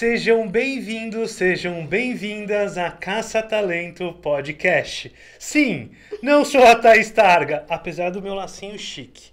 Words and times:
Sejam 0.00 0.48
bem-vindos, 0.48 1.32
sejam 1.32 1.84
bem-vindas 1.84 2.78
a 2.78 2.90
Caça 2.90 3.42
Talento 3.42 4.14
Podcast. 4.14 5.12
Sim, 5.38 5.90
não 6.22 6.42
sou 6.42 6.64
a 6.64 6.74
Thaís 6.74 7.10
Targa, 7.10 7.66
apesar 7.68 8.08
do 8.08 8.22
meu 8.22 8.32
lacinho 8.32 8.78
chique. 8.78 9.30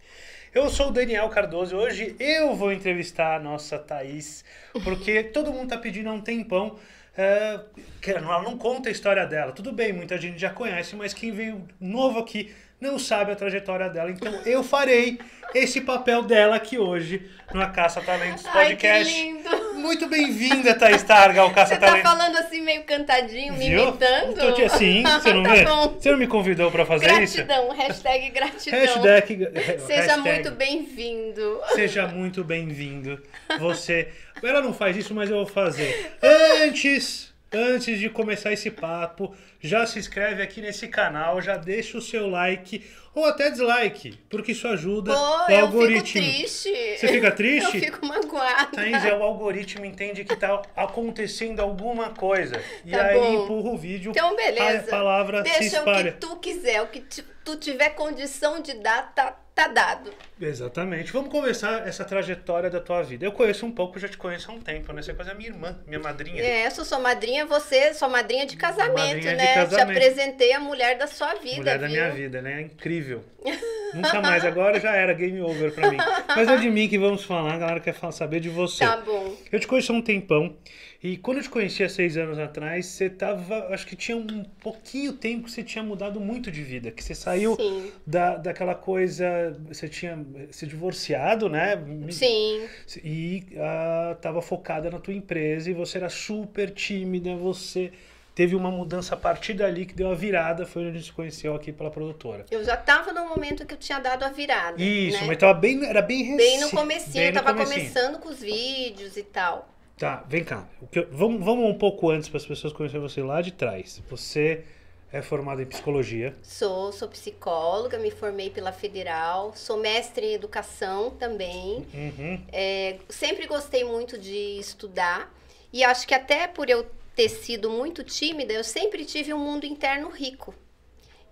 Eu 0.53 0.69
sou 0.69 0.89
o 0.89 0.91
Daniel 0.91 1.29
Cardoso 1.29 1.73
e 1.73 1.79
hoje 1.79 2.15
eu 2.19 2.53
vou 2.53 2.73
entrevistar 2.73 3.37
a 3.37 3.39
nossa 3.39 3.79
Thaís, 3.79 4.43
porque 4.83 5.23
todo 5.23 5.53
mundo 5.53 5.69
tá 5.69 5.77
pedindo 5.77 6.09
há 6.09 6.11
um 6.11 6.19
tempão. 6.19 6.77
é, 7.17 7.61
ela 8.05 8.41
não 8.41 8.57
conta 8.57 8.89
a 8.89 8.91
história 8.91 9.25
dela. 9.25 9.53
Tudo 9.53 9.71
bem, 9.71 9.93
muita 9.93 10.17
gente 10.17 10.37
já 10.37 10.49
conhece, 10.49 10.97
mas 10.97 11.13
quem 11.13 11.31
veio 11.31 11.65
novo 11.79 12.19
aqui 12.19 12.53
não 12.81 12.99
sabe 12.99 13.31
a 13.31 13.37
trajetória 13.37 13.89
dela. 13.89 14.11
Então 14.11 14.33
eu 14.41 14.61
farei 14.65 15.17
esse 15.55 15.79
papel 15.79 16.23
dela 16.23 16.57
aqui 16.57 16.77
hoje 16.77 17.25
no 17.53 17.61
A 17.61 17.69
Caça 17.69 18.01
Talentos 18.01 18.45
Ai, 18.47 18.75
que 18.75 18.85
Podcast. 18.85 19.13
lindo. 19.13 19.66
Muito 19.77 20.07
bem-vinda, 20.07 20.73
Thaís 20.73 21.03
Targa, 21.03 21.41
ao 21.41 21.51
Caça 21.51 21.75
Você 21.75 21.79
tá 21.79 21.97
falando 21.97 22.35
assim 22.37 22.61
meio 22.61 22.83
cantadinho, 22.83 23.53
me 23.53 23.69
Viu? 23.69 23.83
imitando? 23.89 24.35
Tô 24.35 24.51
te- 24.53 24.69
Sim, 24.69 25.03
você 25.03 25.33
não 25.33 25.43
tá 25.43 25.53
vê? 25.53 25.63
bom. 25.65 25.95
Você 25.99 26.11
não 26.11 26.17
me 26.17 26.27
convidou 26.27 26.71
pra 26.71 26.85
fazer 26.85 27.05
Gratidão, 27.05 27.69
hashtag 27.71 28.25
isso? 28.25 28.33
gratidão. 28.33 28.79
Hashtag, 28.79 29.47
Seja 29.85 30.01
hashtag 30.01 30.21
muito 30.21 30.51
bem-vindo. 30.51 31.59
Seja 31.75 32.07
muito 32.07 32.43
bem-vindo. 32.43 33.21
Você. 33.59 34.09
Ela 34.43 34.61
não 34.61 34.73
faz 34.73 34.95
isso, 34.97 35.13
mas 35.15 35.29
eu 35.29 35.37
vou 35.37 35.45
fazer. 35.47 36.15
Antes, 36.63 37.26
antes 37.53 37.99
de 37.99 38.09
começar 38.09 38.51
esse 38.53 38.69
papo, 38.71 39.35
já 39.59 39.85
se 39.85 39.99
inscreve 39.99 40.41
aqui 40.41 40.61
nesse 40.61 40.87
canal, 40.87 41.41
já 41.41 41.57
deixa 41.57 41.97
o 41.97 42.01
seu 42.01 42.29
like 42.29 42.85
ou 43.15 43.25
até 43.25 43.49
dislike, 43.49 44.15
porque 44.29 44.51
isso 44.51 44.67
ajuda 44.67 45.11
Pô, 45.11 45.19
o 45.19 45.49
eu 45.51 45.65
algoritmo. 45.65 46.03
fico 46.05 46.19
triste. 46.37 46.69
Você 46.97 47.07
fica 47.07 47.31
triste? 47.33 47.75
Eu 47.77 47.81
fico 47.81 48.05
magoada. 48.05 48.67
Thaís, 48.73 49.03
é 49.05 49.13
o 49.15 49.23
algoritmo 49.23 49.83
entende 49.85 50.23
que 50.23 50.35
tá 50.35 50.61
acontecendo 50.75 51.59
alguma 51.59 52.11
coisa. 52.11 52.61
E 52.85 52.91
Tá 52.91 53.05
aí 53.05 53.19
bom. 53.19 53.43
empurra 53.43 53.69
o 53.71 53.77
vídeo, 53.77 54.11
Então, 54.11 54.35
beleza. 54.35 54.85
a 54.87 54.89
palavra 54.91 55.43
se 55.43 55.59
Deixa 55.59 55.77
o 55.77 55.79
espalha. 55.79 56.11
que 56.11 56.19
tu 56.19 56.35
quiser, 56.37 56.81
o 56.83 56.87
que 56.87 57.03
tu 57.43 57.55
tiver 57.57 57.89
condição 57.91 58.61
de 58.61 58.75
dar, 58.75 59.11
tá, 59.15 59.35
tá 59.55 59.67
dado. 59.67 60.13
Exatamente. 60.39 61.11
Vamos 61.11 61.29
conversar 61.29 61.87
essa 61.87 62.05
trajetória 62.05 62.69
da 62.69 62.79
tua 62.79 63.01
vida. 63.01 63.25
Eu 63.25 63.31
conheço 63.31 63.65
um 63.65 63.71
pouco, 63.71 63.99
já 63.99 64.07
te 64.07 64.17
conheço 64.17 64.51
há 64.51 64.53
um 64.53 64.59
tempo, 64.59 64.93
né? 64.93 65.01
Você 65.01 65.11
é 65.11 65.13
quase 65.13 65.31
a 65.31 65.33
minha 65.33 65.49
irmã, 65.49 65.77
minha 65.87 65.99
madrinha. 65.99 66.41
É, 66.43 66.67
eu 66.67 66.71
sou 66.71 66.85
sua 66.85 66.99
madrinha, 66.99 67.45
você 67.45 67.93
sua 67.93 68.07
madrinha 68.07 68.45
de 68.45 68.55
casamento, 68.55 68.97
Madrinha 68.97 69.31
de 69.31 69.35
né? 69.35 69.47
Te 69.47 69.53
casamento. 69.55 69.97
apresentei 69.97 70.53
a 70.53 70.59
mulher 70.59 70.97
da 70.97 71.07
sua 71.07 71.33
vida, 71.35 71.57
Mulher 71.57 71.79
da 71.79 71.87
viu? 71.87 71.95
minha 71.95 72.09
vida, 72.11 72.41
né? 72.41 72.61
Incrível. 72.61 73.23
Nunca 73.93 74.21
mais, 74.21 74.43
agora 74.45 74.79
já 74.79 74.93
era 74.95 75.13
game 75.13 75.41
over 75.41 75.73
pra 75.73 75.89
mim. 75.89 75.97
Mas 76.27 76.47
é 76.47 76.57
de 76.57 76.69
mim 76.69 76.87
que 76.87 76.99
vamos 76.99 77.23
falar, 77.23 77.53
a 77.53 77.57
galera 77.57 77.79
quer 77.79 77.95
saber 78.11 78.39
de 78.39 78.49
você. 78.49 78.85
Tá 78.85 78.97
bom. 78.97 79.35
Eu 79.51 79.59
te 79.59 79.65
conheço 79.67 79.91
há 79.91 79.95
um 79.95 80.01
tempão. 80.01 80.55
E 81.01 81.15
quando 81.15 81.37
eu 81.37 81.43
te 81.43 81.49
conheci 81.49 81.83
há 81.83 81.89
seis 81.89 82.17
anos 82.17 82.39
atrás, 82.39 82.87
você 82.87 83.09
tava. 83.09 83.67
Acho 83.69 83.85
que 83.85 83.95
tinha 83.95 84.17
um 84.17 84.43
pouquinho 84.59 85.13
tempo 85.13 85.43
que 85.45 85.51
você 85.51 85.63
tinha 85.63 85.83
mudado 85.83 86.19
muito 86.19 86.51
de 86.51 86.63
vida. 86.63 86.89
Que 86.91 87.03
você 87.03 87.13
saiu 87.13 87.55
Sim. 87.55 87.91
da, 88.05 88.35
daquela 88.35 88.73
coisa. 88.73 89.55
Você 89.67 89.87
tinha 89.87 90.17
se 90.51 90.65
divorciado, 90.67 91.49
né? 91.49 91.77
Sim. 92.09 92.67
E 93.03 93.43
ah, 93.57 94.17
tava 94.21 94.41
focada 94.41 94.89
na 94.89 94.99
tua 94.99 95.13
empresa 95.13 95.69
e 95.69 95.73
você 95.73 95.97
era 95.97 96.09
super 96.09 96.71
tímida, 96.71 97.35
você 97.35 97.91
teve 98.35 98.55
uma 98.55 98.69
mudança 98.69 99.15
a 99.15 99.17
partir 99.17 99.53
dali 99.55 99.85
que 99.85 99.95
deu 99.95 100.11
a 100.11 100.13
virada, 100.13 100.63
foi 100.65 100.83
onde 100.83 100.91
a 100.91 100.93
gente 100.93 101.05
se 101.05 101.11
conheceu 101.11 101.55
aqui 101.55 101.71
pela 101.71 101.89
produtora. 101.89 102.45
Eu 102.51 102.63
já 102.63 102.77
tava 102.77 103.11
no 103.11 103.27
momento 103.27 103.65
que 103.65 103.73
eu 103.73 103.77
tinha 103.79 103.99
dado 103.99 104.23
a 104.23 104.29
virada. 104.29 104.81
Isso, 104.81 105.21
né? 105.21 105.27
mas 105.27 105.37
tava 105.37 105.55
bem, 105.55 105.83
era 105.83 106.03
bem 106.03 106.23
recente. 106.23 106.37
Bem 106.37 106.59
no 106.59 106.69
comecinho, 106.69 107.13
bem 107.13 107.25
eu 107.25 107.33
tava 107.33 107.53
comecinho. 107.53 107.79
começando 107.79 108.19
com 108.19 108.29
os 108.29 108.39
vídeos 108.39 109.17
e 109.17 109.23
tal. 109.23 109.67
Tá, 109.97 110.23
vem 110.29 110.43
cá. 110.43 110.67
Eu- 110.93 111.07
vamos, 111.11 111.43
vamos 111.43 111.65
um 111.65 111.73
pouco 111.73 112.11
antes 112.11 112.29
para 112.29 112.37
as 112.37 112.45
pessoas 112.45 112.71
conhecerem 112.71 113.01
você 113.01 113.23
lá 113.23 113.41
de 113.41 113.51
trás. 113.51 114.03
Você 114.07 114.63
é 115.11 115.21
formada 115.21 115.61
em 115.61 115.65
psicologia. 115.65 116.35
Sou, 116.43 116.91
sou 116.91 117.07
psicóloga, 117.07 117.97
me 117.97 118.11
formei 118.11 118.49
pela 118.49 118.71
Federal, 118.71 119.53
sou 119.55 119.77
mestre 119.77 120.25
em 120.25 120.33
educação 120.33 121.11
também. 121.11 121.85
Uhum. 121.93 122.41
É, 122.51 122.97
sempre 123.09 123.47
gostei 123.47 123.83
muito 123.83 124.17
de 124.17 124.59
estudar 124.59 125.33
e 125.71 125.83
acho 125.83 126.07
que 126.07 126.13
até 126.13 126.47
por 126.47 126.69
eu 126.69 126.85
ter 127.15 127.29
sido 127.29 127.69
muito 127.69 128.03
tímida, 128.03 128.53
eu 128.53 128.63
sempre 128.63 129.03
tive 129.03 129.33
um 129.33 129.39
mundo 129.39 129.65
interno 129.65 130.09
rico. 130.09 130.53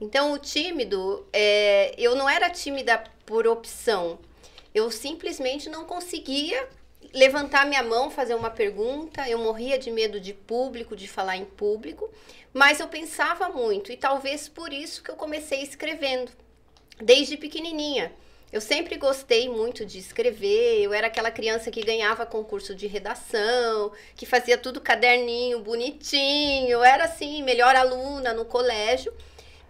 Então, 0.01 0.33
o 0.33 0.39
tímido, 0.39 1.25
é, 1.31 1.93
eu 1.97 2.15
não 2.15 2.29
era 2.29 2.49
tímida 2.49 3.03
por 3.25 3.47
opção. 3.47 4.19
Eu 4.73 4.91
simplesmente 4.91 5.69
não 5.69 5.85
conseguia 5.85 6.67
levantar 7.13 7.65
minha 7.65 7.83
mão, 7.83 8.09
fazer 8.09 8.35
uma 8.35 8.49
pergunta. 8.49 9.29
Eu 9.29 9.39
morria 9.39 9.77
de 9.77 9.89
medo 9.89 10.19
de 10.19 10.33
público, 10.33 10.95
de 10.95 11.07
falar 11.07 11.37
em 11.37 11.45
público. 11.45 12.09
Mas 12.55 12.79
eu 12.79 12.87
pensava 12.87 13.49
muito 13.49 13.91
e 13.91 13.97
talvez 13.97 14.47
por 14.47 14.71
isso 14.71 15.03
que 15.03 15.11
eu 15.11 15.17
comecei 15.17 15.61
escrevendo, 15.61 16.31
desde 17.01 17.35
pequenininha. 17.35 18.13
Eu 18.49 18.61
sempre 18.61 18.95
gostei 18.95 19.49
muito 19.49 19.85
de 19.85 19.99
escrever. 19.99 20.81
Eu 20.81 20.93
era 20.93 21.07
aquela 21.07 21.29
criança 21.29 21.69
que 21.69 21.83
ganhava 21.83 22.25
concurso 22.25 22.73
de 22.73 22.87
redação, 22.87 23.91
que 24.15 24.25
fazia 24.25 24.57
tudo 24.57 24.79
caderninho, 24.79 25.59
bonitinho. 25.59 26.69
Eu 26.69 26.81
era 26.81 27.03
assim, 27.03 27.43
melhor 27.43 27.75
aluna 27.75 28.33
no 28.33 28.45
colégio. 28.45 29.13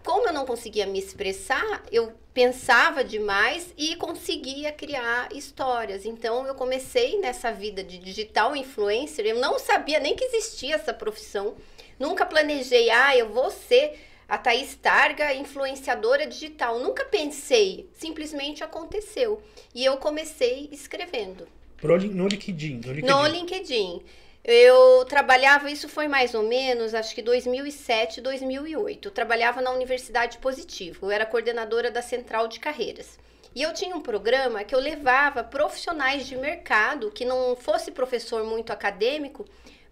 Como 0.04 0.28
eu 0.28 0.34
não 0.34 0.46
conseguia 0.46 0.86
me 0.86 1.00
expressar, 1.00 1.84
eu 1.92 2.14
pensava 2.36 3.04
demais 3.04 3.74
e 3.76 3.96
conseguia 3.96 4.72
criar 4.72 5.30
histórias. 5.34 6.06
Então 6.06 6.46
eu 6.46 6.54
comecei 6.54 7.18
nessa 7.18 7.52
vida 7.52 7.84
de 7.84 7.98
digital 7.98 8.56
influencer. 8.56 9.26
Eu 9.26 9.40
não 9.40 9.58
sabia 9.58 10.00
nem 10.00 10.16
que 10.16 10.26
existia 10.26 10.76
essa 10.76 10.94
profissão. 10.94 11.56
Nunca 12.00 12.26
planejei, 12.26 12.90
ah, 12.90 13.16
eu 13.16 13.30
vou 13.30 13.50
ser 13.50 14.00
a 14.28 14.38
Thaís 14.38 14.76
Targa, 14.76 15.34
influenciadora 15.34 16.26
digital. 16.26 16.80
Nunca 16.80 17.06
pensei, 17.06 17.90
simplesmente 17.94 18.64
aconteceu. 18.64 19.42
E 19.74 19.86
eu 19.86 19.98
comecei 19.98 20.70
escrevendo 20.72 21.48
Pro 21.78 22.00
No 22.00 22.28
LinkedIn. 22.28 22.82
No 22.84 22.94
LinkedIn. 22.94 23.08
no 23.08 23.28
LinkedIn. 23.28 24.04
Eu 24.44 25.06
trabalhava, 25.06 25.72
isso 25.72 25.90
foi 25.90 26.08
mais 26.08 26.36
ou 26.36 26.44
menos, 26.44 26.94
acho 26.94 27.16
que 27.16 27.22
2007, 27.22 28.22
2008. 28.22 29.08
Eu 29.08 29.12
trabalhava 29.12 29.62
na 29.62 29.72
Universidade 29.72 30.38
Positivo. 30.38 31.08
Eu 31.08 31.12
era 31.12 31.26
coordenadora 31.26 31.90
da 31.90 32.02
Central 32.02 32.48
de 32.48 32.60
Carreiras. 32.60 33.18
E 33.56 33.62
eu 33.62 33.74
tinha 33.74 33.96
um 33.96 34.02
programa 34.02 34.64
que 34.64 34.76
eu 34.76 34.80
levava 34.80 35.44
profissionais 35.44 36.28
de 36.28 36.36
mercado, 36.36 37.10
que 37.10 37.24
não 37.24 37.56
fosse 37.56 37.92
professor 37.92 38.44
muito 38.44 38.72
acadêmico, 38.72 39.46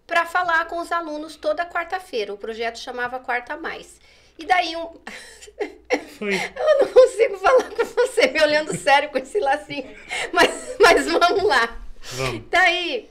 para 0.06 0.26
falar 0.26 0.66
com 0.66 0.78
os 0.78 0.92
alunos 0.92 1.36
toda 1.36 1.66
quarta-feira. 1.66 2.32
O 2.32 2.38
projeto 2.38 2.78
chamava 2.78 3.18
Quarta 3.18 3.56
Mais. 3.56 4.00
E 4.38 4.44
daí 4.44 4.76
um, 4.76 4.88
Foi. 6.18 6.34
eu 6.34 6.78
não 6.80 6.92
consigo 6.92 7.38
falar 7.38 7.70
com 7.70 7.84
você 7.84 8.26
me 8.28 8.42
olhando 8.42 8.76
sério 8.76 9.10
com 9.10 9.18
esse 9.18 9.38
lacinho. 9.38 9.88
Mas, 10.32 10.76
mas 10.80 11.06
vamos 11.06 11.42
lá. 11.44 11.80
Vamos. 12.02 12.42
Daí, 12.50 13.08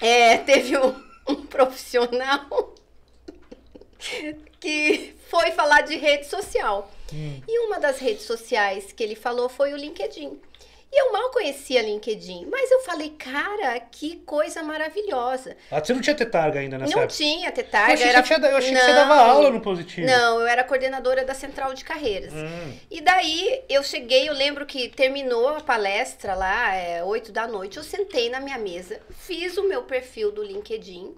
é, 0.00 0.38
teve 0.38 0.76
um, 0.76 0.94
um 1.28 1.46
profissional 1.46 2.74
que 4.60 5.16
foi 5.28 5.50
falar 5.52 5.82
de 5.82 5.96
rede 5.96 6.26
social. 6.26 6.90
Hum. 7.12 7.40
E 7.46 7.66
uma 7.66 7.80
das 7.80 7.98
redes 7.98 8.24
sociais 8.24 8.92
que 8.92 9.02
ele 9.02 9.14
falou 9.14 9.48
foi 9.48 9.72
o 9.72 9.76
LinkedIn. 9.76 10.40
E 10.92 11.00
eu 11.00 11.12
mal 11.12 11.30
conhecia 11.30 11.82
LinkedIn, 11.82 12.46
mas 12.50 12.68
eu 12.70 12.80
falei, 12.80 13.10
cara, 13.10 13.78
que 13.78 14.16
coisa 14.26 14.60
maravilhosa. 14.62 15.56
Ah, 15.70 15.78
você 15.78 15.94
não 15.94 16.00
tinha 16.00 16.16
tetarga 16.16 16.58
ainda 16.58 16.78
nessa 16.78 16.92
não 16.96 17.02
época? 17.02 17.16
tinha 17.16 17.48
Eu 17.48 17.52
tetarga, 17.52 17.94
achei, 17.94 18.08
era... 18.08 18.22
que, 18.22 18.28
você 18.28 18.34
eu 18.34 18.56
achei 18.56 18.74
que 18.74 18.80
você 18.80 18.92
dava 18.92 19.14
aula 19.14 19.50
no 19.50 19.60
positivo. 19.60 20.04
Não, 20.04 20.40
eu 20.40 20.46
era 20.48 20.64
coordenadora 20.64 21.24
da 21.24 21.32
Central 21.32 21.74
de 21.74 21.84
Carreiras. 21.84 22.32
Hum. 22.32 22.72
E 22.90 23.00
daí 23.00 23.62
eu 23.68 23.84
cheguei, 23.84 24.28
eu 24.28 24.32
lembro 24.34 24.66
que 24.66 24.88
terminou 24.88 25.48
a 25.50 25.60
palestra 25.60 26.34
lá, 26.34 26.74
é, 26.74 27.04
8 27.04 27.30
da 27.30 27.46
noite, 27.46 27.76
eu 27.76 27.84
sentei 27.84 28.28
na 28.28 28.40
minha 28.40 28.58
mesa, 28.58 29.00
fiz 29.10 29.56
o 29.56 29.68
meu 29.68 29.84
perfil 29.84 30.32
do 30.32 30.42
LinkedIn 30.42 31.14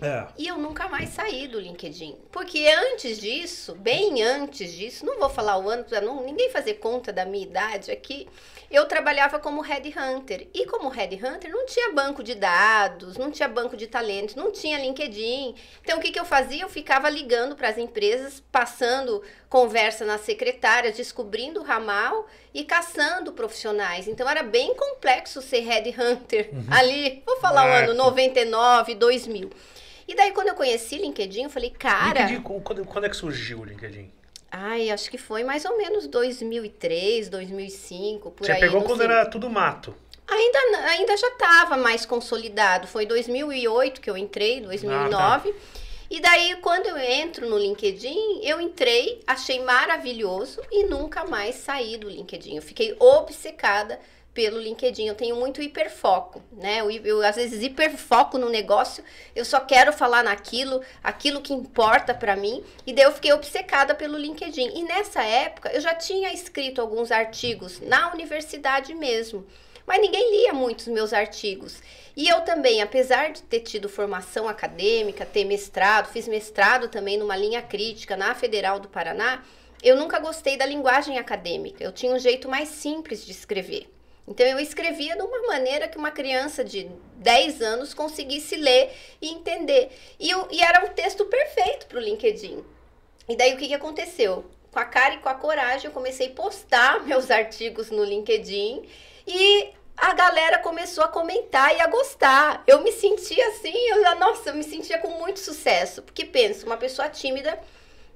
É. 0.00 0.26
e 0.36 0.48
eu 0.48 0.58
nunca 0.58 0.88
mais 0.88 1.10
saí 1.10 1.46
do 1.46 1.60
LinkedIn. 1.60 2.16
Porque 2.32 2.66
antes 2.66 3.20
disso, 3.20 3.76
bem 3.76 4.20
antes 4.20 4.72
disso, 4.72 5.06
não 5.06 5.20
vou 5.20 5.30
falar 5.30 5.58
o 5.58 5.68
ano 5.70 5.84
não 6.02 6.24
ninguém 6.24 6.50
fazer 6.50 6.74
conta 6.74 7.12
da 7.12 7.24
minha 7.24 7.44
idade 7.44 7.92
aqui, 7.92 8.26
eu 8.72 8.86
trabalhava 8.86 9.38
como 9.38 9.60
headhunter. 9.60 10.48
E 10.54 10.66
como 10.66 10.88
headhunter 10.88 11.50
não 11.50 11.66
tinha 11.66 11.92
banco 11.92 12.22
de 12.22 12.34
dados, 12.34 13.18
não 13.18 13.30
tinha 13.30 13.46
banco 13.46 13.76
de 13.76 13.86
talentos, 13.86 14.34
não 14.34 14.50
tinha 14.50 14.78
LinkedIn. 14.78 15.54
Então 15.82 15.98
o 15.98 16.00
que, 16.00 16.10
que 16.10 16.18
eu 16.18 16.24
fazia? 16.24 16.62
Eu 16.62 16.68
ficava 16.70 17.10
ligando 17.10 17.54
para 17.54 17.68
as 17.68 17.76
empresas, 17.76 18.42
passando 18.50 19.22
conversa 19.48 20.06
nas 20.06 20.22
secretárias, 20.22 20.96
descobrindo 20.96 21.60
o 21.60 21.62
ramal 21.62 22.26
e 22.54 22.64
caçando 22.64 23.32
profissionais. 23.32 24.08
Então 24.08 24.28
era 24.28 24.42
bem 24.42 24.74
complexo 24.74 25.42
ser 25.42 25.60
headhunter 25.60 26.50
ali. 26.70 27.22
Vou 27.26 27.36
falar 27.36 27.66
o 27.66 27.68
Marco. 27.68 27.90
ano 27.90 27.98
99, 27.98 28.94
2000. 28.94 29.50
E 30.08 30.14
daí, 30.14 30.32
quando 30.32 30.48
eu 30.48 30.54
conheci 30.54 30.96
LinkedIn, 30.96 31.44
eu 31.44 31.50
falei, 31.50 31.70
cara. 31.70 32.22
LinkedIn, 32.22 32.42
quando, 32.42 32.84
quando 32.84 33.04
é 33.04 33.08
que 33.08 33.16
surgiu 33.16 33.60
o 33.60 33.64
LinkedIn? 33.64 34.10
Ai, 34.54 34.90
acho 34.90 35.10
que 35.10 35.16
foi 35.16 35.42
mais 35.42 35.64
ou 35.64 35.78
menos 35.78 36.06
2003, 36.06 37.30
2005, 37.30 38.30
por 38.32 38.44
Você 38.44 38.52
aí. 38.52 38.60
pegou 38.60 38.80
não 38.80 38.86
quando 38.86 38.98
sei. 38.98 39.06
era 39.08 39.24
tudo 39.24 39.48
mato. 39.48 39.94
Ainda, 40.28 40.58
ainda 40.90 41.16
já 41.16 41.28
estava 41.28 41.76
mais 41.78 42.04
consolidado. 42.04 42.86
Foi 42.86 43.06
2008 43.06 44.00
que 44.00 44.10
eu 44.10 44.16
entrei, 44.16 44.60
2009. 44.60 45.50
Ah, 45.50 45.52
tá. 45.52 45.58
E 46.10 46.20
daí, 46.20 46.56
quando 46.56 46.86
eu 46.86 46.98
entro 46.98 47.48
no 47.48 47.56
LinkedIn, 47.56 48.40
eu 48.42 48.60
entrei, 48.60 49.22
achei 49.26 49.62
maravilhoso 49.64 50.60
e 50.70 50.84
nunca 50.84 51.24
mais 51.24 51.54
saí 51.54 51.96
do 51.96 52.08
LinkedIn. 52.10 52.56
Eu 52.56 52.62
fiquei 52.62 52.94
obcecada 52.98 53.98
pelo 54.34 54.58
LinkedIn. 54.58 55.06
Eu 55.06 55.14
tenho 55.14 55.36
muito 55.36 55.62
hiperfoco, 55.62 56.42
né? 56.52 56.80
Eu, 56.80 56.90
eu, 56.90 57.26
às 57.26 57.36
vezes 57.36 57.62
hiperfoco 57.62 58.38
no 58.38 58.48
negócio, 58.48 59.04
eu 59.34 59.44
só 59.44 59.60
quero 59.60 59.92
falar 59.92 60.22
naquilo, 60.22 60.82
aquilo 61.02 61.40
que 61.40 61.52
importa 61.52 62.14
para 62.14 62.36
mim, 62.36 62.64
e 62.86 62.92
daí 62.92 63.04
eu 63.04 63.12
fiquei 63.12 63.32
obcecada 63.32 63.94
pelo 63.94 64.18
LinkedIn. 64.18 64.72
E 64.76 64.82
nessa 64.82 65.22
época 65.22 65.70
eu 65.72 65.80
já 65.80 65.94
tinha 65.94 66.32
escrito 66.32 66.80
alguns 66.80 67.10
artigos 67.10 67.80
na 67.80 68.12
universidade 68.12 68.94
mesmo, 68.94 69.46
mas 69.86 70.00
ninguém 70.00 70.30
lia 70.30 70.52
muito 70.52 70.80
os 70.80 70.88
meus 70.88 71.12
artigos. 71.12 71.80
E 72.14 72.28
eu 72.28 72.42
também, 72.42 72.82
apesar 72.82 73.32
de 73.32 73.42
ter 73.42 73.60
tido 73.60 73.88
formação 73.88 74.46
acadêmica, 74.48 75.24
ter 75.24 75.44
mestrado, 75.44 76.12
fiz 76.12 76.28
mestrado 76.28 76.88
também 76.88 77.16
numa 77.16 77.36
linha 77.36 77.62
crítica 77.62 78.16
na 78.16 78.34
Federal 78.34 78.78
do 78.78 78.88
Paraná, 78.88 79.42
eu 79.82 79.96
nunca 79.96 80.18
gostei 80.20 80.56
da 80.56 80.66
linguagem 80.66 81.18
acadêmica. 81.18 81.82
Eu 81.82 81.90
tinha 81.90 82.14
um 82.14 82.18
jeito 82.18 82.48
mais 82.48 82.68
simples 82.68 83.24
de 83.24 83.32
escrever. 83.32 83.88
Então 84.26 84.46
eu 84.46 84.58
escrevia 84.58 85.16
de 85.16 85.22
uma 85.22 85.42
maneira 85.48 85.88
que 85.88 85.98
uma 85.98 86.10
criança 86.10 86.64
de 86.64 86.88
10 87.16 87.60
anos 87.60 87.92
conseguisse 87.92 88.56
ler 88.56 88.92
e 89.20 89.30
entender. 89.30 89.90
E, 90.18 90.30
eu, 90.30 90.46
e 90.50 90.62
era 90.62 90.84
um 90.84 90.88
texto 90.88 91.24
perfeito 91.26 91.86
para 91.86 91.98
o 91.98 92.02
LinkedIn. 92.02 92.64
E 93.28 93.36
daí 93.36 93.54
o 93.54 93.56
que, 93.56 93.68
que 93.68 93.74
aconteceu? 93.74 94.44
Com 94.70 94.78
a 94.78 94.84
cara 94.84 95.14
e 95.14 95.18
com 95.18 95.28
a 95.28 95.34
coragem, 95.34 95.86
eu 95.86 95.92
comecei 95.92 96.28
a 96.28 96.34
postar 96.34 97.02
meus 97.06 97.30
artigos 97.30 97.90
no 97.90 98.04
LinkedIn 98.04 98.88
e 99.26 99.70
a 99.96 100.14
galera 100.14 100.58
começou 100.58 101.04
a 101.04 101.08
comentar 101.08 101.76
e 101.76 101.80
a 101.80 101.86
gostar. 101.86 102.62
Eu 102.66 102.82
me 102.82 102.92
sentia 102.92 103.48
assim, 103.48 103.76
eu, 103.88 104.18
nossa, 104.18 104.50
eu 104.50 104.54
me 104.54 104.64
sentia 104.64 104.98
com 104.98 105.08
muito 105.18 105.40
sucesso. 105.40 106.02
Porque 106.02 106.24
pensa, 106.24 106.64
uma 106.64 106.76
pessoa 106.76 107.08
tímida 107.08 107.58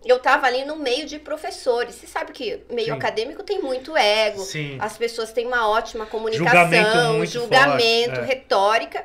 eu 0.08 0.16
estava 0.16 0.46
ali 0.46 0.64
no 0.64 0.76
meio 0.76 1.06
de 1.06 1.18
professores. 1.18 1.94
Você 1.94 2.06
sabe 2.06 2.32
que 2.32 2.60
meio 2.70 2.88
Sim. 2.88 2.92
acadêmico 2.92 3.42
tem 3.42 3.60
muito 3.60 3.96
ego. 3.96 4.42
Sim. 4.42 4.76
As 4.80 4.96
pessoas 4.96 5.32
têm 5.32 5.46
uma 5.46 5.68
ótima 5.68 6.06
comunicação, 6.06 7.24
julgamento, 7.24 7.26
julgamento 7.26 8.20
é. 8.20 8.24
retórica. 8.24 9.04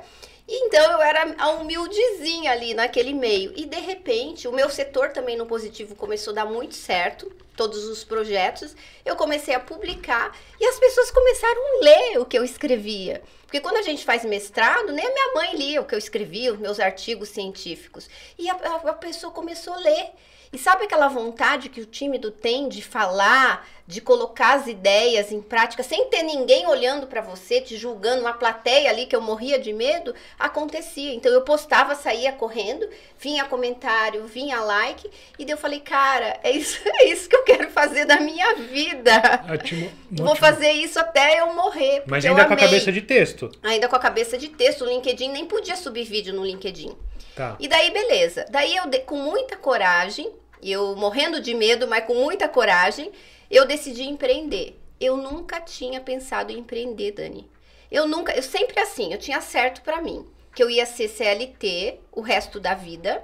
Então 0.54 0.92
eu 0.92 1.02
era 1.02 1.34
a 1.38 1.52
humildezinha 1.52 2.52
ali 2.52 2.74
naquele 2.74 3.14
meio. 3.14 3.54
E 3.56 3.66
de 3.66 3.80
repente, 3.80 4.48
o 4.48 4.52
meu 4.52 4.70
setor 4.70 5.12
também 5.12 5.38
no 5.38 5.46
positivo 5.46 5.96
começou 5.96 6.32
a 6.32 6.36
dar 6.36 6.46
muito 6.46 6.76
certo, 6.76 7.32
todos 7.56 7.86
os 7.86 8.04
projetos. 8.04 8.76
Eu 9.06 9.16
comecei 9.16 9.54
a 9.54 9.60
publicar 9.62 10.38
e 10.60 10.66
as 10.66 10.78
pessoas 10.78 11.10
começaram 11.10 11.62
a 11.62 11.84
ler 11.84 12.20
o 12.20 12.26
que 12.26 12.38
eu 12.38 12.44
escrevia. 12.44 13.22
Porque 13.44 13.62
quando 13.62 13.78
a 13.78 13.82
gente 13.82 14.04
faz 14.04 14.26
mestrado, 14.26 14.92
nem 14.92 15.06
a 15.06 15.14
minha 15.14 15.34
mãe 15.34 15.56
lia 15.56 15.82
o 15.82 15.86
que 15.86 15.96
eu 15.96 16.00
escrevia, 16.00 16.54
os 16.54 16.60
meus 16.60 16.80
artigos 16.80 17.30
científicos. 17.30 18.10
E 18.38 18.50
a, 18.50 18.54
a, 18.54 18.76
a 18.90 18.94
pessoa 18.94 19.32
começou 19.32 19.74
a 19.74 19.78
ler. 19.78 20.10
E 20.54 20.58
sabe 20.58 20.84
aquela 20.84 21.08
vontade 21.08 21.70
que 21.70 21.80
o 21.80 21.86
tímido 21.86 22.30
tem 22.30 22.68
de 22.68 22.82
falar, 22.82 23.66
de 23.92 24.00
colocar 24.00 24.54
as 24.54 24.68
ideias 24.68 25.34
em 25.34 25.42
prática, 25.42 25.84
sem 25.84 26.06
ter 26.06 26.24
ninguém 26.24 26.66
olhando 26.66 27.08
para 27.08 27.20
você, 27.20 27.60
te 27.60 27.76
julgando, 27.76 28.22
uma 28.22 28.32
plateia 28.32 28.90
ali 28.90 29.06
que 29.06 29.14
eu 29.14 29.20
morria 29.20 29.60
de 29.60 29.74
medo? 29.74 30.16
Acontecia. 30.40 31.14
Então 31.14 31.30
eu 31.30 31.42
postava, 31.42 31.94
saía 31.94 32.32
correndo, 32.32 32.88
vinha 33.20 33.44
comentário, 33.44 34.26
vinha 34.26 34.62
like, 34.62 35.12
e 35.38 35.44
daí 35.44 35.54
eu 35.54 35.58
falei, 35.58 35.82
cara, 35.82 36.40
é 36.42 36.52
isso, 36.52 36.80
é 36.88 37.08
isso 37.08 37.28
que 37.28 37.36
eu 37.36 37.44
quero 37.44 37.70
fazer 37.70 38.06
da 38.06 38.22
minha 38.22 38.56
vida. 38.56 39.12
Ótimo, 39.52 39.88
ótimo. 39.88 39.92
Vou 40.24 40.38
fazer 40.38 40.72
isso 40.72 40.98
até 40.98 41.42
eu 41.42 41.54
morrer. 41.54 42.04
Mas 42.08 42.24
ainda 42.24 42.46
com 42.46 42.54
a 42.54 42.58
cabeça 42.58 42.94
de 42.94 43.02
texto. 43.02 43.52
Ainda 43.62 43.90
com 43.90 43.96
a 43.98 44.00
cabeça 44.00 44.38
de 44.38 44.48
texto. 44.48 44.86
O 44.86 44.88
LinkedIn 44.88 45.34
nem 45.34 45.46
podia 45.46 45.76
subir 45.76 46.06
vídeo 46.06 46.34
no 46.34 46.46
LinkedIn. 46.46 46.96
Tá. 47.36 47.58
E 47.60 47.68
daí, 47.68 47.92
beleza. 47.92 48.46
Daí 48.50 48.74
eu, 48.74 48.84
com 49.06 49.18
muita 49.18 49.58
coragem, 49.58 50.32
eu 50.62 50.96
morrendo 50.96 51.42
de 51.42 51.54
medo, 51.54 51.88
mas 51.88 52.06
com 52.06 52.16
muita 52.16 52.48
coragem, 52.48 53.12
eu 53.50 53.66
decidi 53.66 54.04
empreender. 54.04 54.80
Eu 55.00 55.18
nunca 55.18 55.60
tinha 55.60 56.00
pensado 56.00 56.52
em 56.52 56.60
empreender, 56.60 57.12
Dani. 57.12 57.50
Eu 57.90 58.08
nunca, 58.08 58.34
eu 58.34 58.44
sempre 58.44 58.80
assim, 58.80 59.12
eu 59.12 59.18
tinha 59.18 59.42
certo 59.42 59.82
para 59.82 60.02
mim 60.02 60.26
que 60.54 60.62
eu 60.62 60.70
ia 60.70 60.86
ser 60.86 61.08
CLT 61.08 62.00
o 62.12 62.22
resto 62.22 62.60
da 62.60 62.74
vida 62.74 63.24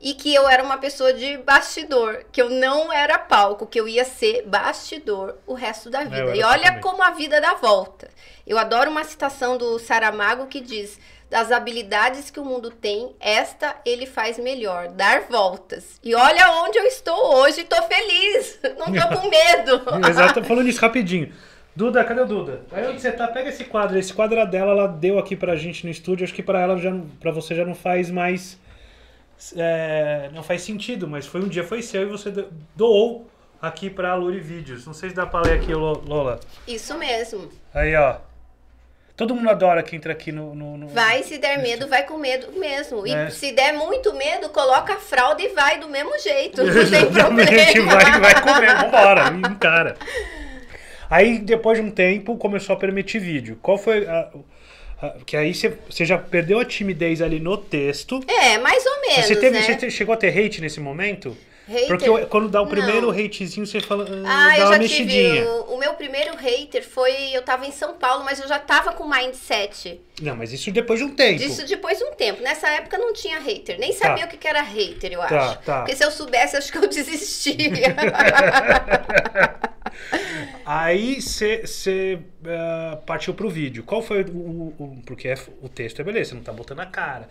e 0.00 0.14
que 0.14 0.32
eu 0.32 0.48
era 0.48 0.62
uma 0.62 0.78
pessoa 0.78 1.12
de 1.12 1.38
bastidor, 1.38 2.24
que 2.30 2.40
eu 2.40 2.48
não 2.48 2.92
era 2.92 3.18
palco, 3.18 3.66
que 3.66 3.80
eu 3.80 3.88
ia 3.88 4.04
ser 4.04 4.46
bastidor 4.46 5.38
o 5.44 5.54
resto 5.54 5.90
da 5.90 6.04
vida. 6.04 6.36
E 6.36 6.42
olha 6.42 6.66
também. 6.66 6.80
como 6.80 7.02
a 7.02 7.10
vida 7.10 7.40
dá 7.40 7.54
volta. 7.54 8.08
Eu 8.46 8.58
adoro 8.58 8.90
uma 8.90 9.02
citação 9.02 9.58
do 9.58 9.78
Saramago 9.78 10.46
que 10.46 10.60
diz: 10.60 11.00
das 11.30 11.52
habilidades 11.52 12.30
que 12.30 12.40
o 12.40 12.44
mundo 12.44 12.70
tem, 12.70 13.14
esta 13.20 13.76
ele 13.84 14.06
faz 14.06 14.38
melhor, 14.38 14.88
dar 14.88 15.22
voltas. 15.22 16.00
E 16.02 16.14
olha 16.14 16.50
onde 16.64 16.78
eu 16.78 16.84
estou 16.84 17.36
hoje, 17.36 17.60
estou 17.60 17.82
feliz, 17.82 18.58
não 18.78 18.94
estou 18.94 19.18
com 19.18 19.28
medo. 19.28 19.82
Exato, 20.08 20.42
falando 20.44 20.68
isso 20.68 20.80
rapidinho. 20.80 21.32
Duda, 21.76 22.02
cadê 22.02 22.20
o 22.22 22.26
Duda? 22.26 22.62
Aí 22.72 22.88
onde 22.88 23.00
você 23.00 23.12
tá, 23.12 23.28
pega 23.28 23.50
esse 23.50 23.64
quadro. 23.64 23.96
Esse 23.96 24.12
quadro 24.12 24.36
é 24.38 24.46
dela, 24.46 24.72
ela 24.72 24.88
deu 24.88 25.16
aqui 25.16 25.36
pra 25.36 25.54
gente 25.54 25.84
no 25.84 25.92
estúdio. 25.92 26.24
Acho 26.24 26.34
que 26.34 26.42
pra 26.42 26.60
ela 26.60 26.76
já, 26.76 26.90
para 27.20 27.30
você 27.30 27.54
já 27.54 27.64
não 27.64 27.74
faz 27.74 28.10
mais, 28.10 28.58
é, 29.56 30.28
não 30.34 30.42
faz 30.42 30.62
sentido. 30.62 31.06
Mas 31.06 31.24
foi 31.24 31.40
um 31.40 31.46
dia 31.46 31.62
foi 31.62 31.80
seu 31.82 32.02
e 32.02 32.06
você 32.06 32.32
doou 32.74 33.30
aqui 33.62 33.88
pra 33.88 34.16
Luri 34.16 34.40
Vídeos. 34.40 34.86
Não 34.86 34.92
sei 34.92 35.10
se 35.10 35.14
dá 35.14 35.24
pra 35.24 35.42
ler 35.42 35.60
aqui, 35.60 35.72
Lola. 35.72 36.40
Isso 36.66 36.98
mesmo. 36.98 37.48
Aí, 37.72 37.94
ó. 37.94 38.16
Todo 39.18 39.34
mundo 39.34 39.50
adora 39.50 39.82
que 39.82 39.96
entra 39.96 40.12
aqui 40.12 40.30
no. 40.30 40.54
no, 40.54 40.76
no 40.76 40.86
vai, 40.86 41.24
se 41.24 41.38
der 41.38 41.60
medo, 41.60 41.88
vai 41.88 42.04
com 42.04 42.16
medo 42.18 42.56
mesmo. 42.56 43.04
E 43.04 43.12
é. 43.12 43.28
se 43.30 43.50
der 43.50 43.72
muito 43.72 44.14
medo, 44.14 44.48
coloca 44.50 44.92
a 44.92 44.96
fralda 44.96 45.42
e 45.42 45.48
vai 45.48 45.80
do 45.80 45.88
mesmo 45.88 46.16
jeito. 46.20 46.62
Não 46.62 46.86
tem 46.86 47.04
problema. 47.06 47.84
vai, 47.84 48.20
vai 48.20 48.40
com 48.40 48.60
medo, 48.60 48.80
vambora, 48.80 49.34
encara. 49.34 49.96
Aí, 51.10 51.40
depois 51.40 51.78
de 51.78 51.84
um 51.84 51.90
tempo, 51.90 52.36
começou 52.36 52.76
a 52.76 52.78
permitir 52.78 53.18
vídeo. 53.18 53.58
Qual 53.60 53.76
foi 53.76 54.06
a, 54.06 54.30
a 55.02 55.16
que 55.26 55.36
aí 55.36 55.52
você 55.52 56.04
já 56.04 56.16
perdeu 56.16 56.60
a 56.60 56.64
timidez 56.64 57.20
ali 57.20 57.40
no 57.40 57.56
texto. 57.56 58.20
É, 58.28 58.56
mais 58.58 58.86
ou 58.86 59.00
menos. 59.00 59.26
Você, 59.26 59.34
teve, 59.34 59.58
né? 59.58 59.62
você 59.62 59.90
chegou 59.90 60.12
a 60.12 60.16
ter 60.16 60.28
hate 60.28 60.60
nesse 60.60 60.78
momento? 60.78 61.36
Hater? 61.68 61.88
Porque 61.88 62.26
quando 62.26 62.48
dá 62.48 62.62
o 62.62 62.66
primeiro 62.66 63.12
não. 63.12 63.20
hatezinho, 63.26 63.66
você 63.66 63.78
fala. 63.78 64.06
Ah, 64.26 64.48
dá 64.48 64.58
eu 64.58 64.68
já 64.68 64.78
tive. 64.88 65.42
O, 65.42 65.74
o, 65.74 65.78
meu 65.78 65.92
primeiro 65.94 66.34
hater 66.34 66.82
foi. 66.82 67.12
Eu 67.30 67.42
tava 67.42 67.66
em 67.66 67.72
São 67.72 67.92
Paulo, 67.94 68.24
mas 68.24 68.40
eu 68.40 68.48
já 68.48 68.58
tava 68.58 68.92
com 68.92 69.06
mindset. 69.06 70.00
Não, 70.22 70.34
mas 70.34 70.50
isso 70.50 70.72
depois 70.72 70.98
de 70.98 71.04
um 71.04 71.14
tempo. 71.14 71.42
Isso 71.42 71.66
depois 71.66 71.98
de 71.98 72.04
um 72.04 72.14
tempo. 72.14 72.40
Nessa 72.42 72.68
época 72.68 72.96
não 72.96 73.12
tinha 73.12 73.38
hater. 73.38 73.78
Nem 73.78 73.92
sabia 73.92 74.26
tá. 74.26 74.34
o 74.34 74.38
que 74.38 74.48
era 74.48 74.62
hater, 74.62 75.12
eu 75.12 75.20
tá, 75.20 75.26
acho. 75.26 75.58
Tá. 75.58 75.80
Porque 75.80 75.94
se 75.94 76.02
eu 76.02 76.10
soubesse, 76.10 76.56
acho 76.56 76.72
que 76.72 76.78
eu 76.78 76.84
desistia. 76.88 77.58
Aí 80.64 81.20
você 81.20 82.18
uh, 82.42 82.96
partiu 83.04 83.34
pro 83.34 83.50
vídeo. 83.50 83.82
Qual 83.82 84.00
foi 84.00 84.22
o, 84.22 84.30
o, 84.30 84.74
o. 84.78 85.02
Porque 85.04 85.28
é, 85.28 85.34
o 85.60 85.68
texto 85.68 86.00
é 86.00 86.04
beleza, 86.04 86.30
você 86.30 86.36
não 86.36 86.42
tá 86.42 86.52
botando 86.52 86.80
a 86.80 86.86
cara 86.86 87.28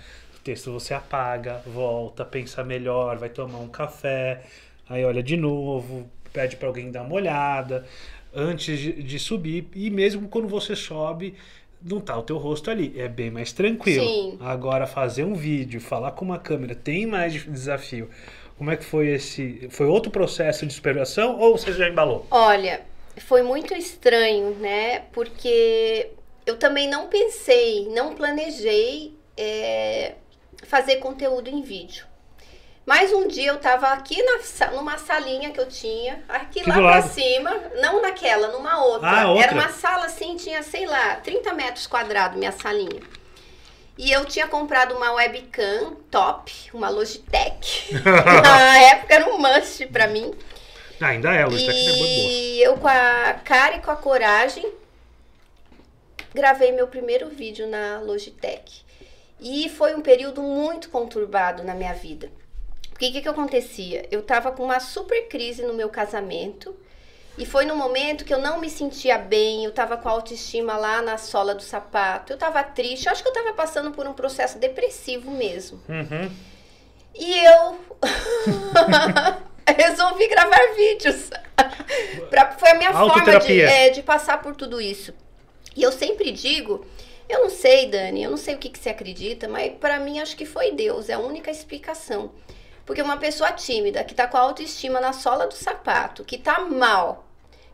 texto 0.48 0.72
você 0.72 0.94
apaga, 0.94 1.62
volta, 1.66 2.24
pensa 2.24 2.64
melhor, 2.64 3.18
vai 3.18 3.28
tomar 3.28 3.58
um 3.58 3.68
café, 3.68 4.44
aí 4.88 5.04
olha 5.04 5.22
de 5.22 5.36
novo, 5.36 6.10
pede 6.32 6.56
para 6.56 6.70
alguém 6.70 6.90
dar 6.90 7.04
uma 7.04 7.16
olhada 7.16 7.86
antes 8.34 8.80
de, 8.80 9.04
de, 9.04 9.20
subir 9.20 9.68
e 9.76 9.90
mesmo 9.90 10.30
quando 10.30 10.48
você 10.48 10.74
sobe 10.74 11.36
não 11.82 12.00
tá 12.00 12.18
o 12.18 12.24
teu 12.24 12.38
rosto 12.38 12.72
ali, 12.72 12.94
é 12.98 13.10
bem 13.10 13.30
mais 13.30 13.52
tranquilo. 13.52 14.08
Sim. 14.08 14.38
Agora 14.40 14.88
fazer 14.88 15.26
um 15.26 15.34
vídeo, 15.34 15.82
falar 15.82 16.12
com 16.12 16.24
uma 16.24 16.40
câmera 16.40 16.74
tem 16.74 17.06
mais 17.06 17.34
desafio. 17.44 18.10
Como 18.58 18.72
é 18.72 18.78
que 18.78 18.86
foi 18.86 19.10
esse, 19.10 19.68
foi 19.70 19.86
outro 19.86 20.10
processo 20.10 20.66
de 20.66 20.74
superação 20.74 21.38
ou 21.38 21.58
você 21.58 21.74
já 21.74 21.90
embalou? 21.90 22.26
Olha, 22.32 22.82
foi 23.18 23.44
muito 23.44 23.74
estranho, 23.74 24.56
né? 24.56 25.02
Porque 25.12 26.10
eu 26.46 26.58
também 26.58 26.90
não 26.90 27.08
pensei, 27.08 27.90
não 27.90 28.16
planejei 28.16 29.14
é, 29.36 30.16
fazer 30.64 30.98
conteúdo 30.98 31.50
em 31.50 31.62
vídeo. 31.62 32.06
Mas 32.86 33.12
um 33.12 33.28
dia 33.28 33.50
eu 33.50 33.58
tava 33.58 33.88
aqui 33.88 34.16
na, 34.24 34.72
numa 34.72 34.98
salinha 34.98 35.52
que 35.52 35.60
eu 35.60 35.68
tinha, 35.68 36.24
aqui 36.30 36.64
lá 36.66 36.76
pra 36.76 37.02
cima, 37.02 37.52
não 37.82 38.02
naquela, 38.02 38.48
numa 38.48 38.82
outra. 38.82 39.10
Ah, 39.10 39.30
outra. 39.30 39.44
Era 39.44 39.54
uma 39.54 39.70
sala 39.70 40.06
assim, 40.06 40.38
tinha, 40.38 40.64
sei 40.64 40.86
lá, 40.86 41.18
30 41.18 41.54
metros 41.54 41.86
quadrados 41.86 42.38
minha 42.38 42.54
salinha. 42.54 43.02
E 43.98 44.10
eu 44.10 44.24
tinha 44.24 44.48
comprado 44.48 44.96
uma 44.96 45.12
webcam 45.12 45.98
top, 46.10 46.54
uma 46.74 46.88
Logitech. 46.88 47.94
na 48.06 48.80
época 48.80 49.14
era 49.14 49.30
um 49.30 49.38
must 49.38 49.86
pra 49.88 50.08
mim. 50.08 50.34
Ah, 51.02 51.08
ainda 51.08 51.34
é, 51.34 51.44
Logitech 51.44 51.78
e 51.78 51.90
é 51.90 51.98
muito 51.98 52.00
boa. 52.00 52.32
E 52.32 52.64
eu 52.64 52.78
com 52.78 52.88
a 52.88 53.34
cara 53.44 53.76
e 53.76 53.82
com 53.82 53.92
a 53.92 53.98
coragem 53.98 54.72
gravei 56.34 56.72
meu 56.72 56.88
primeiro 56.88 57.28
vídeo 57.28 57.68
na 57.68 58.00
Logitech. 58.00 58.87
E 59.40 59.70
foi 59.70 59.96
um 59.96 60.02
período 60.02 60.42
muito 60.42 60.90
conturbado 60.90 61.64
na 61.64 61.76
minha 61.76 61.94
vida. 61.94 62.32
Porque 62.90 63.10
o 63.10 63.12
que, 63.12 63.22
que 63.22 63.30
acontecia? 63.30 64.08
Eu 64.10 64.22
estava 64.22 64.52
com 64.52 64.64
uma 64.64 64.80
super 64.80 65.28
crise 65.28 65.62
no 65.62 65.74
meu 65.74 65.88
casamento 65.88 66.76
E 67.38 67.46
foi 67.46 67.64
no 67.64 67.76
momento 67.76 68.26
que 68.26 68.34
eu 68.34 68.40
não 68.40 68.60
me 68.60 68.68
sentia 68.68 69.20
bem, 69.20 69.64
eu 69.64 69.72
tava 69.72 69.96
com 69.98 70.10
a 70.10 70.12
autoestima 70.12 70.76
lá 70.76 71.04
na 71.04 71.20
sola 71.20 71.54
do 71.54 71.62
sapato, 71.62 72.34
eu 72.34 72.38
tava 72.38 72.64
triste, 72.64 73.06
eu 73.06 73.12
acho 73.12 73.22
que 73.22 73.30
eu 73.30 73.34
tava 73.34 73.54
passando 73.54 73.92
por 73.92 74.08
um 74.08 74.14
processo 74.14 74.58
depressivo 74.58 75.30
mesmo. 75.30 75.80
Uhum. 75.88 76.32
E 77.14 77.38
eu 77.46 77.80
resolvi 79.78 80.28
gravar 80.28 80.74
vídeos. 80.76 81.30
pra, 82.32 82.54
foi 82.54 82.72
a 82.72 82.76
minha 82.76 82.92
forma 82.92 83.40
de, 83.40 83.62
é, 83.62 83.90
de 83.92 84.02
passar 84.02 84.42
por 84.42 84.56
tudo 84.56 84.82
isso. 84.82 85.14
E 85.76 85.84
eu 85.84 85.92
sempre 85.92 86.32
digo, 86.32 86.84
eu 87.30 87.42
não 87.42 87.50
sei, 87.50 87.88
Dani, 87.88 88.24
eu 88.24 88.30
não 88.30 88.38
sei 88.38 88.56
o 88.56 88.58
que, 88.58 88.70
que 88.70 88.80
você 88.80 88.90
acredita, 88.90 89.48
mas 89.48 89.74
pra 89.74 90.00
mim 90.00 90.20
acho 90.20 90.36
que 90.36 90.46
foi 90.46 90.72
Deus, 90.72 91.10
é 91.10 91.14
a 91.14 91.20
única 91.20 91.52
explicação. 91.52 92.32
Porque 92.86 93.02
uma 93.02 93.18
pessoa 93.18 93.52
tímida, 93.52 94.04
que 94.04 94.16
tá 94.16 94.28
com 94.28 94.38
a 94.38 94.42
autoestima 94.42 95.02
na 95.02 95.12
sola 95.12 95.46
do 95.46 95.54
sapato, 95.54 96.24
que 96.24 96.38
tá 96.38 96.62
mal, 96.62 97.26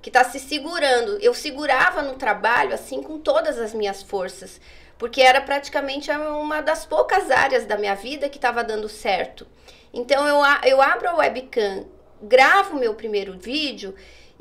que 0.02 0.10
tá 0.10 0.24
se 0.24 0.40
segurando. 0.40 1.20
Eu 1.22 1.36
segurava 1.36 2.02
no 2.02 2.16
trabalho 2.16 2.74
assim 2.74 3.02
com 3.02 3.20
todas 3.20 3.60
as 3.60 3.76
minhas 3.76 4.02
forças, 4.02 4.60
porque 4.98 5.22
era 5.22 5.40
praticamente 5.40 6.10
uma 6.10 6.62
das 6.62 6.86
poucas 6.86 7.30
áreas 7.30 7.66
da 7.66 7.78
minha 7.78 7.96
vida 7.96 8.28
que 8.28 8.38
estava 8.38 8.64
dando 8.64 8.90
certo. 8.90 9.46
Então 9.94 10.28
eu, 10.28 10.42
eu 10.66 10.82
abro 10.82 11.08
a 11.10 11.16
webcam, 11.18 11.86
gravo 12.20 12.76
meu 12.76 12.96
primeiro 12.96 13.38
vídeo 13.38 13.94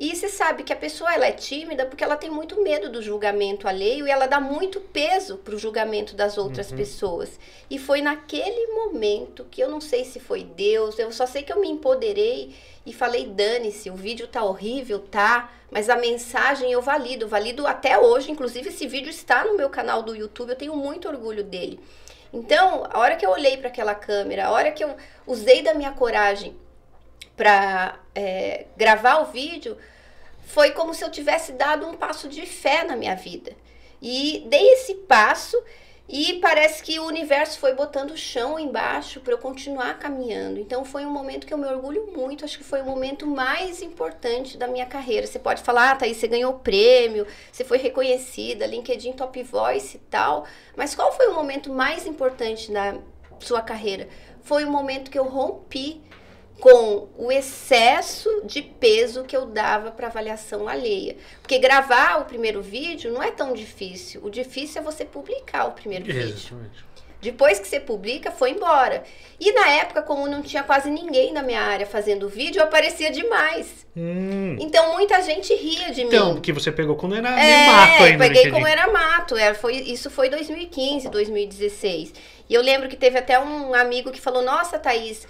e 0.04 0.16
você 0.16 0.28
sabe 0.28 0.64
que 0.64 0.72
a 0.72 0.76
pessoa 0.76 1.14
ela 1.14 1.26
é 1.26 1.30
tímida 1.30 1.86
porque 1.86 2.02
ela 2.02 2.16
tem 2.16 2.28
muito 2.28 2.60
medo 2.60 2.90
do 2.90 3.00
julgamento 3.00 3.68
alheio 3.68 4.04
e 4.04 4.10
ela 4.10 4.26
dá 4.26 4.40
muito 4.40 4.80
peso 4.80 5.36
pro 5.36 5.56
julgamento 5.56 6.16
das 6.16 6.36
outras 6.36 6.72
pessoas. 6.72 7.38
E 7.70 7.78
foi 7.78 8.02
naquele 8.02 8.66
momento 8.74 9.46
que 9.48 9.60
eu 9.60 9.70
não 9.70 9.80
sei 9.80 10.04
se 10.04 10.18
foi 10.18 10.42
Deus, 10.42 10.98
eu 10.98 11.12
só 11.12 11.24
sei 11.24 11.44
que 11.44 11.52
eu 11.52 11.60
me 11.60 11.68
empoderei 11.68 12.52
e 12.84 12.92
falei: 12.92 13.28
dane-se, 13.28 13.90
o 13.90 13.94
vídeo 13.94 14.26
tá 14.26 14.42
horrível, 14.42 14.98
tá? 14.98 15.52
Mas 15.70 15.88
a 15.88 15.94
mensagem 15.94 16.72
eu 16.72 16.82
valido, 16.82 17.28
valido 17.28 17.64
até 17.64 17.96
hoje. 17.96 18.28
Inclusive, 18.28 18.70
esse 18.70 18.88
vídeo 18.88 19.08
está 19.08 19.44
no 19.44 19.56
meu 19.56 19.70
canal 19.70 20.02
do 20.02 20.16
YouTube, 20.16 20.50
eu 20.50 20.56
tenho 20.56 20.74
muito 20.74 21.06
orgulho 21.06 21.44
dele. 21.44 21.78
Então, 22.32 22.88
a 22.90 22.98
hora 22.98 23.14
que 23.14 23.24
eu 23.24 23.30
olhei 23.30 23.56
para 23.56 23.68
aquela 23.68 23.94
câmera, 23.94 24.46
a 24.46 24.50
hora 24.50 24.72
que 24.72 24.82
eu 24.82 24.96
usei 25.28 25.62
da 25.62 25.74
minha 25.74 25.92
coragem 25.92 26.56
para 27.36 28.00
gravar 28.76 29.20
o 29.20 29.26
vídeo, 29.26 29.76
foi 30.42 30.72
como 30.72 30.92
se 30.92 31.04
eu 31.04 31.10
tivesse 31.10 31.52
dado 31.52 31.86
um 31.86 31.94
passo 31.94 32.28
de 32.28 32.44
fé 32.44 32.84
na 32.84 32.96
minha 32.96 33.14
vida. 33.14 33.52
E 34.00 34.44
dei 34.48 34.72
esse 34.72 34.94
passo 34.94 35.56
e 36.08 36.34
parece 36.40 36.82
que 36.82 36.98
o 36.98 37.06
universo 37.06 37.58
foi 37.58 37.74
botando 37.74 38.16
chão 38.16 38.58
embaixo 38.58 39.20
para 39.20 39.32
eu 39.32 39.38
continuar 39.38 39.98
caminhando. 39.98 40.58
Então 40.58 40.84
foi 40.84 41.06
um 41.06 41.10
momento 41.10 41.46
que 41.46 41.54
eu 41.54 41.58
me 41.58 41.66
orgulho 41.66 42.08
muito, 42.14 42.44
acho 42.44 42.58
que 42.58 42.64
foi 42.64 42.82
o 42.82 42.84
momento 42.84 43.26
mais 43.26 43.80
importante 43.80 44.58
da 44.58 44.66
minha 44.66 44.84
carreira. 44.84 45.26
Você 45.26 45.38
pode 45.38 45.62
falar, 45.62 45.92
ah, 45.92 45.96
Thaís, 45.96 46.16
você 46.16 46.28
ganhou 46.28 46.54
prêmio, 46.54 47.26
você 47.50 47.64
foi 47.64 47.78
reconhecida, 47.78 48.66
LinkedIn 48.66 49.12
Top 49.12 49.40
Voice 49.42 49.96
e 49.96 50.00
tal. 50.00 50.44
Mas 50.76 50.94
qual 50.94 51.12
foi 51.12 51.28
o 51.28 51.34
momento 51.34 51.72
mais 51.72 52.06
importante 52.06 52.70
da 52.70 52.98
sua 53.38 53.62
carreira? 53.62 54.08
Foi 54.42 54.64
o 54.64 54.70
momento 54.70 55.10
que 55.10 55.18
eu 55.18 55.24
rompi 55.24 56.02
com 56.60 57.08
o 57.18 57.30
excesso 57.32 58.28
de 58.44 58.62
peso 58.62 59.24
que 59.24 59.36
eu 59.36 59.46
dava 59.46 59.90
para 59.90 60.06
avaliação 60.06 60.68
alheia. 60.68 61.16
Porque 61.40 61.58
gravar 61.58 62.20
o 62.20 62.24
primeiro 62.24 62.62
vídeo 62.62 63.12
não 63.12 63.22
é 63.22 63.30
tão 63.30 63.52
difícil. 63.52 64.20
O 64.24 64.30
difícil 64.30 64.80
é 64.80 64.84
você 64.84 65.04
publicar 65.04 65.64
o 65.66 65.72
primeiro 65.72 66.04
vídeo. 66.04 66.22
Exatamente. 66.28 66.92
Depois 67.20 67.60
que 67.60 67.68
você 67.68 67.78
publica, 67.78 68.32
foi 68.32 68.50
embora. 68.50 69.04
E 69.38 69.52
na 69.52 69.68
época, 69.68 70.02
como 70.02 70.26
não 70.26 70.42
tinha 70.42 70.64
quase 70.64 70.90
ninguém 70.90 71.32
na 71.32 71.40
minha 71.40 71.60
área 71.60 71.86
fazendo 71.86 72.28
vídeo, 72.28 72.58
eu 72.58 72.64
aparecia 72.64 73.12
demais. 73.12 73.86
Hum. 73.96 74.56
Então 74.60 74.92
muita 74.92 75.22
gente 75.22 75.54
ria 75.54 75.92
de 75.92 76.02
Então, 76.02 76.34
mim. 76.34 76.40
que 76.40 76.52
você 76.52 76.72
pegou 76.72 76.96
quando 76.96 77.14
era 77.14 77.28
É, 77.40 77.66
mato 77.68 78.02
ainda. 78.02 78.18
peguei 78.18 78.50
como 78.50 78.66
era 78.66 78.88
mato. 78.90 79.36
Era, 79.36 79.54
foi, 79.54 79.74
isso 79.76 80.10
foi 80.10 80.28
2015, 80.30 81.08
2016. 81.10 82.12
E 82.48 82.54
eu 82.54 82.60
lembro 82.60 82.88
que 82.88 82.96
teve 82.96 83.16
até 83.18 83.38
um 83.38 83.72
amigo 83.72 84.10
que 84.10 84.20
falou: 84.20 84.42
Nossa, 84.42 84.76
Thaís, 84.76 85.24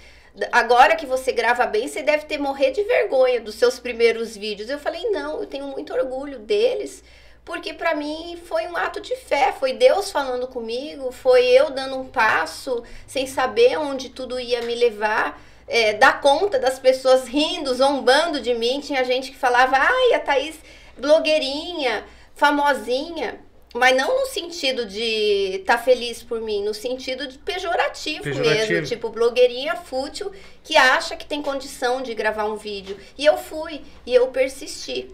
agora 0.51 0.95
que 0.95 1.05
você 1.05 1.31
grava 1.31 1.65
bem, 1.65 1.87
você 1.87 2.01
deve 2.01 2.25
ter 2.25 2.37
morrer 2.37 2.71
de 2.71 2.83
vergonha 2.83 3.41
dos 3.41 3.55
seus 3.55 3.79
primeiros 3.79 4.35
vídeos. 4.35 4.69
Eu 4.69 4.79
falei: 4.79 5.09
Não, 5.11 5.39
eu 5.41 5.47
tenho 5.47 5.67
muito 5.67 5.93
orgulho 5.93 6.39
deles. 6.39 7.03
Porque 7.45 7.73
para 7.73 7.93
mim 7.93 8.39
foi 8.45 8.67
um 8.67 8.77
ato 8.77 9.01
de 9.01 9.17
fé, 9.17 9.51
foi 9.51 9.73
Deus 9.73 10.09
falando 10.09 10.47
comigo, 10.47 11.11
foi 11.11 11.45
eu 11.45 11.71
dando 11.71 11.97
um 11.97 12.07
passo 12.07 12.81
sem 13.05 13.27
saber 13.27 13.77
onde 13.77 14.09
tudo 14.09 14.39
ia 14.39 14.61
me 14.61 14.73
levar 14.73 15.37
é, 15.67 15.93
dar 15.93 16.21
conta 16.21 16.59
das 16.59 16.79
pessoas 16.79 17.27
rindo, 17.27 17.73
zombando 17.73 18.39
de 18.39 18.53
mim. 18.53 18.79
Tinha 18.79 19.03
gente 19.03 19.31
que 19.31 19.37
falava, 19.37 19.75
ai, 19.77 20.13
a 20.13 20.19
Thaís 20.19 20.55
blogueirinha, 20.97 22.05
famosinha. 22.35 23.39
Mas 23.73 23.97
não 23.97 24.19
no 24.19 24.25
sentido 24.27 24.85
de 24.85 25.57
estar 25.59 25.79
feliz 25.79 26.21
por 26.21 26.39
mim, 26.39 26.63
no 26.63 26.73
sentido 26.75 27.27
de 27.27 27.39
pejorativo, 27.39 28.23
Pejorativo. 28.23 28.71
mesmo. 28.71 28.87
Tipo, 28.87 29.09
blogueirinha 29.09 29.75
fútil 29.75 30.31
que 30.63 30.77
acha 30.77 31.15
que 31.15 31.25
tem 31.25 31.41
condição 31.41 32.01
de 32.01 32.13
gravar 32.13 32.45
um 32.45 32.55
vídeo. 32.55 32.95
E 33.17 33.25
eu 33.25 33.35
fui, 33.35 33.81
e 34.05 34.13
eu 34.13 34.27
persisti. 34.27 35.09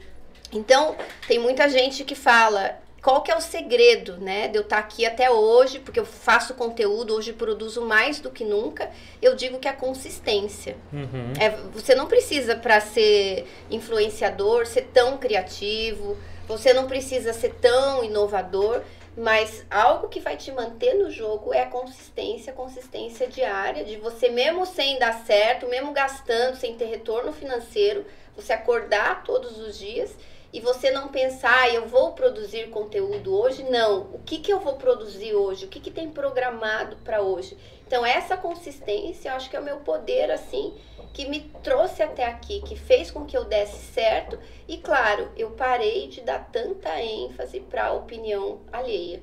Então, 0.51 0.95
tem 1.27 1.39
muita 1.39 1.69
gente 1.69 2.03
que 2.03 2.15
fala, 2.15 2.77
qual 3.01 3.21
que 3.21 3.31
é 3.31 3.35
o 3.35 3.41
segredo, 3.41 4.17
né, 4.17 4.47
de 4.47 4.57
eu 4.57 4.63
estar 4.63 4.77
aqui 4.77 5.05
até 5.05 5.29
hoje, 5.31 5.79
porque 5.79 5.99
eu 5.99 6.05
faço 6.05 6.53
conteúdo, 6.53 7.15
hoje 7.15 7.31
produzo 7.31 7.83
mais 7.85 8.19
do 8.19 8.29
que 8.29 8.43
nunca. 8.43 8.89
Eu 9.21 9.35
digo 9.35 9.57
que 9.59 9.67
é 9.67 9.71
a 9.71 9.75
consistência. 9.75 10.75
Uhum. 10.91 11.33
É, 11.39 11.49
você 11.73 11.95
não 11.95 12.07
precisa 12.07 12.55
para 12.55 12.81
ser 12.81 13.47
influenciador 13.71 14.65
ser 14.65 14.89
tão 14.93 15.17
criativo, 15.17 16.17
você 16.49 16.73
não 16.73 16.87
precisa 16.87 17.31
ser 17.31 17.53
tão 17.61 18.03
inovador, 18.03 18.81
mas 19.15 19.63
algo 19.69 20.07
que 20.09 20.19
vai 20.19 20.35
te 20.35 20.51
manter 20.51 20.95
no 20.95 21.11
jogo 21.11 21.53
é 21.53 21.61
a 21.61 21.67
consistência, 21.67 22.51
consistência 22.51 23.27
diária, 23.27 23.85
de 23.85 23.97
você 23.97 24.29
mesmo 24.29 24.65
sem 24.65 24.97
dar 24.97 25.13
certo, 25.25 25.67
mesmo 25.67 25.93
gastando, 25.93 26.55
sem 26.55 26.73
ter 26.73 26.85
retorno 26.85 27.31
financeiro, 27.31 28.03
você 28.35 28.51
acordar 28.51 29.23
todos 29.23 29.59
os 29.59 29.77
dias 29.77 30.17
e 30.51 30.59
você 30.59 30.89
não 30.89 31.09
pensar, 31.09 31.55
ah, 31.55 31.69
eu 31.69 31.87
vou 31.87 32.13
produzir 32.13 32.71
conteúdo 32.71 33.39
hoje, 33.39 33.61
não. 33.69 34.09
O 34.11 34.19
que, 34.25 34.39
que 34.39 34.51
eu 34.51 34.59
vou 34.59 34.73
produzir 34.73 35.35
hoje? 35.35 35.65
O 35.65 35.67
que, 35.67 35.79
que 35.79 35.91
tem 35.91 36.09
programado 36.09 36.97
para 37.03 37.21
hoje? 37.21 37.55
Então, 37.85 38.03
essa 38.03 38.35
consistência, 38.35 39.29
eu 39.29 39.35
acho 39.35 39.51
que 39.51 39.55
é 39.55 39.59
o 39.59 39.63
meu 39.63 39.77
poder, 39.81 40.31
assim, 40.31 40.73
que 41.13 41.27
me 41.27 41.41
trouxe 41.63 42.01
até 42.01 42.25
aqui, 42.25 42.61
que 42.61 42.75
fez 42.75 43.11
com 43.11 43.25
que 43.25 43.37
eu 43.37 43.45
desse 43.45 43.93
certo. 43.93 44.39
E, 44.67 44.77
claro, 44.77 45.31
eu 45.35 45.51
parei 45.51 46.07
de 46.07 46.21
dar 46.21 46.49
tanta 46.51 47.01
ênfase 47.01 47.59
para 47.59 47.87
a 47.87 47.93
opinião 47.93 48.61
alheia. 48.71 49.21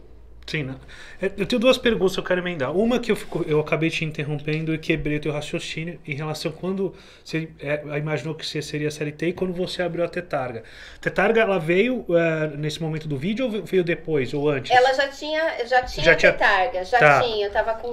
Sim, 0.48 0.62
né? 0.62 0.76
É, 1.20 1.26
Eu 1.36 1.44
tenho 1.44 1.58
duas 1.58 1.76
perguntas 1.76 2.14
que 2.14 2.20
eu 2.20 2.24
quero 2.24 2.40
emendar. 2.40 2.70
Uma 2.72 3.00
que 3.00 3.10
eu, 3.10 3.16
fico- 3.16 3.44
eu 3.48 3.58
acabei 3.58 3.90
te 3.90 4.04
interrompendo 4.04 4.72
e 4.72 4.78
quebrei 4.78 5.16
o 5.16 5.20
teu 5.20 5.32
raciocínio 5.32 5.98
em 6.06 6.14
relação 6.14 6.52
a 6.52 6.54
quando 6.54 6.94
você 7.24 7.48
é, 7.58 7.82
imaginou 7.98 8.32
que 8.32 8.46
você 8.46 8.62
seria 8.62 8.88
CLT 8.88 9.26
e 9.28 9.32
quando 9.32 9.52
você 9.52 9.82
abriu 9.82 10.04
a 10.04 10.08
Tetarga. 10.08 10.62
Tetarga, 11.00 11.40
ela 11.40 11.58
veio 11.58 12.04
é, 12.10 12.56
nesse 12.56 12.80
momento 12.80 13.08
do 13.08 13.16
vídeo 13.16 13.46
ou 13.46 13.62
veio 13.64 13.82
depois 13.82 14.32
ou 14.32 14.48
antes? 14.48 14.70
Ela 14.70 14.94
já 14.94 15.08
tinha, 15.08 15.66
já 15.66 15.82
tinha 15.82 16.04
Já 16.04 16.14
tinha- 16.14 16.30
retarga, 16.30 16.84
já 16.84 16.98
Tá. 17.00 17.22
tinha. 17.22 17.46
Eu 17.46 17.50
tava 17.50 17.74
com 17.74 17.88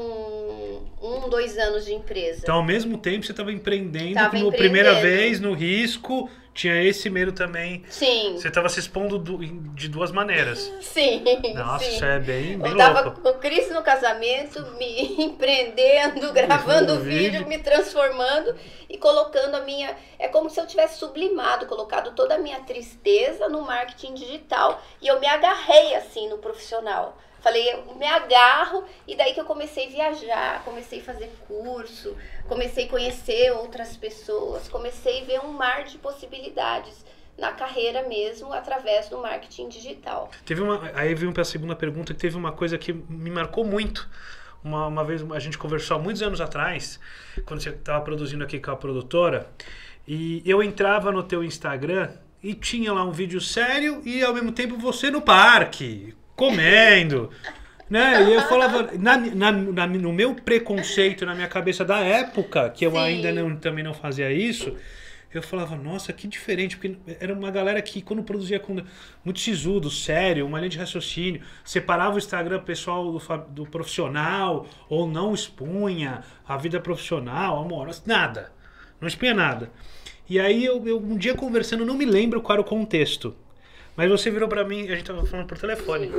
um, 1.01 1.29
dois 1.29 1.57
anos 1.57 1.85
de 1.85 1.93
empresa. 1.93 2.41
Então, 2.43 2.57
ao 2.57 2.63
mesmo 2.63 2.99
tempo, 2.99 3.25
você 3.25 3.31
estava 3.31 3.51
empreendendo, 3.51 4.13
Tava 4.13 4.29
como 4.29 4.51
primeira 4.51 4.91
empreendendo. 4.91 5.17
vez, 5.17 5.39
no 5.39 5.53
risco, 5.53 6.29
tinha 6.53 6.81
esse 6.83 7.09
medo 7.09 7.31
também. 7.31 7.83
Sim, 7.89 8.33
Você 8.37 8.47
estava 8.47 8.69
se 8.69 8.79
expondo 8.79 9.17
du- 9.17 9.39
de 9.73 9.87
duas 9.89 10.11
maneiras. 10.11 10.71
sim. 10.81 11.23
Nossa, 11.55 11.83
sim. 11.85 11.95
isso 11.95 12.05
é 12.05 12.19
bem, 12.19 12.57
bem 12.59 12.71
Eu 12.71 12.77
tava 12.77 13.01
louco. 13.01 13.21
com 13.21 13.33
crise 13.39 13.73
no 13.73 13.81
casamento, 13.81 14.61
me 14.77 15.23
empreendendo, 15.25 16.31
gravando 16.31 16.33
Gravando 16.33 16.99
vídeo. 16.99 17.31
vídeo, 17.39 17.47
me 17.47 17.57
transformando 17.57 18.55
e 18.89 18.97
colocando 18.97 19.55
a 19.55 19.61
minha. 19.61 19.95
É 20.19 20.27
como 20.27 20.49
se 20.49 20.59
eu 20.59 20.67
tivesse 20.67 20.99
sublimado, 20.99 21.65
colocado 21.65 22.11
toda 22.15 22.35
a 22.35 22.39
minha 22.39 22.59
tristeza 22.61 23.49
no 23.49 23.61
marketing 23.61 24.13
digital 24.13 24.81
e 25.01 25.07
eu 25.07 25.19
me 25.19 25.27
agarrei 25.27 25.95
assim 25.95 26.29
no 26.29 26.37
profissional. 26.37 27.17
Falei, 27.43 27.73
eu 27.73 27.95
me 27.95 28.05
agarro 28.05 28.85
e 29.05 29.17
daí 29.17 29.33
que 29.33 29.41
eu 29.41 29.43
comecei 29.43 29.87
a 29.87 29.89
viajar, 29.89 30.63
comecei 30.63 31.01
a 31.01 31.03
fazer 31.03 31.29
curso, 31.45 32.15
comecei 32.47 32.85
a 32.85 32.89
conhecer 32.89 33.51
outras 33.51 33.97
pessoas, 33.97 34.69
comecei 34.69 35.23
a 35.23 35.25
ver 35.25 35.39
um 35.41 35.51
mar 35.51 35.83
de 35.83 35.97
possibilidades 35.97 37.05
na 37.37 37.51
carreira 37.51 38.07
mesmo 38.07 38.53
através 38.53 39.09
do 39.09 39.17
marketing 39.17 39.67
digital. 39.67 40.31
Teve 40.45 40.61
uma, 40.61 40.89
aí 40.95 41.13
vim 41.13 41.33
para 41.33 41.41
a 41.41 41.45
segunda 41.45 41.75
pergunta 41.75 42.13
que 42.13 42.19
teve 42.21 42.37
uma 42.37 42.53
coisa 42.53 42.77
que 42.77 42.93
me 42.93 43.29
marcou 43.29 43.65
muito. 43.65 44.09
Uma, 44.63 44.87
uma 44.87 45.03
vez 45.03 45.21
a 45.29 45.39
gente 45.39 45.57
conversou 45.57 45.97
há 45.97 45.99
muitos 45.99 46.21
anos 46.21 46.39
atrás, 46.39 46.97
quando 47.45 47.61
você 47.61 47.71
estava 47.71 48.01
produzindo 48.05 48.45
aqui 48.45 48.57
com 48.57 48.71
a 48.71 48.77
produtora, 48.77 49.49
e 50.07 50.41
eu 50.45 50.63
entrava 50.63 51.11
no 51.11 51.21
teu 51.21 51.43
Instagram 51.43 52.09
e 52.41 52.53
tinha 52.53 52.93
lá 52.93 53.03
um 53.03 53.11
vídeo 53.11 53.41
sério 53.41 54.01
e 54.05 54.23
ao 54.23 54.33
mesmo 54.33 54.53
tempo 54.53 54.77
você 54.77 55.11
no 55.11 55.21
parque, 55.21 56.15
comendo. 56.47 57.29
Né? 57.89 58.23
E 58.29 58.33
eu 58.33 58.41
falava, 58.43 58.89
na, 58.97 59.17
na- 59.17 59.51
na- 59.51 59.87
no 59.87 60.11
meu 60.11 60.33
preconceito, 60.35 61.25
na 61.25 61.35
minha 61.35 61.47
cabeça 61.47 61.85
da 61.85 61.99
época, 61.99 62.69
que 62.69 62.85
eu 62.85 62.91
Sim. 62.91 62.97
ainda 62.97 63.31
não, 63.31 63.55
também 63.55 63.83
não 63.83 63.93
fazia 63.93 64.31
isso, 64.31 64.75
eu 65.33 65.41
falava, 65.41 65.75
nossa, 65.75 66.13
que 66.13 66.27
diferente, 66.27 66.77
porque 66.77 66.95
era 67.19 67.33
uma 67.33 67.49
galera 67.51 67.81
que, 67.81 68.01
quando 68.01 68.23
produzia 68.23 68.59
com 68.59 68.81
muito 69.25 69.39
sisudo, 69.39 69.89
sério, 69.89 70.45
uma 70.45 70.59
linha 70.59 70.69
de 70.69 70.77
raciocínio, 70.77 71.41
separava 71.63 72.15
o 72.15 72.17
Instagram 72.19 72.59
pessoal 72.61 73.11
do, 73.11 73.19
do 73.49 73.65
profissional, 73.65 74.67
ou 74.89 75.07
não 75.07 75.33
expunha 75.33 76.21
a 76.47 76.55
vida 76.57 76.79
profissional, 76.79 77.59
amorosa, 77.63 78.01
nada. 78.05 78.51
Não 79.01 79.07
expunha 79.07 79.33
nada. 79.33 79.71
E 80.29 80.39
aí, 80.39 80.63
eu, 80.63 80.87
eu 80.87 80.97
um 80.99 81.17
dia 81.17 81.33
conversando, 81.35 81.85
não 81.85 81.95
me 81.95 82.05
lembro 82.05 82.41
qual 82.41 82.55
era 82.57 82.61
o 82.61 82.65
contexto, 82.65 83.35
mas 83.95 84.09
você 84.09 84.29
virou 84.29 84.47
pra 84.47 84.63
mim, 84.63 84.89
a 84.89 84.95
gente 84.95 85.05
tava 85.05 85.25
falando 85.25 85.47
por 85.47 85.57
telefone. 85.57 86.11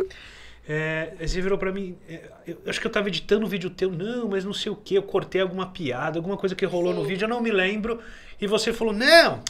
É, 0.67 1.13
você 1.21 1.43
virou 1.43 1.59
pra 1.59 1.71
mim, 1.71 1.97
é, 2.09 2.31
eu 2.47 2.59
acho 2.67 2.81
que 2.81 2.87
eu 2.87 2.91
tava 2.91 3.09
editando 3.09 3.45
um 3.45 3.49
vídeo 3.49 3.69
teu, 3.69 3.91
não, 3.91 4.29
mas 4.29 4.45
não 4.45 4.55
sei 4.55 4.73
o 4.73 4.77
que, 4.77 4.95
eu 4.95 5.03
cortei 5.03 5.43
alguma 5.43 5.67
piada, 5.67 6.19
alguma 6.19 6.39
coisa 6.39 6.55
que 6.55 6.65
rolou 6.65 6.95
no 6.95 7.03
Sim. 7.03 7.09
vídeo, 7.09 7.25
eu 7.27 7.29
não 7.29 7.43
me 7.43 7.51
lembro. 7.51 8.01
E 8.41 8.47
você 8.47 8.73
falou, 8.73 8.95
não, 8.95 9.43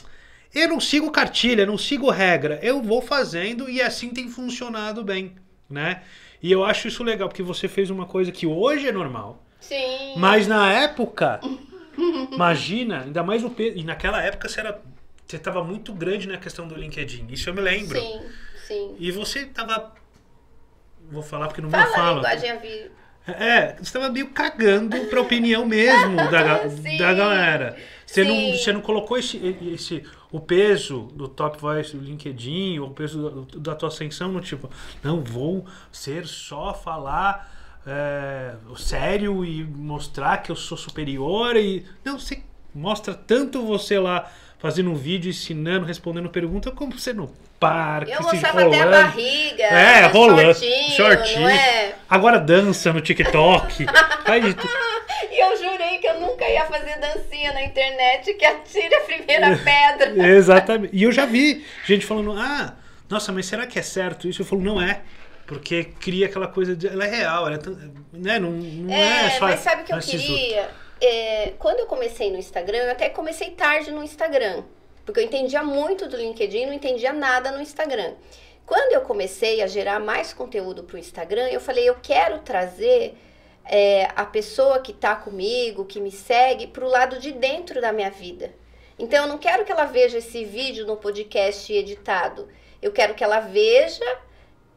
eu 0.52 0.68
não 0.68 0.80
sigo 0.80 1.10
cartilha, 1.12 1.64
não 1.66 1.78
sigo 1.78 2.10
regra, 2.10 2.58
eu 2.62 2.82
vou 2.82 3.00
fazendo 3.00 3.68
e 3.70 3.80
assim 3.80 4.10
tem 4.10 4.28
funcionado 4.28 5.04
bem, 5.04 5.36
né? 5.70 6.02
E 6.42 6.50
eu 6.50 6.64
acho 6.64 6.88
isso 6.88 7.04
legal, 7.04 7.28
porque 7.28 7.42
você 7.42 7.68
fez 7.68 7.90
uma 7.90 8.06
coisa 8.06 8.32
que 8.32 8.46
hoje 8.46 8.88
é 8.88 8.92
normal, 8.92 9.42
Sim. 9.60 10.14
mas 10.16 10.48
na 10.48 10.72
época, 10.72 11.40
imagina, 12.32 13.02
ainda 13.02 13.22
mais 13.22 13.44
o 13.44 13.50
peso, 13.50 13.78
e 13.78 13.84
naquela 13.84 14.20
época 14.20 14.48
você 14.48 14.60
era, 14.60 14.80
você 15.26 15.38
tava 15.38 15.62
muito 15.64 15.92
grande 15.92 16.28
na 16.28 16.36
questão 16.38 16.66
do 16.68 16.74
LinkedIn, 16.74 17.26
isso 17.30 17.48
eu 17.48 17.54
me 17.54 17.60
lembro. 17.60 17.98
Sim, 17.98 18.20
sim. 18.66 18.96
E 18.98 19.10
você 19.10 19.46
tava. 19.46 19.92
Vou 21.10 21.22
falar 21.22 21.48
porque 21.48 21.60
não 21.60 21.68
me 21.68 21.72
Fala 21.76 21.84
a 21.90 21.92
fala. 21.92 22.14
linguagem 22.16 22.50
a 22.50 22.56
vir. 22.56 22.92
É, 23.26 23.76
você 23.82 23.90
tava 23.92 24.10
meio 24.10 24.28
cagando 24.30 24.98
pra 25.06 25.20
opinião 25.20 25.64
mesmo 25.64 26.16
da, 26.16 26.68
Sim. 26.68 26.98
da 26.98 27.14
galera. 27.14 27.76
Você 28.06 28.22
não, 28.22 28.52
você 28.52 28.72
não 28.72 28.82
colocou 28.82 29.16
esse, 29.16 29.38
esse, 29.72 30.04
o 30.30 30.38
peso 30.38 31.08
do 31.14 31.26
Top 31.26 31.58
Voice 31.58 31.96
do 31.96 32.04
LinkedIn, 32.04 32.78
ou 32.80 32.88
o 32.88 32.94
peso 32.94 33.46
da, 33.46 33.70
da 33.72 33.74
tua 33.74 33.88
ascensão 33.88 34.30
no 34.30 34.42
tipo, 34.42 34.70
não, 35.02 35.24
vou 35.24 35.64
ser 35.90 36.26
só 36.26 36.74
falar 36.74 37.50
é, 37.86 38.54
sério 38.76 39.42
e 39.42 39.64
mostrar 39.64 40.38
que 40.38 40.52
eu 40.52 40.56
sou 40.56 40.76
superior 40.76 41.56
e. 41.56 41.84
Não, 42.04 42.18
você 42.18 42.42
mostra 42.74 43.14
tanto 43.14 43.64
você 43.64 43.98
lá 43.98 44.30
fazendo 44.64 44.90
um 44.90 44.94
vídeo, 44.94 45.28
ensinando, 45.28 45.84
respondendo 45.84 46.26
pergunta, 46.30 46.70
como 46.70 46.98
você 46.98 47.12
no 47.12 47.30
parque, 47.60 48.12
Eu 48.12 48.22
mostrava 48.22 48.64
até 48.66 48.80
a 48.80 48.86
barriga. 48.86 49.62
É, 49.62 49.70
né, 50.00 50.06
rolando. 50.06 50.54
Shortinho, 50.54 50.90
Shortinho. 50.96 51.48
É? 51.50 51.94
Agora 52.08 52.38
dança 52.38 52.90
no 52.90 53.02
TikTok. 53.02 53.84
Faz 54.24 54.54
tu- 54.54 54.68
E 55.30 55.38
eu 55.38 55.54
jurei 55.58 55.98
que 55.98 56.06
eu 56.06 56.18
nunca 56.18 56.48
ia 56.48 56.64
fazer 56.64 56.98
dancinha 56.98 57.52
na 57.52 57.62
internet, 57.62 58.32
que 58.32 58.44
atire 58.46 58.94
a 58.94 59.00
primeira 59.02 59.54
pedra. 59.62 60.26
Exatamente. 60.28 60.96
E 60.96 61.02
eu 61.02 61.12
já 61.12 61.26
vi 61.26 61.62
gente 61.84 62.06
falando, 62.06 62.32
ah, 62.32 62.72
nossa, 63.10 63.30
mas 63.32 63.44
será 63.44 63.66
que 63.66 63.78
é 63.78 63.82
certo 63.82 64.26
isso? 64.26 64.40
Eu 64.40 64.46
falo, 64.46 64.62
não 64.62 64.80
é. 64.80 65.02
Porque 65.46 65.84
cria 66.00 66.24
aquela 66.24 66.48
coisa 66.48 66.74
de. 66.74 66.86
Ela 66.88 67.04
é 67.04 67.16
real, 67.16 67.46
ela 67.48 67.56
é 67.56 68.16
né? 68.16 68.38
Não, 68.38 68.50
não 68.50 68.94
é, 68.94 69.26
É, 69.26 69.30
só. 69.38 69.44
mas 69.44 69.60
sabe 69.60 69.82
o 69.82 69.84
que 69.84 69.92
eu 69.92 69.98
queria? 69.98 70.70
É, 71.04 71.54
quando 71.58 71.80
eu 71.80 71.86
comecei 71.86 72.30
no 72.30 72.38
Instagram, 72.38 72.78
eu 72.78 72.92
até 72.92 73.08
comecei 73.08 73.50
tarde 73.50 73.90
no 73.90 74.02
Instagram. 74.02 74.64
Porque 75.04 75.20
eu 75.20 75.24
entendia 75.24 75.62
muito 75.62 76.08
do 76.08 76.16
LinkedIn, 76.16 76.66
não 76.66 76.72
entendia 76.72 77.12
nada 77.12 77.52
no 77.52 77.60
Instagram. 77.60 78.14
Quando 78.64 78.92
eu 78.92 79.02
comecei 79.02 79.60
a 79.60 79.66
gerar 79.66 80.00
mais 80.00 80.32
conteúdo 80.32 80.84
para 80.84 80.96
o 80.96 80.98
Instagram, 80.98 81.48
eu 81.48 81.60
falei, 81.60 81.86
eu 81.86 81.96
quero 82.02 82.38
trazer 82.38 83.14
é, 83.66 84.08
a 84.16 84.24
pessoa 84.24 84.78
que 84.80 84.92
está 84.92 85.14
comigo, 85.14 85.84
que 85.84 86.00
me 86.00 86.10
segue, 86.10 86.66
para 86.66 86.84
o 86.84 86.88
lado 86.88 87.18
de 87.18 87.32
dentro 87.32 87.80
da 87.82 87.92
minha 87.92 88.10
vida. 88.10 88.54
Então, 88.98 89.24
eu 89.24 89.28
não 89.28 89.36
quero 89.36 89.64
que 89.64 89.72
ela 89.72 89.84
veja 89.84 90.18
esse 90.18 90.44
vídeo 90.44 90.86
no 90.86 90.96
podcast 90.96 91.70
editado. 91.70 92.48
Eu 92.80 92.92
quero 92.92 93.14
que 93.14 93.24
ela 93.24 93.40
veja, 93.40 94.04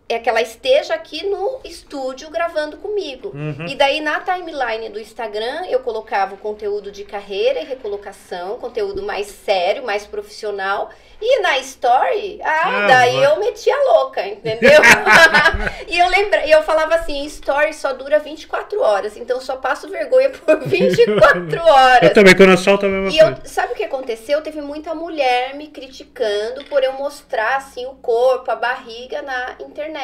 é 0.09 0.19
que 0.19 0.29
ela 0.29 0.41
esteja 0.41 0.93
aqui 0.93 1.25
no 1.25 1.59
estúdio 1.63 2.29
gravando 2.29 2.77
comigo. 2.77 3.31
Uhum. 3.33 3.65
E 3.67 3.75
daí 3.75 3.99
na 3.99 4.21
timeline 4.21 4.89
do 4.89 4.99
Instagram 4.99 5.65
eu 5.69 5.79
colocava 5.81 6.35
o 6.35 6.37
conteúdo 6.37 6.91
de 6.91 7.03
carreira 7.03 7.59
e 7.59 7.65
recolocação, 7.65 8.57
conteúdo 8.57 9.03
mais 9.03 9.27
sério, 9.27 9.83
mais 9.85 10.05
profissional. 10.05 10.89
E 11.19 11.39
na 11.41 11.57
story, 11.57 12.39
ah, 12.43 12.61
Ah, 12.63 12.87
daí 12.87 13.23
eu 13.23 13.39
metia 13.39 13.75
louca, 13.91 14.25
entendeu? 14.25 14.79
e 15.87 15.97
eu 15.97 16.07
lembra, 16.09 16.45
e 16.45 16.51
eu 16.51 16.61
falava 16.61 16.93
assim, 16.95 17.25
story 17.25 17.73
só 17.73 17.91
dura 17.93 18.19
24 18.19 18.79
horas, 18.79 19.17
então 19.17 19.37
eu 19.37 19.41
só 19.41 19.55
passo 19.55 19.89
vergonha 19.89 20.29
por 20.29 20.59
24 20.63 21.59
horas. 21.59 22.03
Eu 22.03 22.13
também, 22.13 22.35
quando 22.35 22.51
eu 22.51 22.57
solto 22.57 22.85
a 22.85 22.89
mesma 22.89 23.09
E 23.09 23.17
eu, 23.17 23.25
coisa. 23.33 23.41
sabe 23.45 23.73
o 23.73 23.75
que 23.75 23.83
aconteceu? 23.83 24.41
Teve 24.41 24.61
muita 24.61 24.93
mulher 24.93 25.55
me 25.55 25.67
criticando 25.67 26.63
por 26.65 26.83
eu 26.83 26.93
mostrar 26.93 27.57
assim 27.57 27.85
o 27.87 27.95
corpo, 27.95 28.51
a 28.51 28.55
barriga 28.55 29.21
na 29.23 29.55
internet. 29.59 29.96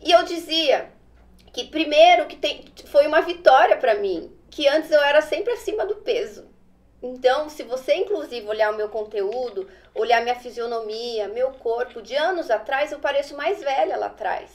E 0.00 0.10
eu 0.10 0.22
dizia 0.24 0.90
que 1.52 1.64
primeiro 1.64 2.26
que 2.26 2.36
tem, 2.36 2.64
foi 2.86 3.06
uma 3.06 3.20
vitória 3.20 3.76
pra 3.76 3.94
mim, 3.94 4.32
que 4.50 4.68
antes 4.68 4.90
eu 4.90 5.00
era 5.00 5.22
sempre 5.22 5.52
acima 5.52 5.86
do 5.86 5.96
peso. 5.96 6.46
Então, 7.02 7.50
se 7.50 7.62
você 7.62 7.94
inclusive 7.94 8.46
olhar 8.46 8.72
o 8.72 8.76
meu 8.76 8.88
conteúdo, 8.88 9.68
olhar 9.94 10.22
minha 10.22 10.34
fisionomia, 10.34 11.28
meu 11.28 11.50
corpo, 11.50 12.00
de 12.00 12.16
anos 12.16 12.50
atrás 12.50 12.92
eu 12.92 12.98
pareço 12.98 13.36
mais 13.36 13.60
velha 13.62 13.96
lá 13.96 14.06
atrás. 14.06 14.50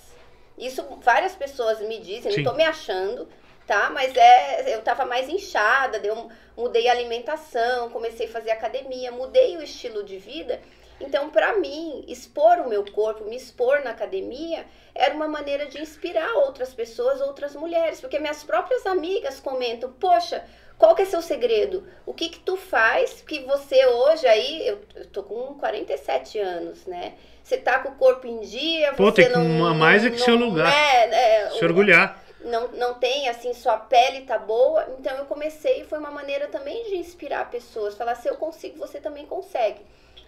Isso 0.57 0.83
várias 1.01 1.35
pessoas 1.35 1.79
me 1.79 1.99
dizem, 1.99 2.31
Sim. 2.31 2.41
não 2.41 2.51
tô 2.51 2.57
me 2.57 2.63
achando, 2.63 3.29
tá? 3.65 3.89
Mas 3.91 4.15
é, 4.15 4.75
eu 4.75 4.81
tava 4.81 5.05
mais 5.05 5.29
inchada, 5.29 5.99
deu, 5.99 6.29
mudei 6.57 6.89
a 6.89 6.91
alimentação, 6.91 7.89
comecei 7.91 8.25
a 8.25 8.31
fazer 8.31 8.51
academia, 8.51 9.11
mudei 9.11 9.55
o 9.55 9.61
estilo 9.61 10.03
de 10.03 10.17
vida. 10.17 10.59
Então, 10.99 11.29
pra 11.29 11.57
mim, 11.57 12.03
expor 12.07 12.57
o 12.59 12.69
meu 12.69 12.83
corpo, 12.91 13.23
me 13.25 13.35
expor 13.35 13.81
na 13.83 13.91
academia, 13.91 14.65
era 14.93 15.13
uma 15.13 15.27
maneira 15.27 15.65
de 15.67 15.81
inspirar 15.81 16.33
outras 16.35 16.73
pessoas, 16.73 17.21
outras 17.21 17.55
mulheres, 17.55 18.01
porque 18.01 18.19
minhas 18.19 18.43
próprias 18.43 18.85
amigas 18.85 19.39
comentam: 19.39 19.91
"Poxa, 19.93 20.43
qual 20.77 20.95
que 20.95 21.01
é 21.03 21.05
seu 21.05 21.21
segredo? 21.21 21.87
O 22.05 22.13
que 22.13 22.29
que 22.29 22.39
tu 22.39 22.57
faz 22.57 23.21
que 23.21 23.39
você 23.45 23.85
hoje 23.85 24.27
aí, 24.27 24.67
eu, 24.67 24.79
eu 24.95 25.05
tô 25.07 25.23
com 25.23 25.53
47 25.55 26.37
anos, 26.39 26.85
né? 26.85 27.13
Você 27.43 27.57
tá 27.57 27.79
com 27.79 27.89
o 27.89 27.95
corpo 27.95 28.27
em 28.27 28.41
dia, 28.41 28.93
Pô, 28.93 29.05
você 29.05 29.23
tem 29.23 29.31
não, 29.31 29.43
uma- 29.45 29.73
mais 29.73 30.05
é 30.05 30.09
que 30.09 30.17
não- 30.19 30.25
seu 30.25 30.35
lugar. 30.35 30.67
né, 30.69 31.09
é, 31.45 31.49
Se 31.51 31.65
orgulhar. 31.65 32.21
não, 32.41 32.67
não 32.69 32.93
tem, 32.93 33.27
assim, 33.27 33.53
sua 33.53 33.77
pele 33.77 34.21
tá 34.21 34.37
boa. 34.37 34.85
Então 34.99 35.15
eu 35.17 35.25
comecei, 35.25 35.83
foi 35.85 35.97
uma 35.97 36.11
maneira 36.11 36.47
também 36.49 36.83
de 36.89 36.97
inspirar 36.97 37.49
pessoas. 37.49 37.95
Falar, 37.95 38.15
se 38.15 38.27
eu 38.27 38.35
consigo, 38.35 38.77
você 38.77 38.99
também 38.99 39.25
consegue. 39.25 39.81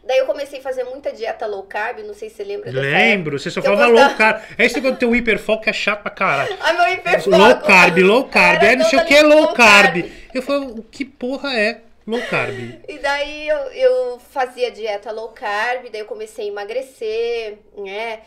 Daí 0.04 0.18
eu 0.18 0.26
comecei 0.26 0.60
a 0.60 0.62
fazer 0.64 0.84
muita 0.84 1.12
dieta 1.12 1.46
low 1.46 1.64
carb, 1.64 2.00
não 2.00 2.14
sei 2.14 2.28
se 2.30 2.38
você 2.38 2.44
lembra 2.44 2.72
dessa 2.72 2.82
Lembro, 2.88 3.40
você 3.40 3.52
só 3.52 3.62
falava 3.62 3.88
gostava- 3.88 4.08
low 4.10 4.18
carb. 4.18 4.42
É 4.58 4.66
esse 4.66 4.82
quando 4.82 4.98
tem 4.98 5.08
um 5.08 5.16
hiperfoco 5.16 5.70
é 5.70 5.74
chato 5.74 6.02
pra 6.02 6.10
caralho. 6.12 6.58
Ai, 6.60 6.74
meu 6.76 6.94
hiperfoco. 6.96 7.38
Low 7.38 7.58
carb, 7.62 7.98
low 8.00 8.24
carb, 8.26 8.64
é 8.64 8.76
não 8.76 8.86
sei 8.86 8.98
o 8.98 9.02
toda 9.04 9.06
que 9.08 9.16
é 9.16 9.22
low 9.22 9.38
low 9.44 9.54
carb. 9.54 10.02
carb. 10.02 10.12
Eu 10.34 10.42
falei, 10.42 10.70
o 10.70 10.82
que 10.84 11.06
porra 11.06 11.54
é 11.56 11.82
low 12.12 12.22
carb? 12.28 12.84
E 12.88 13.00
daí 13.00 13.48
eu, 13.48 13.58
eu 13.72 14.20
fazia 14.20 14.70
dieta 14.70 15.12
low 15.12 15.30
carb, 15.30 15.90
daí 15.90 16.02
eu 16.02 16.06
comecei 16.06 16.46
a 16.46 16.48
emagrecer, 16.50 17.60
né? 17.78 18.22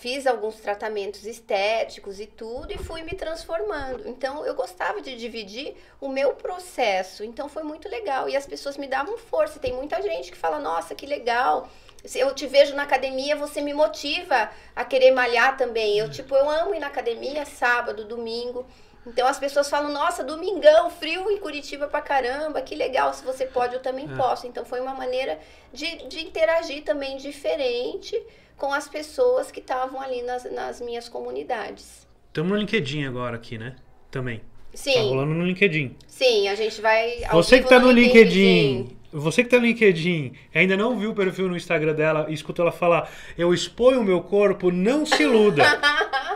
Fiz 0.00 0.26
alguns 0.26 0.56
tratamentos 0.56 1.24
estéticos 1.24 2.18
e 2.18 2.26
tudo 2.26 2.72
e 2.72 2.78
fui 2.78 3.02
me 3.02 3.12
transformando. 3.12 4.08
Então 4.08 4.44
eu 4.44 4.52
gostava 4.54 5.00
de 5.00 5.16
dividir 5.16 5.76
o 6.00 6.08
meu 6.08 6.34
processo. 6.34 7.22
Então 7.22 7.48
foi 7.48 7.62
muito 7.62 7.88
legal. 7.88 8.28
E 8.28 8.36
as 8.36 8.44
pessoas 8.44 8.76
me 8.76 8.88
davam 8.88 9.16
força. 9.16 9.60
Tem 9.60 9.72
muita 9.72 10.02
gente 10.02 10.32
que 10.32 10.36
fala, 10.36 10.58
nossa, 10.58 10.96
que 10.96 11.06
legal. 11.06 11.70
Se 12.04 12.18
eu 12.18 12.34
te 12.34 12.46
vejo 12.48 12.74
na 12.74 12.82
academia, 12.82 13.36
você 13.36 13.60
me 13.60 13.72
motiva 13.72 14.50
a 14.74 14.84
querer 14.84 15.12
malhar 15.12 15.56
também. 15.56 15.96
Eu, 15.96 16.10
tipo, 16.10 16.34
eu 16.34 16.50
amo 16.50 16.74
ir 16.74 16.80
na 16.80 16.88
academia 16.88 17.44
sábado, 17.44 18.04
domingo. 18.04 18.66
Então 19.06 19.26
as 19.26 19.38
pessoas 19.38 19.70
falam, 19.70 19.90
nossa, 19.92 20.22
domingão, 20.22 20.90
frio 20.90 21.30
em 21.30 21.38
Curitiba 21.38 21.86
pra 21.86 22.00
caramba, 22.02 22.60
que 22.60 22.74
legal, 22.74 23.14
se 23.14 23.24
você 23.24 23.46
pode, 23.46 23.74
eu 23.74 23.80
também 23.80 24.04
É. 24.10 24.16
posso. 24.16 24.46
Então 24.46 24.64
foi 24.64 24.80
uma 24.80 24.94
maneira 24.94 25.38
de, 25.72 26.06
de 26.08 26.20
interagir 26.20 26.82
também 26.84 27.16
diferente 27.16 28.20
com 28.56 28.72
as 28.72 28.88
pessoas 28.88 29.50
que 29.50 29.60
estavam 29.60 30.00
ali 30.00 30.20
nas, 30.22 30.44
nas 30.52 30.80
minhas 30.80 31.08
comunidades. 31.08 32.06
Estamos 32.26 32.50
no 32.52 32.58
LinkedIn 32.58 33.04
agora 33.06 33.36
aqui, 33.36 33.56
né? 33.56 33.76
Também. 34.10 34.38
Tá 34.38 34.44
Sim, 34.74 35.08
rolando 35.08 35.32
no 35.34 35.44
LinkedIn. 35.44 35.96
sim, 36.06 36.46
a 36.48 36.54
gente 36.54 36.80
vai. 36.80 37.22
Você 37.32 37.60
que 37.62 37.68
tá 37.68 37.78
no 37.80 37.90
LinkedIn. 37.90 38.76
LinkedIn, 38.78 38.96
você 39.10 39.42
que 39.42 39.48
tá 39.48 39.58
no 39.58 39.64
LinkedIn, 39.64 40.34
ainda 40.54 40.76
não 40.76 40.96
viu 40.98 41.10
o 41.10 41.14
perfil 41.14 41.48
no 41.48 41.56
Instagram 41.56 41.94
dela 41.94 42.26
e 42.28 42.34
escutou 42.34 42.64
ela 42.64 42.70
falar, 42.72 43.10
eu 43.38 43.54
exponho 43.54 44.00
o 44.00 44.04
meu 44.04 44.20
corpo, 44.20 44.70
não 44.70 45.06
se 45.06 45.22
iluda. 45.22 45.62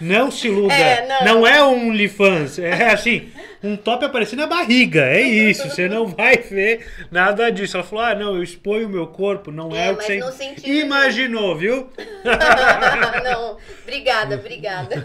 Não 0.00 0.30
se 0.30 0.48
iluda. 0.48 0.74
É, 0.74 1.06
não. 1.06 1.24
não. 1.40 1.46
é 1.46 1.62
um 1.64 1.88
OnlyFans. 1.88 2.58
É 2.58 2.90
assim, 2.92 3.30
um 3.62 3.76
top 3.76 4.04
aparecendo 4.04 4.40
na 4.40 4.46
barriga. 4.46 5.02
É 5.04 5.20
isso. 5.20 5.68
Você 5.68 5.88
não 5.88 6.06
vai 6.06 6.36
ver 6.36 6.86
nada 7.10 7.50
disso. 7.50 7.76
Ela 7.76 7.84
falou: 7.84 8.04
ah, 8.04 8.14
não, 8.14 8.36
eu 8.36 8.42
exponho 8.42 8.86
o 8.86 8.90
meu 8.90 9.06
corpo. 9.08 9.50
Não 9.50 9.74
é, 9.74 9.88
É, 9.88 9.92
o 9.92 9.96
que 9.96 10.20
você 10.20 10.32
sentido- 10.32 10.68
imaginou, 10.68 11.56
viu? 11.56 11.90
não, 13.24 13.56
obrigada, 13.82 14.36
obrigada. 14.36 15.04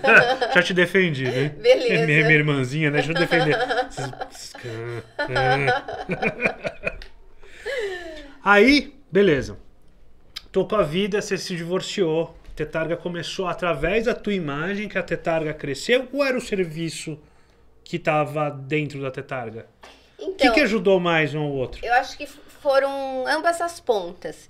Já 0.54 0.62
te 0.62 0.74
defendi, 0.74 1.24
né? 1.26 1.50
Beleza. 1.60 2.06
Minha, 2.06 2.24
minha 2.26 2.38
irmãzinha, 2.38 2.92
né? 2.92 2.98
Deixa 3.02 3.12
eu 3.12 3.16
defender. 3.16 3.58
Aí, 8.44 8.94
beleza. 9.12 9.58
Tocou 10.52 10.78
a 10.78 10.84
vida, 10.84 11.22
você 11.22 11.38
se 11.38 11.56
divorciou. 11.56 12.38
Tetarga 12.56 12.96
começou 12.96 13.48
através 13.48 14.06
da 14.06 14.13
tua 14.13 14.34
imagem 14.34 14.88
que 14.88 14.98
a 14.98 15.04
Tetarga 15.04 15.54
cresceu 15.54 16.08
ou 16.13 16.24
era 16.24 16.38
o 16.38 16.42
serviço 16.42 17.20
que 17.84 17.98
estava 17.98 18.50
dentro 18.50 19.02
da 19.02 19.10
Tetarga? 19.12 19.66
O 20.20 20.24
Então, 20.32 20.36
que, 20.36 20.52
que 20.52 20.62
ajudou 20.62 21.00
mais 21.00 21.34
um 21.34 21.42
ao 21.42 21.52
outro? 21.52 21.84
eu 21.84 21.94
acho 21.94 22.18
que 22.18 22.26
foram 22.28 23.26
ambas 23.28 23.60
as 23.60 23.80
pontas. 23.80 24.48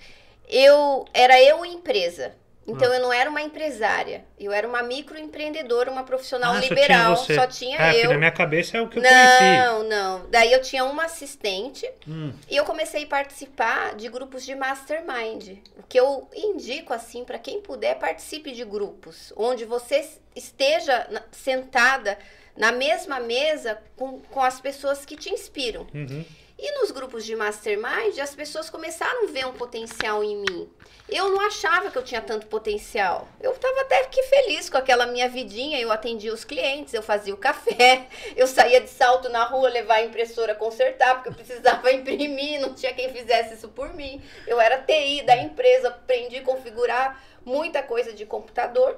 Eu 0.47 1.05
era 1.13 1.41
eu 1.41 1.65
empresa. 1.65 2.33
Então 2.65 2.89
Ah. 2.91 2.95
eu 2.95 3.01
não 3.01 3.11
era 3.11 3.29
uma 3.29 3.41
empresária. 3.41 4.23
Eu 4.39 4.51
era 4.53 4.65
uma 4.67 4.81
microempreendedora, 4.81 5.91
uma 5.91 6.03
profissional 6.03 6.53
Ah, 6.53 6.61
só 6.61 6.67
liberal. 6.69 6.87
tinha 6.87 7.15
você. 7.15 7.35
Só 7.35 7.47
tinha 7.47 7.77
é, 7.77 7.91
porque 7.91 8.05
eu. 8.07 8.11
na 8.11 8.17
minha 8.17 8.31
cabeça 8.31 8.77
é 8.77 8.81
o 8.81 8.87
que 8.87 8.99
eu 8.99 9.03
conheci. 9.03 9.43
Não, 9.57 9.83
não. 9.83 10.25
Daí 10.29 10.51
eu 10.53 10.61
tinha 10.61 10.85
uma 10.85 11.05
assistente 11.05 11.89
Hum, 12.07 12.33
e 12.49 12.55
eu 12.55 12.63
comecei 12.63 13.03
a 13.03 13.07
participar 13.07 13.95
de 13.95 14.07
grupos 14.07 14.45
de 14.45 14.55
mastermind. 14.55 15.57
O 15.77 15.83
que 15.89 15.99
eu 15.99 16.29
indico 16.33 16.93
assim 16.93 17.25
para 17.25 17.37
quem 17.37 17.61
puder, 17.61 17.95
participe 17.99 18.51
de 18.51 18.63
grupos 18.63 19.33
onde 19.35 19.65
você 19.65 20.07
esteja 20.35 21.07
sentada 21.31 22.17
na 22.55 22.71
mesma 22.71 23.19
mesa 23.19 23.77
com, 23.95 24.19
com 24.19 24.41
as 24.41 24.59
pessoas 24.61 25.05
que 25.05 25.15
te 25.17 25.29
inspiram. 25.29 25.85
uhum. 25.93 26.23
E 26.65 26.79
nos 26.79 26.91
grupos 26.91 27.25
de 27.25 27.35
mastermind, 27.35 28.17
as 28.19 28.33
pessoas 28.33 28.69
começaram 28.69 29.25
a 29.25 29.27
ver 29.29 29.45
um 29.45 29.51
potencial 29.51 30.23
em 30.23 30.37
mim. 30.37 30.69
Eu 31.09 31.29
não 31.29 31.41
achava 31.41 31.91
que 31.91 31.97
eu 31.97 32.03
tinha 32.05 32.21
tanto 32.21 32.47
potencial. 32.47 33.27
Eu 33.41 33.51
estava 33.51 33.81
até 33.81 34.05
que 34.05 34.23
feliz 34.23 34.69
com 34.69 34.77
aquela 34.77 35.05
minha 35.05 35.27
vidinha. 35.27 35.77
Eu 35.77 35.91
atendia 35.91 36.33
os 36.33 36.45
clientes, 36.45 36.93
eu 36.93 37.03
fazia 37.03 37.33
o 37.33 37.37
café, 37.37 38.07
eu 38.37 38.47
saía 38.47 38.79
de 38.79 38.87
salto 38.87 39.27
na 39.27 39.43
rua 39.43 39.67
levar 39.67 39.95
a 39.95 40.05
impressora 40.05 40.55
consertar, 40.55 41.15
porque 41.15 41.27
eu 41.27 41.33
precisava 41.33 41.91
imprimir, 41.91 42.61
não 42.61 42.73
tinha 42.73 42.93
quem 42.93 43.11
fizesse 43.11 43.55
isso 43.55 43.67
por 43.67 43.93
mim. 43.93 44.21
Eu 44.47 44.57
era 44.61 44.77
TI 44.77 45.23
da 45.23 45.35
empresa, 45.35 45.89
aprendi 45.89 46.37
a 46.37 46.43
configurar 46.43 47.21
muita 47.43 47.83
coisa 47.83 48.13
de 48.13 48.25
computador. 48.25 48.97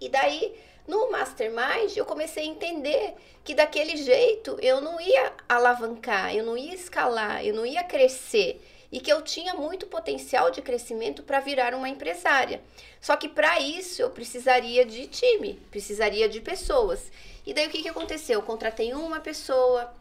E 0.00 0.08
daí, 0.08 0.54
no 0.86 1.10
Mastermind, 1.10 1.96
eu 1.96 2.04
comecei 2.04 2.44
a 2.44 2.46
entender 2.46 3.14
que 3.42 3.54
daquele 3.54 3.96
jeito 3.96 4.58
eu 4.60 4.80
não 4.80 5.00
ia 5.00 5.32
alavancar, 5.48 6.34
eu 6.34 6.44
não 6.44 6.56
ia 6.56 6.74
escalar, 6.74 7.44
eu 7.44 7.54
não 7.54 7.64
ia 7.64 7.82
crescer. 7.82 8.62
E 8.92 9.00
que 9.00 9.12
eu 9.12 9.22
tinha 9.22 9.54
muito 9.54 9.86
potencial 9.86 10.50
de 10.50 10.62
crescimento 10.62 11.22
para 11.22 11.40
virar 11.40 11.74
uma 11.74 11.88
empresária. 11.88 12.62
Só 13.00 13.16
que 13.16 13.28
para 13.28 13.58
isso 13.58 14.00
eu 14.00 14.10
precisaria 14.10 14.84
de 14.84 15.08
time, 15.08 15.54
precisaria 15.70 16.28
de 16.28 16.40
pessoas. 16.40 17.10
E 17.44 17.52
daí 17.52 17.66
o 17.66 17.70
que, 17.70 17.82
que 17.82 17.88
aconteceu? 17.88 18.38
Eu 18.38 18.46
contratei 18.46 18.94
uma 18.94 19.18
pessoa, 19.18 19.92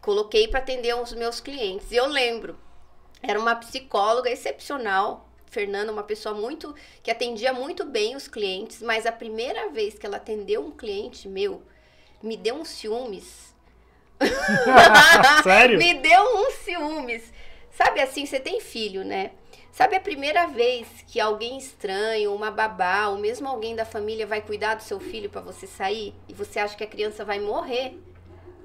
coloquei 0.00 0.48
para 0.48 0.60
atender 0.60 0.94
os 0.96 1.12
meus 1.12 1.40
clientes. 1.40 1.90
E 1.92 1.96
eu 1.96 2.06
lembro, 2.06 2.58
era 3.22 3.38
uma 3.38 3.56
psicóloga 3.56 4.30
excepcional, 4.30 5.25
Fernanda, 5.46 5.92
uma 5.92 6.02
pessoa 6.02 6.34
muito 6.34 6.74
que 7.02 7.10
atendia 7.10 7.52
muito 7.52 7.84
bem 7.84 8.16
os 8.16 8.28
clientes, 8.28 8.82
mas 8.82 9.06
a 9.06 9.12
primeira 9.12 9.68
vez 9.70 9.98
que 9.98 10.06
ela 10.06 10.16
atendeu 10.16 10.64
um 10.64 10.70
cliente 10.70 11.28
meu, 11.28 11.62
me 12.22 12.36
deu 12.36 12.56
uns 12.56 12.68
ciúmes. 12.68 13.54
Sério? 15.42 15.78
me 15.78 15.94
deu 15.94 16.22
uns 16.36 16.54
ciúmes. 16.54 17.32
Sabe 17.70 18.00
assim, 18.00 18.24
você 18.24 18.40
tem 18.40 18.60
filho, 18.60 19.04
né? 19.04 19.32
Sabe 19.70 19.94
a 19.94 20.00
primeira 20.00 20.46
vez 20.46 20.88
que 21.06 21.20
alguém 21.20 21.58
estranho, 21.58 22.34
uma 22.34 22.50
babá, 22.50 23.08
ou 23.08 23.18
mesmo 23.18 23.46
alguém 23.46 23.76
da 23.76 23.84
família 23.84 24.26
vai 24.26 24.40
cuidar 24.40 24.74
do 24.74 24.82
seu 24.82 24.98
filho 24.98 25.28
para 25.28 25.42
você 25.42 25.66
sair 25.66 26.14
e 26.26 26.32
você 26.32 26.58
acha 26.58 26.74
que 26.74 26.84
a 26.84 26.86
criança 26.86 27.24
vai 27.24 27.38
morrer 27.38 27.98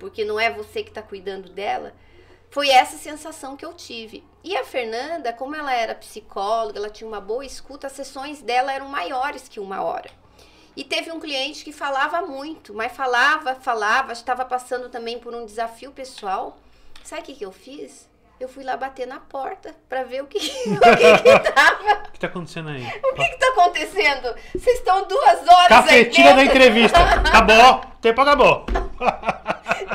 porque 0.01 0.25
não 0.25 0.39
é 0.39 0.49
você 0.49 0.81
que 0.81 0.89
está 0.89 1.03
cuidando 1.03 1.47
dela? 1.49 1.93
Foi 2.51 2.67
essa 2.67 2.97
sensação 2.97 3.55
que 3.55 3.63
eu 3.63 3.73
tive. 3.73 4.25
E 4.43 4.57
a 4.57 4.65
Fernanda, 4.65 5.31
como 5.31 5.55
ela 5.55 5.73
era 5.73 5.95
psicóloga, 5.95 6.77
ela 6.77 6.89
tinha 6.89 7.07
uma 7.07 7.21
boa 7.21 7.45
escuta, 7.45 7.87
as 7.87 7.93
sessões 7.93 8.41
dela 8.41 8.73
eram 8.73 8.89
maiores 8.89 9.47
que 9.47 9.57
uma 9.57 9.81
hora. 9.81 10.11
E 10.75 10.83
teve 10.83 11.13
um 11.13 11.19
cliente 11.19 11.63
que 11.63 11.71
falava 11.71 12.21
muito, 12.21 12.73
mas 12.73 12.91
falava, 12.91 13.55
falava, 13.55 14.11
estava 14.11 14.43
passando 14.43 14.89
também 14.89 15.17
por 15.17 15.33
um 15.33 15.45
desafio 15.45 15.93
pessoal. 15.93 16.57
Sabe 17.05 17.21
o 17.21 17.25
que, 17.25 17.35
que 17.35 17.45
eu 17.45 17.53
fiz? 17.53 18.10
Eu 18.41 18.49
fui 18.49 18.63
lá 18.63 18.75
bater 18.75 19.05
na 19.05 19.19
porta 19.19 19.75
para 19.87 20.01
ver 20.01 20.23
o 20.23 20.25
que, 20.25 20.39
o 20.65 20.79
que 20.79 21.23
que 21.23 21.51
tava. 21.51 22.07
O 22.07 22.11
que 22.11 22.19
tá 22.19 22.25
acontecendo 22.25 22.69
aí? 22.69 22.87
O 23.03 23.13
que, 23.13 23.23
que 23.23 23.37
tá 23.37 23.47
acontecendo? 23.49 24.35
Vocês 24.51 24.79
estão 24.79 25.07
duas 25.07 25.47
horas 25.47 25.67
Café, 25.67 25.93
aí 25.93 26.05
tira 26.05 26.33
da 26.33 26.43
entrevista. 26.43 26.97
Acabou. 27.21 27.75
O 27.75 28.01
tempo 28.01 28.19
acabou. 28.19 28.65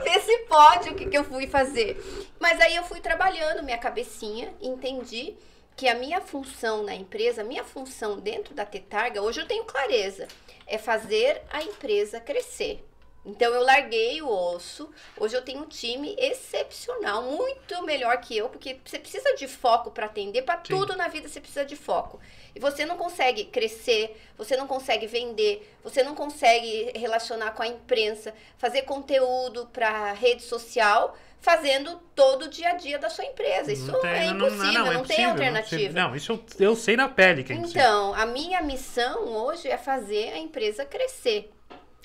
Vê 0.05 0.21
se 0.21 0.39
pode 0.49 0.91
o 0.91 0.95
que, 0.95 1.07
que 1.07 1.19
eu 1.19 1.25
fui 1.25 1.49
fazer. 1.49 2.01
Mas 2.39 2.61
aí 2.61 2.77
eu 2.77 2.85
fui 2.85 3.01
trabalhando 3.01 3.65
minha 3.65 3.79
cabecinha, 3.79 4.55
entendi 4.63 5.35
que 5.75 5.89
a 5.89 5.97
minha 5.97 6.21
função 6.21 6.85
na 6.85 6.95
empresa, 6.95 7.43
a 7.43 7.45
minha 7.45 7.65
função 7.65 8.21
dentro 8.21 8.55
da 8.55 8.65
Tetarga, 8.65 9.23
hoje 9.23 9.41
eu 9.41 9.47
tenho 9.49 9.65
clareza, 9.65 10.29
é 10.69 10.79
fazer 10.79 11.43
a 11.51 11.65
empresa 11.65 12.21
crescer. 12.21 12.86
Então 13.27 13.53
eu 13.53 13.63
larguei 13.63 14.23
o 14.23 14.29
osso. 14.29 14.89
Hoje 15.19 15.37
eu 15.37 15.43
tenho 15.43 15.61
um 15.61 15.67
time 15.67 16.15
excepcional, 16.17 17.23
muito 17.23 17.83
melhor 17.83 18.19
que 18.21 18.37
eu, 18.37 18.49
porque 18.49 18.79
você 18.85 19.01
precisa 19.01 19.35
de 19.35 19.49
foco 19.49 19.91
para 19.91 20.07
atender, 20.07 20.43
para 20.43 20.59
tudo 20.59 20.95
na 20.95 21.09
vida 21.09 21.29
você 21.29 21.41
precisa 21.41 21.65
de 21.65 21.75
foco. 21.75 22.21
E 22.55 22.61
você 22.61 22.87
não 22.87 22.97
consegue 22.97 23.45
crescer, 23.47 24.17
você 24.39 24.57
não 24.57 24.67
consegue 24.67 25.07
vender, 25.09 25.77
você 25.83 26.05
não 26.05 26.15
consegue 26.15 26.93
relacionar 26.95 27.51
com 27.51 27.63
a 27.63 27.67
imprensa, 27.67 28.33
fazer 28.57 28.83
conteúdo 28.83 29.67
para 29.73 30.13
rede 30.13 30.43
social, 30.43 31.17
fazendo 31.41 32.01
todo 32.15 32.45
o 32.45 32.49
dia 32.49 32.71
a 32.71 32.73
dia 32.75 32.99
da 32.99 33.11
sua 33.11 33.25
empresa. 33.25 33.73
Isso 33.73 33.91
é 34.07 34.27
impossível, 34.27 34.73
não, 34.73 34.87
é 34.87 34.91
tem 34.91 35.03
possível, 35.03 35.31
alternativa. 35.31 36.01
Não, 36.01 36.17
isso 36.17 36.33
eu, 36.33 36.45
eu 36.61 36.77
sei 36.77 36.97
na 36.97 37.09
pele 37.09 37.43
que 37.43 37.53
é. 37.53 37.57
Então, 37.57 38.15
a 38.15 38.25
minha 38.25 38.63
missão 38.63 39.25
hoje 39.25 39.69
é 39.69 39.77
fazer 39.77 40.33
a 40.33 40.39
empresa 40.39 40.85
crescer. 40.85 41.51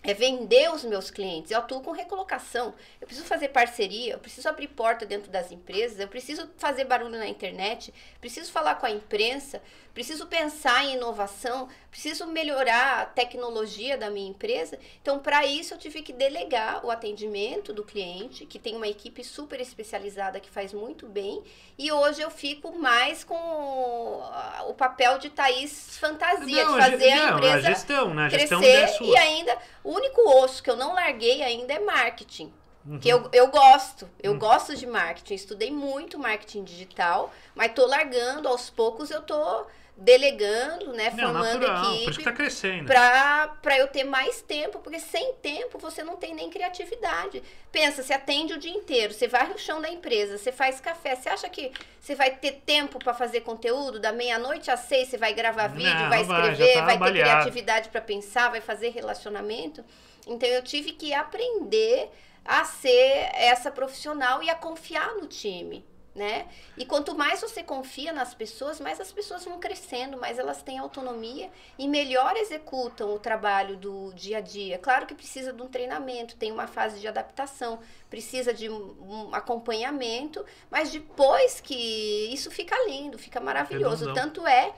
É 0.04 0.14
vender 0.14 0.72
os 0.72 0.84
meus 0.84 1.12
clientes. 1.12 1.52
Eu 1.52 1.60
atuo 1.60 1.82
com 1.82 1.92
recolocação. 1.92 2.74
Eu 3.00 3.06
preciso 3.06 3.28
fazer 3.28 3.50
parceria, 3.50 4.14
eu 4.14 4.20
preciso 4.20 4.50
abrir 4.50 4.68
porta 4.68 5.06
dentro 5.06 5.32
das 5.32 5.52
empresas, 5.52 6.00
eu 6.00 6.08
preciso 6.08 6.50
fazer 6.58 6.86
barulho 6.86 7.18
na 7.18 7.28
internet, 7.28 7.94
preciso 8.20 8.52
falar 8.52 8.76
com 8.76 8.86
a 8.88 8.92
imprensa, 8.92 9.62
preciso 9.94 10.26
pensar 10.26 10.86
em 10.86 10.96
inovação, 10.96 11.68
preciso 11.90 12.26
melhorar 12.26 13.02
a 13.02 13.06
tecnologia 13.06 13.98
da 13.98 14.10
minha 14.10 14.30
empresa. 14.30 14.80
Então, 15.02 15.20
para 15.20 15.46
isso, 15.46 15.74
eu 15.74 15.78
tive 15.78 16.02
que 16.02 16.14
delegar 16.14 16.86
o 16.86 16.90
atendimento 16.90 17.74
do 17.74 17.84
cliente, 17.84 18.46
que 18.46 18.58
tem 18.58 18.76
uma 18.76 18.88
equipe 18.88 19.24
super 19.24 19.60
especializada 19.60 20.40
que 20.40 20.50
faz 20.50 20.74
muito 20.74 21.08
bem. 21.08 21.44
E 21.78 21.92
hoje 21.92 22.22
eu 22.22 22.30
fico 22.30 22.78
mais 22.78 23.24
com 23.24 23.36
o, 23.36 24.24
o 24.70 24.74
papel 24.74 25.18
de 25.18 25.30
Thaís 25.30 25.98
fantasia, 25.98 26.64
Não, 26.64 26.74
de 26.76 26.80
a 26.80 26.92
fazer 26.92 27.12
a 27.12 27.16
não, 27.16 27.38
empresa 27.38 27.56
a 27.56 27.74
gestão, 27.74 28.14
né? 28.14 28.26
A 28.26 28.30
gestão 28.30 28.60
é 28.60 28.62
crescer 28.62 28.98
sua. 28.98 29.08
e 29.08 29.18
ainda 29.18 29.58
o 29.92 29.96
único 29.96 30.22
osso 30.44 30.64
que 30.64 30.70
eu 30.70 30.76
não 30.78 30.94
larguei 30.94 31.42
ainda 31.44 31.74
é 31.74 31.80
marketing. 31.80 32.54
Uhum. 32.86 33.00
Que 33.00 33.10
eu, 33.10 33.30
eu 33.32 33.48
gosto, 33.48 34.10
eu 34.24 34.34
Hum. 34.34 34.40
gosto 34.40 34.76
de 34.76 34.88
marketing, 34.88 35.36
estudei 35.36 35.70
muito 35.72 36.18
marketing 36.18 36.64
digital, 36.64 37.32
mas 37.54 37.74
tô 37.74 37.86
largando, 37.86 38.48
aos 38.48 38.70
poucos 38.70 39.12
eu 39.12 39.22
tô 39.22 39.66
delegando, 40.02 40.94
né, 40.94 41.12
Não, 41.12 41.28
formando 41.28 41.60
natural. 41.60 41.86
Por 41.86 41.92
isso 41.92 42.02
equipe 42.02 42.18
que 42.18 42.24
tá 42.24 42.32
crescendo. 42.32 42.86
pra, 42.86 43.56
pra 43.62 43.78
eu 43.78 43.88
ter 43.88 44.04
mais 44.04 44.42
tempo, 44.42 44.80
porque 44.80 45.00
sem 45.00 45.34
tempo 45.36 45.78
você 45.78 46.04
não 46.04 46.18
tem 46.18 46.34
nem 46.34 46.50
criatividade. 46.50 47.44
Pensa, 47.72 48.02
você 48.02 48.14
atende 48.14 48.54
o 48.54 48.58
dia 48.58 48.72
inteiro, 48.72 49.14
você 49.14 49.28
varre 49.28 49.54
o 49.54 49.60
chão 49.60 49.80
da 49.80 49.90
empresa, 49.90 50.38
você 50.38 50.52
faz 50.52 50.82
café, 50.82 51.16
você 51.16 51.30
acha 51.30 51.48
que 51.50 51.72
você 52.00 52.16
vai 52.16 52.32
ter 52.32 52.64
tempo 52.66 52.98
pra 52.98 53.14
fazer 53.14 53.42
conteúdo? 53.42 54.00
Da 54.00 54.12
meia-noite 54.12 54.72
às 54.72 54.82
seis 54.82 55.08
você 55.08 55.18
vai 55.18 55.34
gravar 55.34 55.68
vídeo, 55.68 55.94
não 55.94 56.10
vai 56.10 56.24
vai, 56.24 56.56
já 56.56 56.66
escrever, 56.66 56.74
tá 56.74 56.86
vai 56.86 56.98
ter 56.98 57.20
criatividade 57.20 57.90
pra 57.90 58.02
pensar, 58.02 58.50
vai 58.50 58.62
fazer 58.62 58.90
relacionamento. 58.90 59.86
Então 60.26 60.50
eu 60.50 60.64
tive 60.64 60.94
que 60.94 61.14
aprender 61.14 62.10
a 62.44 62.66
ser 62.66 63.30
essa 63.36 63.70
profissional 63.70 64.42
e 64.42 64.50
a 64.50 64.56
confiar 64.56 65.14
no 65.14 65.28
time. 65.28 65.86
Né? 66.14 66.50
E 66.76 66.86
quanto 66.86 67.18
mais 67.18 67.40
você 67.40 67.64
confia 67.64 68.12
nas 68.12 68.34
pessoas, 68.34 68.82
mais 68.82 69.00
as 69.00 69.14
pessoas 69.14 69.46
vão 69.46 69.62
crescendo, 69.62 70.18
mais 70.18 70.38
elas 70.38 70.62
têm 70.62 70.78
autonomia 70.78 71.50
e 71.80 71.88
melhor 71.88 72.36
executam 72.36 73.14
o 73.16 73.18
trabalho 73.18 73.78
do 73.78 74.12
dia 74.14 74.40
a 74.40 74.42
dia. 74.42 74.78
Claro 74.78 75.06
que 75.06 75.16
precisa 75.16 75.54
de 75.54 75.62
um 75.62 75.70
treinamento, 75.70 76.36
tem 76.36 76.52
uma 76.52 76.68
fase 76.68 77.00
de 77.00 77.08
adaptação, 77.08 77.80
precisa 78.10 78.54
de 78.54 78.70
um 78.70 79.34
acompanhamento, 79.34 80.46
mas 80.70 80.92
depois 80.92 81.62
que 81.62 82.28
isso 82.34 82.52
fica 82.52 82.76
lindo, 82.88 83.18
fica 83.18 83.40
maravilhoso. 83.40 84.14
Tanto 84.14 84.46
é 84.46 84.74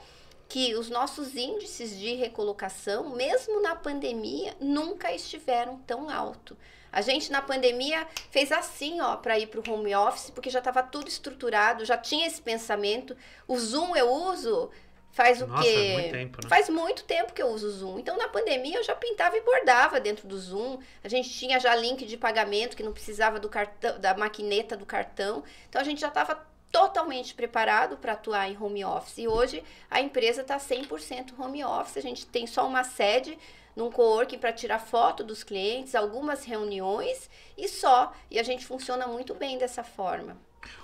que 0.48 0.76
os 0.76 0.88
nossos 0.88 1.34
índices 1.34 1.98
de 1.98 2.14
recolocação, 2.14 3.10
mesmo 3.10 3.60
na 3.60 3.74
pandemia, 3.74 4.54
nunca 4.60 5.12
estiveram 5.12 5.78
tão 5.78 6.08
alto. 6.08 6.56
A 6.94 7.00
gente 7.00 7.32
na 7.32 7.42
pandemia 7.42 8.06
fez 8.30 8.52
assim, 8.52 9.00
ó, 9.00 9.16
para 9.16 9.36
ir 9.36 9.48
para 9.48 9.58
o 9.58 9.74
home 9.74 9.92
office, 9.96 10.30
porque 10.30 10.48
já 10.48 10.60
estava 10.60 10.80
tudo 10.80 11.08
estruturado, 11.08 11.84
já 11.84 11.98
tinha 11.98 12.24
esse 12.24 12.40
pensamento. 12.40 13.16
O 13.48 13.58
Zoom 13.58 13.96
eu 13.96 14.08
uso 14.08 14.70
faz 15.10 15.42
o 15.42 15.46
Nossa, 15.48 15.64
quê? 15.64 15.92
muito 15.94 16.12
tempo, 16.12 16.38
né? 16.42 16.48
Faz 16.48 16.68
muito 16.68 17.04
tempo 17.04 17.32
que 17.32 17.42
eu 17.42 17.48
uso 17.48 17.66
o 17.66 17.70
Zoom. 17.70 17.98
Então 17.98 18.16
na 18.16 18.28
pandemia 18.28 18.78
eu 18.78 18.84
já 18.84 18.94
pintava 18.94 19.36
e 19.36 19.40
bordava 19.40 19.98
dentro 19.98 20.28
do 20.28 20.38
Zoom. 20.38 20.78
A 21.02 21.08
gente 21.08 21.28
tinha 21.30 21.58
já 21.58 21.74
link 21.74 22.06
de 22.06 22.16
pagamento 22.16 22.76
que 22.76 22.82
não 22.84 22.92
precisava 22.92 23.40
do 23.40 23.48
cartão, 23.48 23.98
da 23.98 24.14
maquineta 24.14 24.76
do 24.76 24.86
cartão. 24.86 25.42
Então 25.68 25.80
a 25.80 25.84
gente 25.84 26.00
já 26.00 26.08
estava 26.08 26.46
totalmente 26.70 27.34
preparado 27.34 27.96
para 27.96 28.12
atuar 28.12 28.48
em 28.48 28.56
home 28.60 28.84
office. 28.84 29.18
E 29.18 29.26
hoje 29.26 29.64
a 29.90 30.00
empresa 30.00 30.42
está 30.42 30.58
100% 30.58 31.38
home 31.38 31.64
office. 31.64 31.96
A 31.96 32.00
gente 32.00 32.24
tem 32.26 32.46
só 32.46 32.66
uma 32.66 32.84
sede 32.84 33.36
num 33.76 33.90
coworking 33.90 34.38
para 34.38 34.52
tirar 34.52 34.78
foto 34.78 35.24
dos 35.24 35.42
clientes, 35.42 35.94
algumas 35.94 36.44
reuniões 36.44 37.28
e 37.56 37.68
só. 37.68 38.12
E 38.30 38.38
a 38.38 38.42
gente 38.42 38.66
funciona 38.66 39.06
muito 39.06 39.34
bem 39.34 39.58
dessa 39.58 39.82
forma. 39.82 40.36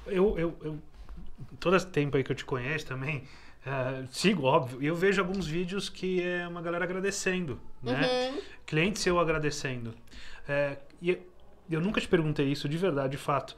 Eu, 0.06 0.38
eu, 0.38 0.56
eu 0.62 0.78
todo 1.58 1.76
esse 1.76 1.86
tempo 1.86 2.16
aí 2.16 2.24
que 2.24 2.32
eu 2.32 2.36
te 2.36 2.44
conheço 2.44 2.86
também, 2.86 3.24
uh, 3.66 4.06
sigo, 4.10 4.44
óbvio, 4.44 4.82
e 4.82 4.86
eu 4.86 4.94
vejo 4.94 5.20
alguns 5.20 5.46
vídeos 5.46 5.88
que 5.88 6.22
é 6.22 6.46
uma 6.46 6.60
galera 6.62 6.84
agradecendo, 6.84 7.60
né? 7.82 8.30
Uhum. 8.30 8.40
Cliente 8.66 8.98
seu 8.98 9.18
agradecendo. 9.18 9.90
Uh, 9.90 10.76
e 11.00 11.18
eu 11.70 11.80
nunca 11.80 12.00
te 12.00 12.08
perguntei 12.08 12.46
isso 12.46 12.68
de 12.68 12.76
verdade, 12.76 13.12
de 13.12 13.16
fato. 13.16 13.56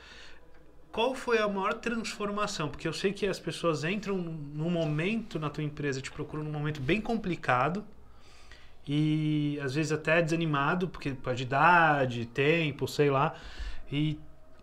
Qual 0.91 1.15
foi 1.15 1.39
a 1.39 1.49
maior 1.49 1.73
transformação? 1.75 2.69
Porque 2.69 2.87
eu 2.87 2.93
sei 2.93 3.13
que 3.13 3.27
as 3.27 3.41
pessoas 3.41 3.83
entram 3.83 4.19
num 4.19 4.69
momento 4.69 5.39
na 5.39 5.49
tua 5.49 5.65
empresa, 5.65 6.03
te 6.03 6.11
procuram 6.11 6.45
num 6.45 6.53
momento 6.53 6.83
bem 6.83 7.01
complicado, 7.01 7.83
e 8.87 9.59
às 9.63 9.75
vezes 9.75 9.93
até 9.93 10.21
desanimado, 10.21 10.89
porque 10.89 11.11
pode 11.11 11.43
idade, 11.43 12.27
tempo, 12.27 12.89
sei 12.89 13.11
lá, 13.11 13.35
e, 13.91 14.19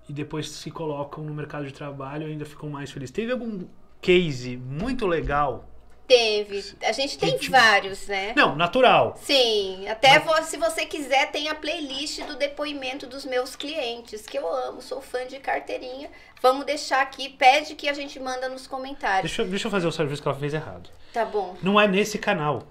e 0.07 0.13
depois 0.13 0.49
se 0.49 0.69
colocam 0.71 1.23
no 1.23 1.33
mercado 1.33 1.65
de 1.65 1.73
trabalho 1.73 2.27
e 2.27 2.31
ainda 2.31 2.45
ficam 2.45 2.69
mais 2.69 2.91
felizes. 2.91 3.13
Teve 3.13 3.31
algum 3.31 3.65
case 4.01 4.57
muito 4.57 5.07
legal 5.07 5.69
Teve. 6.09 6.75
A 6.83 6.91
gente 6.91 7.19
tem 7.19 7.37
vários, 7.37 8.07
né? 8.07 8.33
Não, 8.35 8.55
natural. 8.55 9.15
Sim. 9.21 9.87
Até 9.87 10.17
Mas... 10.17 10.47
se 10.47 10.57
você 10.57 10.83
quiser, 10.83 11.29
tem 11.31 11.49
a 11.49 11.53
playlist 11.53 12.23
do 12.23 12.35
depoimento 12.35 13.05
dos 13.05 13.23
meus 13.25 13.55
clientes, 13.55 14.25
que 14.25 14.35
eu 14.35 14.51
amo, 14.51 14.81
sou 14.81 15.01
fã 15.01 15.27
de 15.27 15.37
carteirinha. 15.37 16.09
Vamos 16.41 16.65
deixar 16.65 17.03
aqui, 17.03 17.29
pede 17.29 17.75
que 17.75 17.87
a 17.87 17.93
gente 17.93 18.19
manda 18.19 18.49
nos 18.49 18.65
comentários. 18.65 19.31
Deixa, 19.31 19.47
deixa 19.47 19.67
eu 19.67 19.71
fazer 19.71 19.85
o 19.85 19.91
serviço 19.91 20.23
que 20.23 20.27
ela 20.27 20.37
fez 20.37 20.51
errado. 20.55 20.89
Tá 21.13 21.23
bom. 21.23 21.55
Não 21.61 21.79
é 21.79 21.87
nesse 21.87 22.17
canal 22.17 22.63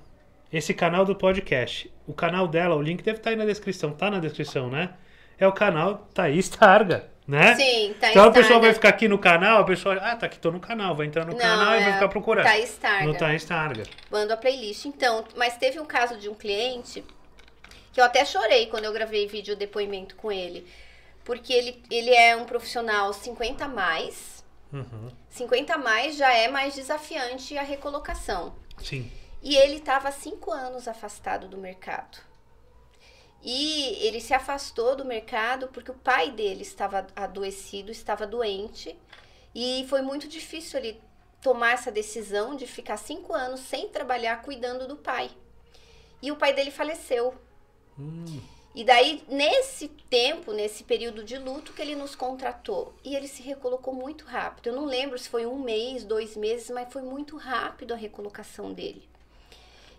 esse 0.52 0.72
canal 0.72 1.04
do 1.04 1.14
podcast. 1.14 1.92
O 2.06 2.14
canal 2.14 2.48
dela, 2.48 2.74
o 2.74 2.82
link 2.82 3.02
deve 3.02 3.18
estar 3.18 3.24
tá 3.24 3.30
aí 3.30 3.36
na 3.36 3.44
descrição. 3.44 3.92
Tá 3.92 4.10
na 4.10 4.18
descrição, 4.18 4.70
né? 4.70 4.90
É 5.38 5.46
o 5.46 5.52
canal 5.52 6.08
Thaís 6.14 6.48
Targa, 6.48 7.08
né? 7.26 7.54
Sim, 7.54 7.94
Thaís 8.00 8.12
Então 8.12 8.24
a 8.24 8.30
pessoa 8.32 8.58
vai 8.58 8.72
ficar 8.72 8.88
aqui 8.88 9.06
no 9.06 9.18
canal, 9.18 9.60
a 9.60 9.64
pessoa, 9.64 9.94
ah, 9.96 10.16
tá 10.16 10.26
aqui, 10.26 10.38
tô 10.38 10.50
no 10.50 10.58
canal, 10.58 10.96
vai 10.96 11.06
entrar 11.06 11.24
no 11.24 11.32
Não, 11.32 11.38
canal 11.38 11.74
é 11.74 11.80
e 11.80 11.84
vai 11.84 11.92
ficar 11.92 12.08
procurando. 12.08 12.44
Thaís 12.44 12.76
Targa. 12.76 13.06
No 13.06 13.14
Thaís 13.14 13.44
Targa. 13.44 13.84
Mando 14.10 14.32
a 14.32 14.36
playlist. 14.36 14.86
Então, 14.86 15.24
mas 15.36 15.56
teve 15.56 15.78
um 15.78 15.84
caso 15.84 16.16
de 16.16 16.28
um 16.28 16.34
cliente 16.34 17.04
que 17.92 18.00
eu 18.00 18.04
até 18.04 18.24
chorei 18.24 18.66
quando 18.66 18.84
eu 18.84 18.92
gravei 18.92 19.26
vídeo 19.26 19.54
depoimento 19.54 20.16
com 20.16 20.32
ele. 20.32 20.66
Porque 21.24 21.52
ele, 21.52 21.82
ele 21.90 22.10
é 22.10 22.34
um 22.34 22.44
profissional 22.44 23.12
50 23.12 23.66
a 23.66 23.68
mais. 23.68 24.42
Uhum. 24.72 25.10
50 25.28 25.74
a 25.74 25.78
mais 25.78 26.16
já 26.16 26.32
é 26.32 26.48
mais 26.48 26.74
desafiante 26.74 27.56
a 27.58 27.62
recolocação. 27.62 28.54
Sim. 28.82 29.10
E 29.42 29.56
ele 29.56 29.76
estava 29.76 30.10
cinco 30.10 30.50
anos 30.50 30.88
afastado 30.88 31.48
do 31.48 31.56
mercado. 31.56 32.18
E 33.42 34.06
ele 34.06 34.20
se 34.20 34.34
afastou 34.34 34.96
do 34.96 35.04
mercado 35.04 35.68
porque 35.68 35.90
o 35.90 35.94
pai 35.94 36.30
dele 36.30 36.62
estava 36.62 37.06
adoecido, 37.14 37.90
estava 37.92 38.26
doente. 38.26 38.98
E 39.54 39.86
foi 39.88 40.02
muito 40.02 40.26
difícil 40.26 40.80
ele 40.80 41.00
tomar 41.40 41.72
essa 41.72 41.90
decisão 41.90 42.56
de 42.56 42.66
ficar 42.66 42.96
cinco 42.96 43.32
anos 43.32 43.60
sem 43.60 43.88
trabalhar 43.88 44.42
cuidando 44.42 44.88
do 44.88 44.96
pai. 44.96 45.30
E 46.20 46.32
o 46.32 46.36
pai 46.36 46.52
dele 46.52 46.70
faleceu. 46.70 47.34
Hum. 47.98 48.40
E 48.74 48.84
daí, 48.84 49.24
nesse 49.28 49.88
tempo, 49.88 50.52
nesse 50.52 50.84
período 50.84 51.24
de 51.24 51.38
luto, 51.38 51.72
que 51.72 51.82
ele 51.82 51.96
nos 51.96 52.14
contratou. 52.14 52.94
E 53.04 53.16
ele 53.16 53.26
se 53.26 53.42
recolocou 53.42 53.94
muito 53.94 54.24
rápido. 54.24 54.68
Eu 54.68 54.76
não 54.76 54.84
lembro 54.84 55.18
se 55.18 55.28
foi 55.28 55.46
um 55.46 55.58
mês, 55.58 56.04
dois 56.04 56.36
meses, 56.36 56.70
mas 56.70 56.92
foi 56.92 57.02
muito 57.02 57.36
rápido 57.36 57.94
a 57.94 57.96
recolocação 57.96 58.72
dele. 58.72 59.08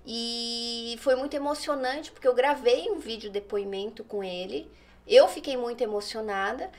E 0.06 0.98
foi 1.02 1.16
muito 1.16 1.36
emocionante 1.36 2.12
porque 2.12 2.28
eu 2.28 2.34
gravei 2.34 2.90
um 2.90 3.00
vídeo 3.00 3.30
depoimento 3.30 4.04
com 4.04 4.24
ele. 4.24 4.70
Eu 5.08 5.28
fiquei 5.28 5.58
muito 5.58 5.82
emocionada 5.82 6.70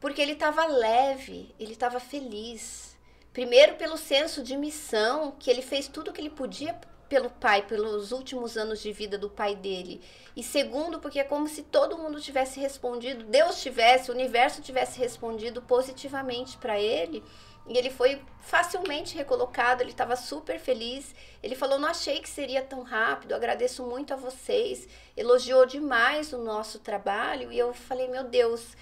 porque 0.00 0.20
ele 0.20 0.32
estava 0.32 0.66
leve, 0.66 1.54
ele 1.58 1.72
estava 1.72 2.00
feliz. 2.00 2.96
Primeiro 3.32 3.76
pelo 3.76 3.96
senso 3.96 4.42
de 4.42 4.56
missão, 4.56 5.32
que 5.38 5.50
ele 5.50 5.62
fez 5.62 5.88
tudo 5.88 6.10
o 6.10 6.12
que 6.12 6.20
ele 6.20 6.28
podia 6.28 6.78
pelo 7.08 7.28
pai, 7.28 7.62
pelos 7.66 8.10
últimos 8.10 8.56
anos 8.56 8.80
de 8.80 8.90
vida 8.90 9.18
do 9.18 9.28
pai 9.28 9.54
dele. 9.54 10.00
E 10.34 10.42
segundo, 10.42 10.98
porque 10.98 11.20
é 11.20 11.24
como 11.24 11.46
se 11.46 11.62
todo 11.62 11.98
mundo 11.98 12.20
tivesse 12.20 12.58
respondido, 12.58 13.24
Deus 13.24 13.60
tivesse, 13.60 14.10
o 14.10 14.14
universo 14.14 14.62
tivesse 14.62 14.98
respondido 14.98 15.60
positivamente 15.60 16.56
para 16.56 16.80
ele 16.80 17.22
e 17.66 17.78
ele 17.78 17.90
foi 17.90 18.20
facilmente 18.40 19.16
recolocado, 19.16 19.82
ele 19.82 19.92
estava 19.92 20.16
super 20.16 20.58
feliz. 20.58 21.14
Ele 21.42 21.54
falou: 21.54 21.78
Não 21.78 21.88
achei 21.88 22.20
que 22.20 22.28
seria 22.28 22.62
tão 22.62 22.82
rápido, 22.82 23.34
agradeço 23.34 23.84
muito 23.84 24.12
a 24.12 24.16
vocês. 24.16 24.88
Elogiou 25.16 25.64
demais 25.64 26.32
o 26.32 26.38
nosso 26.38 26.80
trabalho. 26.80 27.52
E 27.52 27.58
eu 27.58 27.72
falei: 27.72 28.08
Meu 28.08 28.24
Deus, 28.24 28.76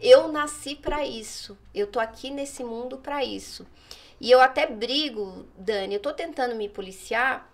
eu 0.00 0.28
nasci 0.28 0.74
para 0.74 1.06
isso. 1.06 1.56
Eu 1.72 1.86
tô 1.86 2.00
aqui 2.00 2.30
nesse 2.30 2.64
mundo 2.64 2.98
para 2.98 3.24
isso. 3.24 3.66
E 4.20 4.30
eu 4.30 4.40
até 4.40 4.66
brigo, 4.66 5.46
Dani, 5.56 5.94
eu 5.94 6.00
tô 6.00 6.12
tentando 6.12 6.54
me 6.54 6.68
policiar, 6.68 7.50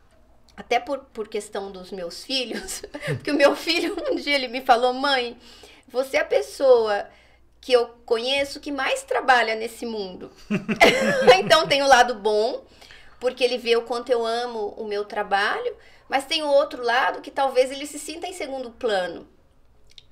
até 0.57 0.79
por, 0.79 1.01
por 1.13 1.29
questão 1.29 1.71
dos 1.71 1.91
meus 1.91 2.25
filhos, 2.25 2.83
porque 3.17 3.31
o 3.31 3.37
meu 3.37 3.55
filho 3.55 3.97
um 4.11 4.17
dia 4.17 4.35
ele 4.35 4.49
me 4.49 4.63
falou: 4.63 4.95
Mãe, 4.95 5.37
você 5.89 6.17
é 6.17 6.21
a 6.21 6.25
pessoa 6.25 7.07
que 7.61 7.73
eu 7.73 7.89
conheço 8.07 8.61
que 8.61 8.73
mais 8.73 9.03
trabalha 9.03 9.55
nesse 9.55 9.85
mundo. 9.85 10.31
então 11.39 11.67
tem 11.67 11.83
o 11.83 11.89
lado 11.89 12.15
bom, 12.15 12.65
porque 13.19 13.45
ele 13.45 13.59
vê 13.59 13.77
o 13.77 13.83
quanto 13.83 14.11
eu 14.11 14.25
amo 14.25 14.75
o 14.79 14.85
meu 14.85 15.05
trabalho, 15.05 15.77
mas 16.09 16.25
tem 16.25 16.43
o 16.43 16.49
outro 16.49 16.83
lado 16.83 17.21
que 17.21 17.31
talvez 17.31 17.71
ele 17.71 17.87
se 17.87 17.99
sinta 17.99 18.27
em 18.27 18.33
segundo 18.33 18.71
plano. 18.71 19.29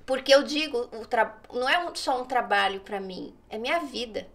Porque 0.05 0.33
eu 0.33 0.43
digo, 0.43 0.89
não 1.53 1.67
é 1.69 1.91
só 1.93 2.21
um 2.21 2.25
trabalho 2.25 2.81
para 2.81 2.99
mim, 2.99 3.35
é 3.49 3.57
minha 3.57 3.79
vida. 3.79 4.27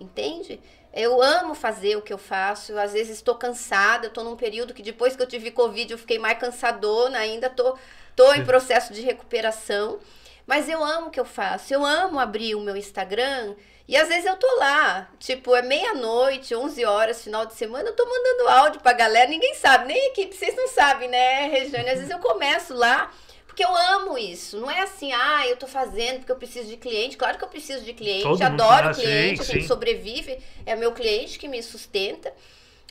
Entende? 0.00 0.60
Eu 0.92 1.22
amo 1.22 1.54
fazer 1.54 1.96
o 1.96 2.02
que 2.02 2.12
eu 2.12 2.18
faço. 2.18 2.76
Às 2.78 2.92
vezes 2.92 3.16
estou 3.16 3.34
cansada, 3.34 4.06
estou 4.06 4.24
num 4.24 4.36
período 4.36 4.74
que 4.74 4.82
depois 4.82 5.14
que 5.14 5.22
eu 5.22 5.26
tive 5.26 5.50
Covid 5.50 5.92
eu 5.92 5.98
fiquei 5.98 6.18
mais 6.18 6.38
cansadona, 6.38 7.18
ainda 7.18 7.48
estou 7.48 7.72
tô, 8.16 8.26
tô 8.26 8.34
em 8.34 8.44
processo 8.44 8.92
de 8.92 9.02
recuperação. 9.02 9.98
Mas 10.46 10.68
eu 10.68 10.84
amo 10.84 11.08
o 11.08 11.10
que 11.10 11.20
eu 11.20 11.24
faço. 11.24 11.72
Eu 11.72 11.84
amo 11.84 12.20
abrir 12.20 12.54
o 12.54 12.60
meu 12.60 12.76
Instagram 12.76 13.54
e 13.86 13.96
às 13.96 14.08
vezes 14.08 14.24
eu 14.24 14.36
tô 14.36 14.46
lá, 14.56 15.10
tipo, 15.18 15.54
é 15.54 15.60
meia-noite, 15.60 16.54
11 16.54 16.84
horas, 16.86 17.22
final 17.22 17.44
de 17.44 17.54
semana, 17.54 17.90
eu 17.90 17.94
tô 17.94 18.06
mandando 18.06 18.48
áudio 18.48 18.80
pra 18.80 18.94
galera, 18.94 19.28
ninguém 19.28 19.54
sabe, 19.56 19.86
nem 19.86 20.00
a 20.00 20.06
equipe, 20.06 20.34
vocês 20.34 20.56
não 20.56 20.68
sabem, 20.68 21.08
né, 21.08 21.48
Regiane? 21.48 21.90
Às 21.90 21.98
vezes 21.98 22.10
eu 22.10 22.18
começo 22.18 22.72
lá, 22.72 23.12
porque 23.46 23.62
eu 23.62 23.76
amo 23.76 24.16
isso. 24.16 24.58
Não 24.58 24.70
é 24.70 24.80
assim, 24.80 25.12
ah, 25.12 25.46
eu 25.46 25.56
tô 25.56 25.66
fazendo 25.66 26.20
porque 26.20 26.32
eu 26.32 26.36
preciso 26.36 26.66
de 26.66 26.78
cliente. 26.78 27.16
Claro 27.18 27.36
que 27.36 27.44
eu 27.44 27.48
preciso 27.48 27.84
de 27.84 27.92
cliente, 27.92 28.22
Todo 28.22 28.42
adoro 28.42 28.94
cliente, 28.94 29.44
sim, 29.44 29.50
a 29.50 29.52
gente 29.52 29.62
sim. 29.62 29.68
sobrevive, 29.68 30.38
é 30.64 30.74
o 30.74 30.78
meu 30.78 30.92
cliente 30.92 31.38
que 31.38 31.46
me 31.46 31.62
sustenta. 31.62 32.32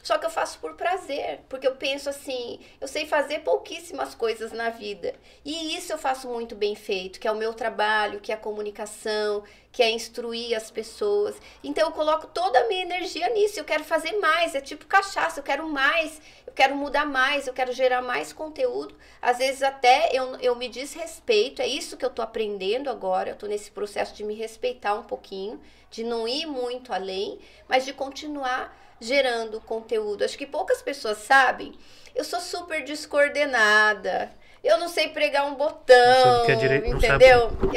Só 0.04 0.18
que 0.18 0.26
eu 0.26 0.30
faço 0.30 0.60
por 0.60 0.74
prazer, 0.74 1.39
porque 1.48 1.66
eu 1.66 1.78
penso 1.78 2.10
assim, 2.10 2.60
eu 2.82 2.89
sei 2.89 3.06
fazer 3.06 3.39
pouquíssimas 3.39 4.13
coisas 4.13 4.52
na 4.52 4.70
vida. 4.70 5.16
E 5.46 5.78
isso 5.78 5.94
eu 5.94 5.98
faço 5.98 6.28
muito 6.28 6.56
bem 6.56 6.76
feito, 6.76 7.22
que 7.22 7.28
é 7.28 7.32
o 7.32 7.38
meu 7.38 7.54
trabalho, 7.54 8.20
que 8.20 8.30
é 8.30 8.36
a 8.36 8.38
comunicação, 8.38 9.44
que 9.72 9.82
é 9.82 9.89
instruir 9.89 10.58
as 10.58 10.70
pessoas. 10.70 11.38
Então 11.63 11.88
eu 11.88 11.94
coloco 11.94 12.28
toda 12.28 12.60
a 12.60 12.68
minha 12.68 12.82
energia 12.82 13.30
nisso. 13.30 13.58
Eu 13.58 13.63
quero 13.63 13.86
fazer 13.86 14.12
mais, 14.20 14.54
é 14.54 14.60
tipo 14.60 14.86
cachaça, 14.86 15.39
eu 15.39 15.44
quero 15.44 15.70
mais, 15.70 16.22
eu 16.46 16.52
quero 16.52 16.76
mudar 16.76 17.06
mais, 17.06 17.48
eu 17.48 17.54
quero 17.54 17.72
gerar 17.72 18.02
mais 18.02 18.34
conteúdo. 18.34 18.94
Às 19.22 19.38
vezes 19.38 19.63
até 19.63 20.10
eu, 20.12 20.36
eu 20.42 20.54
me 20.58 20.68
desrespeito, 20.68 21.62
é 21.62 21.68
isso 21.68 21.96
que 21.96 22.04
eu 22.04 22.10
tô 22.10 22.22
aprendendo 22.22 22.89
agora. 22.89 23.30
Eu 23.30 23.36
tô 23.38 23.48
nesse 23.48 23.72
processo 23.72 24.13
de 24.13 24.26
me 24.26 24.36
respeitar 24.36 24.96
um 24.96 25.04
pouquinho, 25.04 25.62
de 25.89 26.04
não 26.04 26.28
ir 26.28 26.46
muito 26.46 26.92
além, 26.92 27.39
mas 27.70 27.86
de 27.86 27.94
continuar 27.94 28.83
gerando 29.04 29.62
conteúdo. 29.62 30.24
Acho 30.24 30.38
que 30.38 30.46
poucas 30.46 30.82
pessoas 30.82 31.20
sabem. 31.20 31.74
Eu 32.16 32.24
sou 32.24 32.39
super 32.39 32.84
descoordenada. 32.84 34.32
Eu 34.63 34.78
não 34.78 34.88
sei 34.88 35.10
pregar 35.10 35.45
um 35.45 35.56
botão, 35.56 36.45
é 36.47 36.56
direi... 36.56 36.78
entendeu? 36.78 36.99
Sabe, 37.02 37.26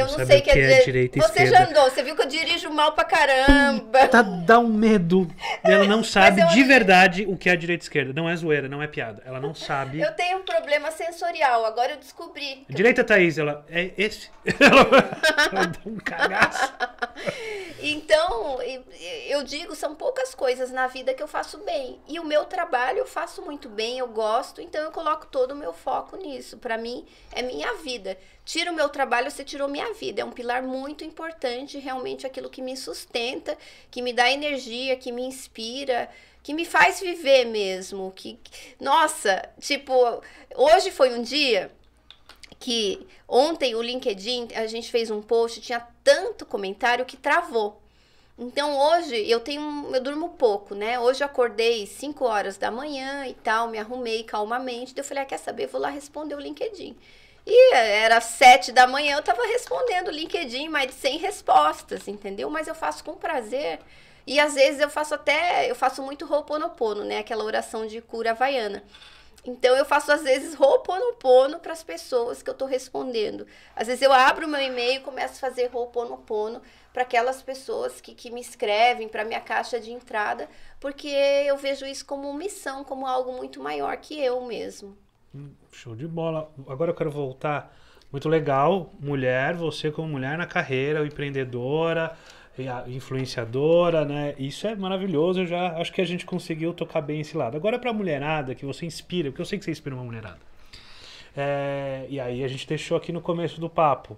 eu 0.00 0.06
não, 0.06 0.24
sei 0.24 0.40
que, 0.40 0.52
que 0.52 0.58
é, 0.58 0.72
é 0.72 0.84
direita 0.84 1.18
Você 1.18 1.42
esquerda. 1.42 1.56
já 1.56 1.68
andou, 1.68 1.90
você 1.90 2.00
viu 2.00 2.14
que 2.14 2.22
eu 2.22 2.28
dirijo 2.28 2.70
mal 2.70 2.92
pra 2.92 3.04
caramba. 3.04 4.06
Tá, 4.06 4.22
dá 4.22 4.60
um 4.60 4.68
medo. 4.68 5.28
Ela 5.64 5.84
não 5.84 6.04
sabe 6.04 6.46
de 6.46 6.62
verdade 6.62 7.26
o 7.26 7.36
que 7.36 7.50
é 7.50 7.56
direita 7.56 7.82
e 7.82 7.86
esquerda. 7.86 8.12
Não 8.12 8.28
é 8.28 8.36
zoeira, 8.36 8.68
não 8.68 8.80
é 8.80 8.86
piada. 8.86 9.20
Ela 9.26 9.40
não 9.40 9.52
sabe. 9.52 10.00
Eu 10.00 10.12
tenho 10.12 10.38
um 10.38 10.42
problema 10.42 10.92
sensorial, 10.92 11.64
agora 11.64 11.90
eu 11.90 11.96
descobri. 11.96 12.64
Direita, 12.68 13.02
Thaís, 13.02 13.36
ela 13.36 13.66
é 13.68 13.90
esse. 13.98 14.30
ela, 14.60 15.10
ela 15.52 15.66
dá 15.66 15.80
um 15.84 15.96
cagaço. 15.96 16.72
Então, 17.78 18.58
eu 19.28 19.44
digo, 19.44 19.74
são 19.74 19.94
poucas 19.94 20.34
coisas 20.34 20.72
na 20.72 20.86
vida 20.86 21.14
que 21.14 21.22
eu 21.22 21.28
faço 21.28 21.58
bem. 21.58 22.00
E 22.08 22.18
o 22.18 22.24
meu 22.24 22.44
trabalho 22.44 22.98
eu 22.98 23.06
faço 23.06 23.42
muito 23.42 23.68
bem, 23.68 23.98
eu 23.98 24.08
gosto, 24.08 24.60
então 24.60 24.82
eu 24.82 24.90
coloco 24.90 25.26
todo 25.26 25.52
o 25.52 25.56
meu 25.56 25.72
foco 25.72 26.16
nisso. 26.16 26.56
Para 26.56 26.75
para 26.76 26.82
mim 26.82 27.06
é 27.32 27.40
minha 27.40 27.72
vida. 27.76 28.18
Tira 28.44 28.70
o 28.70 28.74
meu 28.74 28.90
trabalho, 28.90 29.30
você 29.30 29.42
tirou 29.42 29.66
minha 29.66 29.94
vida. 29.94 30.20
É 30.20 30.24
um 30.24 30.30
pilar 30.30 30.62
muito 30.62 31.02
importante, 31.02 31.78
realmente 31.78 32.26
aquilo 32.26 32.50
que 32.50 32.60
me 32.60 32.76
sustenta, 32.76 33.56
que 33.90 34.02
me 34.02 34.12
dá 34.12 34.30
energia, 34.30 34.94
que 34.96 35.10
me 35.10 35.22
inspira, 35.22 36.08
que 36.42 36.52
me 36.52 36.66
faz 36.66 37.00
viver 37.00 37.46
mesmo. 37.46 38.12
Que, 38.14 38.38
nossa, 38.78 39.48
tipo, 39.58 39.94
hoje 40.54 40.90
foi 40.90 41.18
um 41.18 41.22
dia 41.22 41.72
que 42.58 43.06
ontem 43.26 43.74
o 43.74 43.82
LinkedIn, 43.82 44.48
a 44.54 44.66
gente 44.66 44.90
fez 44.90 45.10
um 45.10 45.22
post, 45.22 45.60
tinha 45.62 45.80
tanto 46.04 46.44
comentário 46.44 47.06
que 47.06 47.16
travou. 47.16 47.80
Então 48.38 48.76
hoje 48.78 49.16
eu 49.30 49.40
tenho, 49.40 49.90
eu 49.94 50.00
durmo 50.00 50.30
pouco, 50.30 50.74
né? 50.74 50.98
Hoje 51.00 51.22
eu 51.22 51.26
acordei 51.26 51.86
5 51.86 52.24
horas 52.24 52.58
da 52.58 52.70
manhã 52.70 53.26
e 53.26 53.32
tal, 53.34 53.68
me 53.68 53.78
arrumei 53.78 54.24
calmamente. 54.24 54.94
Daí 54.94 55.02
eu 55.02 55.08
falei, 55.08 55.22
ah, 55.22 55.26
quer 55.26 55.38
saber? 55.38 55.66
Vou 55.68 55.80
lá 55.80 55.88
responder 55.88 56.34
o 56.34 56.40
LinkedIn. 56.40 56.96
E 57.46 57.74
era 57.74 58.20
sete 58.20 58.72
da 58.72 58.86
manhã, 58.86 59.16
eu 59.16 59.22
tava 59.22 59.42
respondendo 59.46 60.08
o 60.08 60.10
LinkedIn, 60.10 60.68
de 60.86 60.92
100 60.94 61.18
respostas, 61.18 62.08
entendeu? 62.08 62.50
Mas 62.50 62.66
eu 62.66 62.74
faço 62.74 63.04
com 63.04 63.14
prazer. 63.14 63.78
E 64.26 64.40
às 64.40 64.54
vezes 64.54 64.80
eu 64.80 64.90
faço 64.90 65.14
até, 65.14 65.70
eu 65.70 65.74
faço 65.76 66.02
muito 66.02 66.30
Ho'oponopono, 66.30 67.04
né? 67.04 67.18
Aquela 67.18 67.44
oração 67.44 67.86
de 67.86 68.00
cura 68.00 68.32
havaiana. 68.32 68.82
Então 69.44 69.76
eu 69.76 69.84
faço 69.84 70.10
às 70.10 70.22
vezes 70.22 70.58
Ho'oponopono 70.58 71.60
para 71.60 71.72
as 71.72 71.84
pessoas 71.84 72.42
que 72.42 72.50
eu 72.50 72.52
estou 72.52 72.66
respondendo. 72.66 73.46
Às 73.76 73.86
vezes 73.86 74.02
eu 74.02 74.12
abro 74.12 74.48
meu 74.48 74.60
e-mail 74.60 74.96
e 74.96 75.04
começo 75.04 75.34
a 75.34 75.48
fazer 75.48 75.70
Ho'oponopono 75.72 76.60
para 76.96 77.02
aquelas 77.02 77.42
pessoas 77.42 78.00
que, 78.00 78.14
que 78.14 78.30
me 78.30 78.40
escrevem 78.40 79.06
para 79.06 79.22
minha 79.22 79.38
caixa 79.38 79.78
de 79.78 79.92
entrada, 79.92 80.48
porque 80.80 81.06
eu 81.06 81.58
vejo 81.58 81.84
isso 81.84 82.06
como 82.06 82.32
missão, 82.32 82.84
como 82.84 83.06
algo 83.06 83.34
muito 83.34 83.62
maior 83.62 83.94
que 83.98 84.18
eu 84.18 84.46
mesmo. 84.46 84.96
Hum, 85.34 85.50
show 85.70 85.94
de 85.94 86.08
bola. 86.08 86.50
Agora 86.66 86.92
eu 86.92 86.94
quero 86.94 87.10
voltar. 87.10 87.76
Muito 88.10 88.30
legal, 88.30 88.94
mulher, 88.98 89.52
você 89.56 89.90
como 89.90 90.08
mulher 90.08 90.38
na 90.38 90.46
carreira, 90.46 91.06
empreendedora, 91.06 92.16
influenciadora, 92.86 94.06
né? 94.06 94.34
Isso 94.38 94.66
é 94.66 94.74
maravilhoso. 94.74 95.40
Eu 95.40 95.46
já 95.46 95.78
acho 95.78 95.92
que 95.92 96.00
a 96.00 96.06
gente 96.06 96.24
conseguiu 96.24 96.72
tocar 96.72 97.02
bem 97.02 97.20
esse 97.20 97.36
lado. 97.36 97.58
Agora 97.58 97.78
para 97.78 97.90
a 97.90 97.92
mulherada 97.92 98.54
que 98.54 98.64
você 98.64 98.86
inspira, 98.86 99.30
porque 99.30 99.42
eu 99.42 99.46
sei 99.46 99.58
que 99.58 99.66
você 99.66 99.70
inspira 99.70 99.94
uma 99.94 100.04
mulherada. 100.04 100.40
É, 101.36 102.06
e 102.08 102.18
aí 102.18 102.42
a 102.42 102.48
gente 102.48 102.66
deixou 102.66 102.96
aqui 102.96 103.12
no 103.12 103.20
começo 103.20 103.60
do 103.60 103.68
papo. 103.68 104.16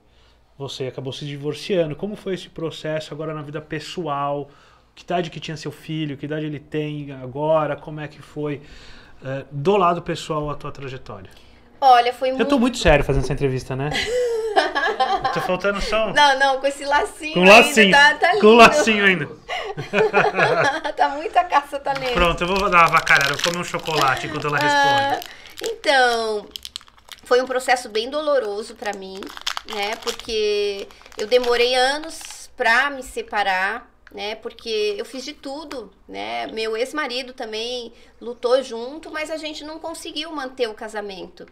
Você 0.58 0.88
acabou 0.88 1.12
se 1.12 1.24
divorciando. 1.24 1.94
Como 1.94 2.16
foi 2.16 2.34
esse 2.34 2.48
processo 2.48 3.14
agora 3.14 3.32
na 3.32 3.42
vida 3.42 3.60
pessoal? 3.60 4.50
Que 4.94 5.04
idade 5.04 5.30
que 5.30 5.38
tinha 5.38 5.56
seu 5.56 5.70
filho? 5.70 6.16
Que 6.16 6.26
idade 6.26 6.46
ele 6.46 6.58
tem 6.58 7.12
agora? 7.12 7.76
Como 7.76 8.00
é 8.00 8.08
que 8.08 8.20
foi 8.20 8.60
é, 9.24 9.44
do 9.52 9.76
lado 9.76 10.02
pessoal 10.02 10.50
a 10.50 10.56
tua 10.56 10.72
trajetória? 10.72 11.30
Olha, 11.80 12.12
foi 12.12 12.30
muito. 12.30 12.40
Eu 12.40 12.46
tô 12.46 12.58
muito 12.58 12.76
sério 12.76 13.04
fazendo 13.04 13.22
essa 13.22 13.32
entrevista, 13.32 13.76
né? 13.76 13.90
Tô 15.32 15.40
faltando 15.42 15.80
só. 15.80 16.12
Não, 16.12 16.38
não, 16.38 16.60
com 16.60 16.66
esse 16.66 16.84
lacinho. 16.84 17.34
Com 17.34 17.44
lacinho. 17.44 17.94
Ainda, 17.96 18.14
tá, 18.14 18.32
tá 18.32 18.40
com 18.40 18.54
lacinho 18.54 19.04
ainda. 19.04 19.28
tá 20.96 21.08
muita 21.10 21.44
caça 21.44 21.78
talento. 21.78 22.14
Pronto, 22.14 22.42
eu 22.42 22.48
vou 22.48 22.68
dar 22.68 22.78
uma 22.78 22.86
vacalhada. 22.88 23.34
Eu 23.34 23.42
comer 23.42 23.58
um 23.58 23.64
chocolate 23.64 24.26
enquanto 24.26 24.48
ela 24.48 24.58
responde. 24.58 25.04
Ah, 25.04 25.20
então, 25.62 26.46
foi 27.24 27.40
um 27.40 27.46
processo 27.46 27.88
bem 27.88 28.10
doloroso 28.10 28.74
para 28.74 28.92
mim, 28.92 29.20
né? 29.74 29.96
Porque 29.96 30.88
eu 31.16 31.26
demorei 31.26 31.74
anos 31.74 32.50
pra 32.56 32.90
me 32.90 33.02
separar, 33.02 33.90
né? 34.12 34.34
Porque 34.36 34.94
eu 34.96 35.04
fiz 35.04 35.24
de 35.24 35.32
tudo, 35.32 35.92
né? 36.08 36.46
Meu 36.48 36.76
ex-marido 36.76 37.32
também 37.32 37.92
lutou 38.20 38.62
junto, 38.62 39.10
mas 39.10 39.30
a 39.30 39.36
gente 39.36 39.64
não 39.64 39.78
conseguiu 39.78 40.32
manter 40.32 40.68
o 40.68 40.74
casamento. 40.74 41.46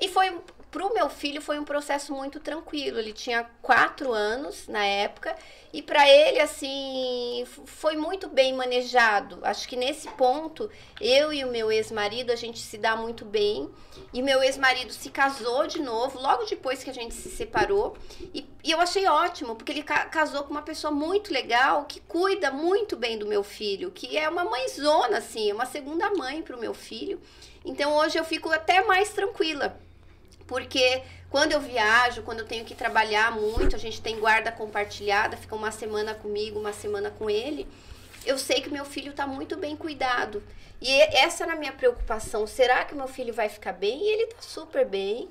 E 0.00 0.08
foi 0.08 0.30
para 0.70 0.84
o 0.84 0.92
meu 0.92 1.08
filho 1.08 1.40
foi 1.40 1.58
um 1.58 1.64
processo 1.64 2.12
muito 2.12 2.38
tranquilo. 2.40 2.98
Ele 2.98 3.12
tinha 3.12 3.44
quatro 3.62 4.12
anos 4.12 4.68
na 4.68 4.84
época 4.84 5.34
e 5.72 5.82
para 5.82 6.08
ele 6.08 6.40
assim 6.40 7.44
foi 7.64 7.96
muito 7.96 8.28
bem 8.28 8.52
manejado. 8.52 9.38
Acho 9.42 9.66
que 9.66 9.76
nesse 9.76 10.08
ponto 10.08 10.70
eu 11.00 11.32
e 11.32 11.42
o 11.44 11.50
meu 11.50 11.72
ex-marido 11.72 12.30
a 12.30 12.36
gente 12.36 12.58
se 12.58 12.76
dá 12.76 12.94
muito 12.94 13.24
bem 13.24 13.70
e 14.12 14.20
meu 14.22 14.42
ex-marido 14.42 14.92
se 14.92 15.08
casou 15.10 15.66
de 15.66 15.80
novo 15.80 16.20
logo 16.20 16.44
depois 16.44 16.84
que 16.84 16.90
a 16.90 16.94
gente 16.94 17.14
se 17.14 17.30
separou 17.30 17.96
e, 18.34 18.46
e 18.62 18.70
eu 18.70 18.80
achei 18.80 19.06
ótimo 19.06 19.56
porque 19.56 19.72
ele 19.72 19.82
ca 19.82 20.04
casou 20.06 20.44
com 20.44 20.50
uma 20.50 20.62
pessoa 20.62 20.90
muito 20.90 21.32
legal 21.32 21.86
que 21.86 22.00
cuida 22.00 22.50
muito 22.50 22.96
bem 22.96 23.18
do 23.18 23.26
meu 23.26 23.42
filho, 23.42 23.90
que 23.90 24.18
é 24.18 24.28
uma 24.28 24.44
mãezona 24.44 25.18
assim, 25.18 25.50
uma 25.50 25.66
segunda 25.66 26.10
mãe 26.10 26.42
para 26.42 26.56
o 26.56 26.60
meu 26.60 26.74
filho. 26.74 27.20
Então 27.64 27.94
hoje 27.96 28.18
eu 28.18 28.24
fico 28.24 28.50
até 28.50 28.84
mais 28.84 29.10
tranquila 29.10 29.78
porque 30.48 31.02
quando 31.30 31.52
eu 31.52 31.60
viajo, 31.60 32.22
quando 32.22 32.40
eu 32.40 32.46
tenho 32.46 32.64
que 32.64 32.74
trabalhar 32.74 33.30
muito, 33.30 33.76
a 33.76 33.78
gente 33.78 34.00
tem 34.00 34.18
guarda 34.18 34.50
compartilhada, 34.50 35.36
fica 35.36 35.54
uma 35.54 35.70
semana 35.70 36.14
comigo, 36.14 36.58
uma 36.58 36.72
semana 36.72 37.10
com 37.10 37.28
ele, 37.28 37.68
eu 38.24 38.38
sei 38.38 38.60
que 38.60 38.70
meu 38.70 38.84
filho 38.84 39.10
está 39.10 39.26
muito 39.26 39.56
bem 39.56 39.76
cuidado. 39.76 40.42
E 40.80 40.90
essa 40.90 41.44
era 41.44 41.52
a 41.52 41.56
minha 41.56 41.72
preocupação. 41.72 42.46
Será 42.46 42.84
que 42.84 42.94
meu 42.94 43.08
filho 43.08 43.34
vai 43.34 43.48
ficar 43.48 43.72
bem? 43.72 44.00
E 44.00 44.08
ele 44.08 44.22
está 44.24 44.40
super 44.40 44.86
bem, 44.86 45.28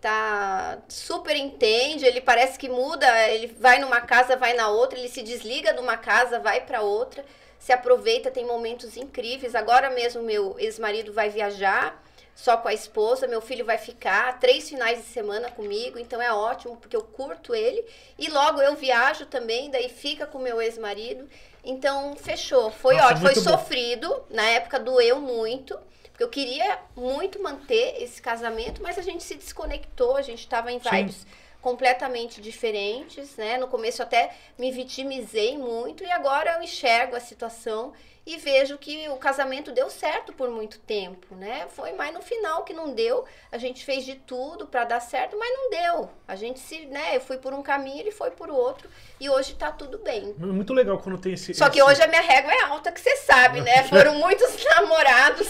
tá 0.00 0.78
super 0.88 1.34
entende, 1.36 2.04
ele 2.04 2.20
parece 2.20 2.58
que 2.58 2.68
muda, 2.68 3.28
ele 3.28 3.48
vai 3.58 3.78
numa 3.78 4.00
casa, 4.00 4.36
vai 4.36 4.54
na 4.54 4.68
outra, 4.68 4.98
ele 4.98 5.08
se 5.08 5.22
desliga 5.22 5.72
de 5.72 5.80
uma 5.80 5.96
casa, 5.96 6.38
vai 6.38 6.60
para 6.60 6.80
outra, 6.80 7.24
se 7.58 7.72
aproveita, 7.72 8.30
tem 8.30 8.46
momentos 8.46 8.96
incríveis. 8.96 9.54
Agora 9.54 9.90
mesmo 9.90 10.22
meu 10.22 10.56
ex-marido 10.58 11.12
vai 11.12 11.28
viajar, 11.28 12.00
só 12.40 12.56
com 12.56 12.68
a 12.68 12.72
esposa. 12.72 13.26
Meu 13.26 13.42
filho 13.42 13.64
vai 13.64 13.76
ficar 13.76 14.38
três 14.40 14.68
finais 14.68 14.98
de 14.98 15.04
semana 15.04 15.50
comigo, 15.50 15.98
então 15.98 16.20
é 16.22 16.32
ótimo, 16.32 16.76
porque 16.78 16.96
eu 16.96 17.02
curto 17.02 17.54
ele. 17.54 17.84
E 18.18 18.28
logo 18.28 18.62
eu 18.62 18.74
viajo 18.74 19.26
também, 19.26 19.70
daí 19.70 19.90
fica 19.90 20.26
com 20.26 20.38
meu 20.38 20.60
ex-marido. 20.60 21.28
Então, 21.62 22.16
fechou. 22.16 22.70
Foi 22.70 22.96
Nossa, 22.96 23.08
ótimo. 23.08 23.26
Foi 23.26 23.34
bom. 23.34 23.50
sofrido. 23.50 24.24
Na 24.30 24.44
época 24.44 24.80
doeu 24.80 25.20
muito. 25.20 25.78
Porque 26.10 26.24
eu 26.24 26.28
queria 26.28 26.78
muito 26.96 27.42
manter 27.42 28.02
esse 28.02 28.22
casamento, 28.22 28.82
mas 28.82 28.98
a 28.98 29.02
gente 29.02 29.22
se 29.22 29.34
desconectou, 29.34 30.16
a 30.16 30.22
gente 30.22 30.40
estava 30.40 30.72
em 30.72 30.78
vibes. 30.78 31.16
Sim 31.16 31.26
completamente 31.60 32.40
diferentes, 32.40 33.36
né? 33.36 33.58
No 33.58 33.68
começo 33.68 34.02
até 34.02 34.34
me 34.58 34.72
vitimizei 34.72 35.58
muito 35.58 36.02
e 36.02 36.10
agora 36.10 36.54
eu 36.54 36.62
enxergo 36.62 37.14
a 37.14 37.20
situação 37.20 37.92
e 38.30 38.36
vejo 38.36 38.78
que 38.78 39.08
o 39.08 39.16
casamento 39.16 39.72
deu 39.72 39.90
certo 39.90 40.32
por 40.32 40.48
muito 40.50 40.78
tempo, 40.78 41.34
né? 41.34 41.66
Foi 41.74 41.92
mais 41.94 42.14
no 42.14 42.22
final 42.22 42.62
que 42.62 42.72
não 42.72 42.94
deu. 42.94 43.24
A 43.50 43.58
gente 43.58 43.84
fez 43.84 44.04
de 44.04 44.14
tudo 44.14 44.68
para 44.68 44.84
dar 44.84 45.00
certo, 45.00 45.36
mas 45.36 45.50
não 45.52 45.70
deu. 45.70 46.10
A 46.28 46.36
gente 46.36 46.60
se, 46.60 46.86
né? 46.86 47.16
Eu 47.16 47.20
fui 47.20 47.38
por 47.38 47.52
um 47.52 47.60
caminho, 47.60 47.98
ele 47.98 48.12
foi 48.12 48.30
por 48.30 48.48
outro 48.48 48.88
e 49.18 49.28
hoje 49.28 49.54
tá 49.54 49.72
tudo 49.72 49.98
bem. 49.98 50.32
Muito 50.38 50.72
legal 50.72 50.96
quando 50.98 51.18
tem 51.18 51.32
esse. 51.32 51.52
Só 51.54 51.68
que 51.68 51.82
hoje 51.82 52.00
a 52.00 52.06
minha 52.06 52.22
régua 52.22 52.52
é 52.52 52.62
alta, 52.62 52.92
que 52.92 53.00
você 53.00 53.16
sabe, 53.16 53.62
né? 53.62 53.82
Foram 53.90 54.14
muitos 54.14 54.62
namorados. 54.76 55.48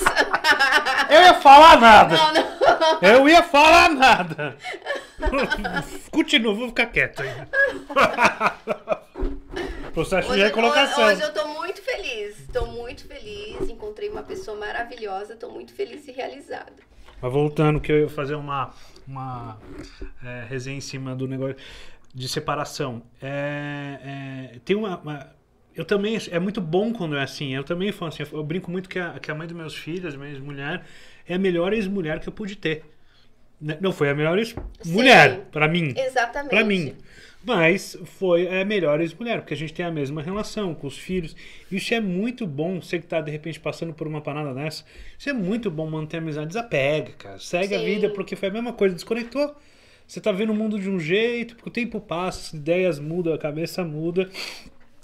Eu 1.10 1.20
ia 1.20 1.34
falar 1.34 1.78
nada. 1.78 2.16
Não, 2.16 2.32
não. 2.32 2.98
Eu 3.02 3.28
ia 3.28 3.42
falar 3.42 3.90
nada. 3.90 4.56
Continua, 6.10 6.54
vou 6.54 6.68
ficar 6.68 6.86
quieto 6.86 7.22
aí. 7.22 7.30
Processo 9.92 10.28
hoje, 10.28 10.38
de 10.38 10.44
recolocação. 10.44 11.04
Hoje, 11.04 11.16
hoje 11.16 11.22
eu 11.22 11.32
tô 11.32 11.48
muito 11.48 11.82
feliz. 11.82 12.40
Estou 12.40 12.66
muito 12.66 13.06
feliz. 13.06 13.68
Encontrei 13.68 14.08
uma 14.08 14.22
pessoa 14.22 14.56
maravilhosa. 14.56 15.34
Estou 15.34 15.50
muito 15.50 15.72
feliz 15.72 16.06
e 16.06 16.12
realizada. 16.12 16.72
Mas 17.20 17.32
voltando, 17.32 17.80
que 17.80 17.90
eu 17.90 18.00
ia 18.00 18.08
fazer 18.08 18.34
uma, 18.34 18.72
uma 19.06 19.58
é, 20.24 20.44
resenha 20.48 20.78
em 20.78 20.80
cima 20.80 21.14
do 21.14 21.26
negócio 21.26 21.56
de 22.14 22.28
separação. 22.28 23.02
É, 23.20 24.52
é, 24.54 24.58
tem 24.64 24.76
uma, 24.76 24.98
uma, 24.98 25.34
Eu 25.74 25.84
também. 25.84 26.16
É 26.30 26.38
muito 26.38 26.60
bom 26.60 26.92
quando 26.92 27.16
é 27.16 27.22
assim. 27.22 27.54
Eu 27.54 27.64
também 27.64 27.92
falo 27.92 28.10
assim. 28.10 28.22
Eu 28.32 28.44
brinco 28.44 28.70
muito 28.70 28.88
que 28.88 28.98
a, 28.98 29.18
que 29.18 29.30
a 29.30 29.34
mãe 29.34 29.46
dos 29.46 29.56
meus 29.56 29.74
filhos, 29.74 30.14
minha 30.14 30.30
ex-mulher, 30.30 30.84
é 31.26 31.34
a 31.34 31.38
melhor 31.38 31.72
ex-mulher 31.72 32.20
que 32.20 32.28
eu 32.28 32.32
pude 32.32 32.56
ter. 32.56 32.84
Né? 33.60 33.76
Não 33.80 33.92
foi 33.92 34.08
a 34.08 34.14
melhor 34.14 34.38
ex-mulher, 34.38 35.48
para 35.50 35.68
mim. 35.68 35.92
Exatamente. 35.96 36.50
Para 36.50 36.64
mim. 36.64 36.94
Mas 37.42 37.96
foi 38.04 38.60
a 38.60 38.64
melhor 38.64 39.00
ex-mulher, 39.00 39.40
porque 39.40 39.54
a 39.54 39.56
gente 39.56 39.72
tem 39.72 39.84
a 39.84 39.90
mesma 39.90 40.22
relação 40.22 40.74
com 40.74 40.86
os 40.86 40.98
filhos. 40.98 41.34
Isso 41.72 41.94
é 41.94 42.00
muito 42.00 42.46
bom, 42.46 42.80
você 42.80 42.98
que 42.98 43.06
tá 43.06 43.20
de 43.20 43.30
repente 43.30 43.58
passando 43.58 43.94
por 43.94 44.06
uma 44.06 44.20
panada 44.20 44.52
dessa. 44.52 44.84
Isso 45.18 45.30
é 45.30 45.32
muito 45.32 45.70
bom 45.70 45.88
manter 45.88 46.18
a 46.18 46.20
amizade. 46.20 46.48
Desapega, 46.48 47.12
cara. 47.12 47.38
Segue 47.38 47.68
Sim. 47.68 47.76
a 47.76 47.78
vida, 47.78 48.10
porque 48.10 48.36
foi 48.36 48.48
a 48.48 48.52
mesma 48.52 48.72
coisa, 48.72 48.94
desconectou. 48.94 49.54
Você 50.06 50.20
tá 50.20 50.32
vendo 50.32 50.50
o 50.50 50.54
mundo 50.54 50.78
de 50.78 50.90
um 50.90 50.98
jeito, 50.98 51.54
porque 51.54 51.68
o 51.68 51.72
tempo 51.72 52.00
passa, 52.00 52.40
as 52.40 52.52
ideias 52.52 52.98
mudam, 52.98 53.32
a 53.32 53.38
cabeça 53.38 53.84
muda, 53.84 54.28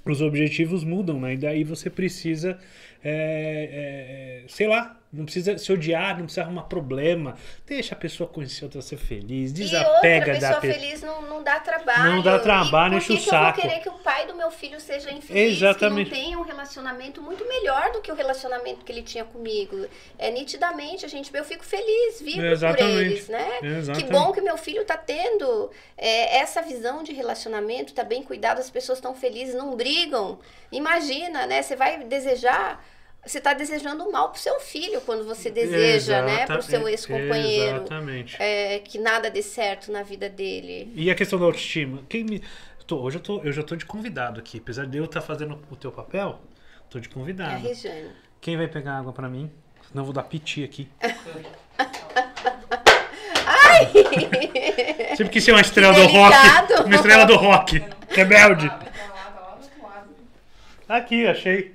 os 0.05 0.21
objetivos 0.21 0.85
mudam, 0.85 1.21
né? 1.21 1.35
E 1.35 1.37
daí 1.37 1.65
você 1.65 1.89
precisa, 1.89 2.59
é, 3.03 4.43
é, 4.43 4.49
sei 4.49 4.67
lá, 4.67 5.01
Não 5.17 5.25
precisa 5.25 5.57
se 5.59 5.73
odiar, 5.73 6.17
não 6.17 6.25
precisa 6.25 6.43
arrumar 6.43 6.63
problema. 6.65 7.35
Deixa 7.67 7.95
a 7.95 7.99
pessoa 7.99 8.29
conhecer 8.29 8.65
outra 8.65 8.83
ser 8.83 8.97
feliz. 8.97 9.51
E 9.51 9.55
Desapega 9.55 10.27
da 10.27 10.33
pessoa 10.33 10.61
pessoa. 10.61 10.81
feliz 10.81 11.03
não, 11.03 11.23
não 11.23 11.43
dá 11.43 11.59
trabalho. 11.61 12.13
Não 12.17 12.23
dá 12.23 12.39
trabalho, 12.39 12.99
enche 12.99 13.09
por 13.09 13.17
o 13.17 13.21
saco. 13.21 13.61
eu 13.61 13.63
vou 13.63 13.71
querer 13.71 13.83
que 13.83 13.89
o 13.89 13.99
pai 13.99 14.27
do 14.27 14.35
meu 14.35 14.51
filho 14.51 14.81
seja 14.81 15.11
infeliz, 15.13 15.57
Exatamente. 15.57 16.11
que 16.11 16.17
não 16.17 16.25
tenha 16.25 16.39
um 16.39 16.43
relacionamento 16.43 17.23
muito 17.23 17.47
melhor 17.49 17.93
do 17.93 18.01
que 18.01 18.13
o 18.13 18.15
relacionamento 18.15 18.85
que 18.85 18.93
ele 18.93 19.03
tinha 19.03 19.25
comigo. 19.25 19.87
É 20.19 20.31
nitidamente, 20.31 21.05
a 21.05 21.09
gente, 21.09 21.31
eu 21.35 21.45
fico 21.45 21.65
feliz, 21.65 22.21
vibro 22.21 22.43
por 22.43 22.53
Exatamente. 22.53 22.99
eles, 22.99 23.29
né? 23.29 23.59
Exatamente. 23.63 24.05
Que 24.05 24.13
bom 24.13 24.33
que 24.33 24.41
meu 24.41 24.57
filho 24.57 24.85
tá 24.85 24.97
tendo 24.97 25.71
é, 25.97 26.39
essa 26.39 26.63
visão 26.63 27.03
de 27.03 27.13
relacionamento, 27.13 27.95
tá 27.95 28.05
bem 28.05 28.23
cuidado, 28.23 28.59
as 28.59 28.71
pessoas 28.71 28.99
estão 28.99 29.15
felizes, 29.15 29.55
não 29.55 29.77
brigam. 29.77 30.39
Imagina, 30.71 31.47
né? 31.47 31.63
Você 31.63 31.77
vai 31.77 32.05
desejar, 32.05 32.85
você 33.27 33.41
tá 33.41 33.53
desejando 33.55 34.05
o 34.05 34.13
mal 34.13 34.31
pro 34.31 34.41
seu 34.41 34.59
filho 34.61 35.01
quando 35.03 35.25
você 35.27 35.51
deseja, 35.51 36.23
né? 36.23 36.47
Pro 36.47 36.63
seu 36.63 36.79
Exata- 36.89 36.91
ex-companheiro. 36.91 37.77
Exatamente. 37.79 38.37
é, 38.41 38.79
que 38.79 38.99
nada 38.99 39.29
dê 39.31 39.43
certo 39.43 39.91
na 39.91 40.03
vida 40.03 40.29
dele. 40.29 40.93
E 40.95 41.11
a 41.11 41.15
questão 41.15 41.39
da 41.39 41.45
autoestima? 41.45 42.03
Quem 42.09 42.25
me... 42.25 42.43
tô- 42.87 43.01
hoje 43.01 43.17
eu, 43.19 43.23
tô, 43.23 43.41
eu 43.43 43.53
já 43.53 43.63
tô 43.63 43.75
de 43.77 43.85
convidado 43.85 44.39
aqui. 44.41 44.59
Apesar 44.59 44.87
de 44.87 44.97
eu 44.99 45.05
estar 45.05 45.21
fazendo 45.21 45.59
o 45.71 45.77
teu 45.77 45.91
papel, 45.91 46.39
tô 46.89 47.01
de 47.01 47.09
É 47.09 47.11
a 47.11 47.15
convidado. 47.15 47.59
Regiane. 47.67 48.11
Quem 48.41 48.57
vai 48.57 48.69
pegar 48.69 48.99
água 48.99 49.13
pra 49.13 49.29
mim? 49.29 49.51
Senão 49.89 50.03
eu 50.03 50.05
vou 50.07 50.15
dar 50.15 50.23
piti 50.23 50.63
aqui. 50.65 50.89
Ai! 53.47 53.87
Sempre 55.17 55.33
quis 55.33 55.45
ser 55.45 55.53
uma 55.53 55.61
estrela 55.61 55.95
Que 55.95 56.01
do 56.01 56.07
rock. 56.07 56.35
Uma 56.87 56.95
estrela 56.95 57.25
do 57.25 57.37
rock. 57.37 57.83
Rebelde. 58.11 58.71
Tá 60.87 60.95
tá. 60.95 60.97
Aqui, 60.97 61.27
achei. 61.27 61.73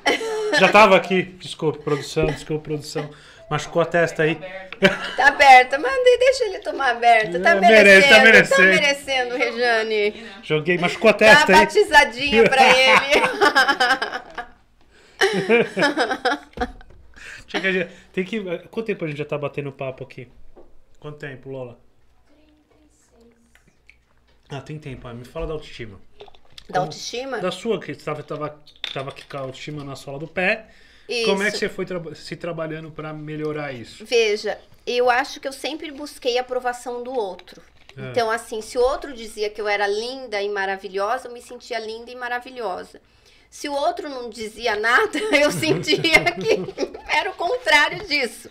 Já 0.60 0.70
tava 0.72 0.96
aqui. 0.96 1.24
Desculpe, 1.24 1.80
produção. 1.84 2.26
Desculpe, 2.28 2.64
produção. 2.64 3.10
Machucou 3.50 3.82
a 3.82 3.86
testa 3.86 4.24
aí. 4.24 4.32
Aberto. 4.38 5.16
Tá 5.18 5.28
aberta, 5.28 5.78
mas 5.78 5.92
de- 5.94 6.18
deixa 6.18 6.46
ele 6.46 6.60
tomar 6.60 6.92
aberta. 6.92 7.40
Tá 7.40 7.52
É, 7.52 7.56
merecendo, 7.60 7.74
merece, 7.84 8.10
tá 8.10 8.16
tá 8.16 8.24
merecendo. 8.24 8.68
merecendo, 8.70 9.38
Rejane. 9.38 10.26
Joguei, 10.42 10.78
machucou 10.78 11.10
a 11.10 11.14
testa 11.14 11.52
uma 11.52 11.60
aí. 11.60 11.66
batizadinha 11.66 12.44
pra 12.50 12.64
ele. 12.78 13.22
Chega, 17.48 17.90
tem 18.14 18.24
que. 18.24 18.40
Quanto 18.70 18.86
tempo 18.86 19.04
a 19.04 19.08
gente 19.08 19.18
já 19.18 19.26
tá 19.26 19.38
batendo 19.38 19.72
papo 19.72 20.04
aqui? 20.04 20.28
Quanto 21.00 21.18
tempo, 21.18 21.50
Lola? 21.50 21.78
Ah, 24.50 24.62
tem 24.62 24.80
tempo. 24.80 25.08
ah, 25.08 25.14
Me 25.14 25.26
fala 25.26 25.48
da 25.48 25.54
autoestima. 25.54 26.00
Da 26.72 26.80
autoestima? 26.82 27.40
Da 27.40 27.52
sua, 27.52 27.80
que 27.80 27.92
estava 27.92 28.24
tava, 28.24 28.60
tava 28.94 29.12
com 29.12 29.38
a 29.38 29.40
autoestima 29.42 29.84
na 29.84 29.96
sola 29.96 30.18
do 30.20 30.28
pé. 30.28 30.68
Isso. 31.10 31.26
Como 31.26 31.44
é 31.44 31.52
que 31.52 31.58
você 31.58 31.68
foi 31.70 31.86
traba- 31.86 32.16
se 32.16 32.36
trabalhando 32.36 32.90
pra 32.92 33.12
melhorar 33.14 33.74
isso? 33.74 34.06
Veja, 34.06 34.58
eu 34.88 35.10
acho 35.10 35.40
que 35.40 35.48
eu 35.48 35.54
sempre 35.54 35.92
busquei 35.92 36.38
a 36.38 36.42
aprovação 36.42 37.04
do 37.04 37.12
outro. 37.12 37.62
É. 37.98 38.10
Então, 38.12 38.32
assim, 38.32 38.62
se 38.62 38.78
o 38.78 38.82
outro 38.82 39.14
dizia 39.14 39.50
que 39.50 39.60
eu 39.60 39.68
era 39.68 39.86
linda 39.88 40.42
e 40.42 40.48
maravilhosa, 40.50 41.28
eu 41.28 41.34
me 41.34 41.42
sentia 41.42 41.80
linda 41.80 42.10
e 42.10 42.16
maravilhosa. 42.16 43.02
Se 43.50 43.68
o 43.68 43.74
outro 43.74 44.08
não 44.08 44.30
dizia 44.30 44.78
nada, 44.78 45.20
eu 45.36 45.52
sentia 45.52 46.00
que 46.00 46.88
era 47.14 47.30
o 47.32 47.34
contrário 47.34 48.08
disso. 48.08 48.50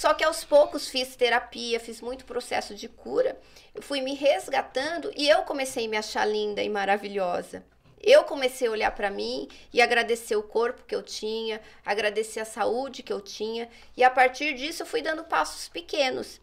Só 0.00 0.14
que 0.14 0.24
aos 0.24 0.42
poucos 0.42 0.88
fiz 0.88 1.14
terapia, 1.14 1.78
fiz 1.78 2.00
muito 2.00 2.24
processo 2.24 2.74
de 2.74 2.88
cura, 2.88 3.38
fui 3.82 4.00
me 4.00 4.14
resgatando 4.14 5.12
e 5.14 5.28
eu 5.28 5.42
comecei 5.42 5.84
a 5.84 5.88
me 5.90 5.96
achar 5.98 6.24
linda 6.24 6.62
e 6.62 6.70
maravilhosa. 6.70 7.62
Eu 8.02 8.24
comecei 8.24 8.66
a 8.66 8.70
olhar 8.70 8.90
para 8.92 9.10
mim 9.10 9.46
e 9.70 9.82
agradecer 9.82 10.36
o 10.36 10.42
corpo 10.42 10.86
que 10.86 10.94
eu 10.94 11.02
tinha, 11.02 11.60
agradecer 11.84 12.40
a 12.40 12.46
saúde 12.46 13.02
que 13.02 13.12
eu 13.12 13.20
tinha, 13.20 13.68
e 13.94 14.02
a 14.02 14.08
partir 14.08 14.54
disso 14.54 14.84
eu 14.84 14.86
fui 14.86 15.02
dando 15.02 15.22
passos 15.22 15.68
pequenos. 15.68 16.40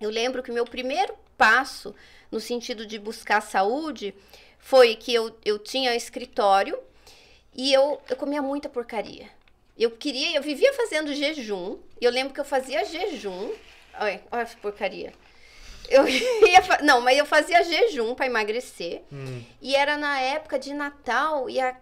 Eu 0.00 0.10
lembro 0.10 0.42
que 0.42 0.50
meu 0.50 0.64
primeiro 0.64 1.14
passo 1.36 1.94
no 2.32 2.40
sentido 2.40 2.84
de 2.84 2.98
buscar 2.98 3.40
saúde 3.42 4.12
foi 4.58 4.96
que 4.96 5.14
eu, 5.14 5.38
eu 5.44 5.56
tinha 5.56 5.94
escritório 5.94 6.76
e 7.54 7.72
eu, 7.72 8.02
eu 8.10 8.16
comia 8.16 8.42
muita 8.42 8.68
porcaria. 8.68 9.37
Eu 9.78 9.92
queria, 9.92 10.36
eu 10.36 10.42
vivia 10.42 10.72
fazendo 10.74 11.14
jejum, 11.14 11.78
e 12.00 12.04
eu 12.04 12.10
lembro 12.10 12.34
que 12.34 12.40
eu 12.40 12.44
fazia 12.44 12.84
jejum. 12.84 13.52
Olha, 13.98 14.20
olha 14.30 14.42
essa 14.42 14.56
porcaria. 14.58 15.12
Eu 15.88 16.06
ia, 16.08 16.60
não, 16.82 17.00
mas 17.00 17.16
eu 17.16 17.24
fazia 17.24 17.62
jejum 17.62 18.14
para 18.14 18.26
emagrecer. 18.26 19.02
Hum, 19.12 19.42
E 19.62 19.74
era 19.76 19.96
na 19.96 20.20
época 20.20 20.58
de 20.58 20.74
Natal 20.74 21.48
e 21.48 21.60
a 21.60 21.76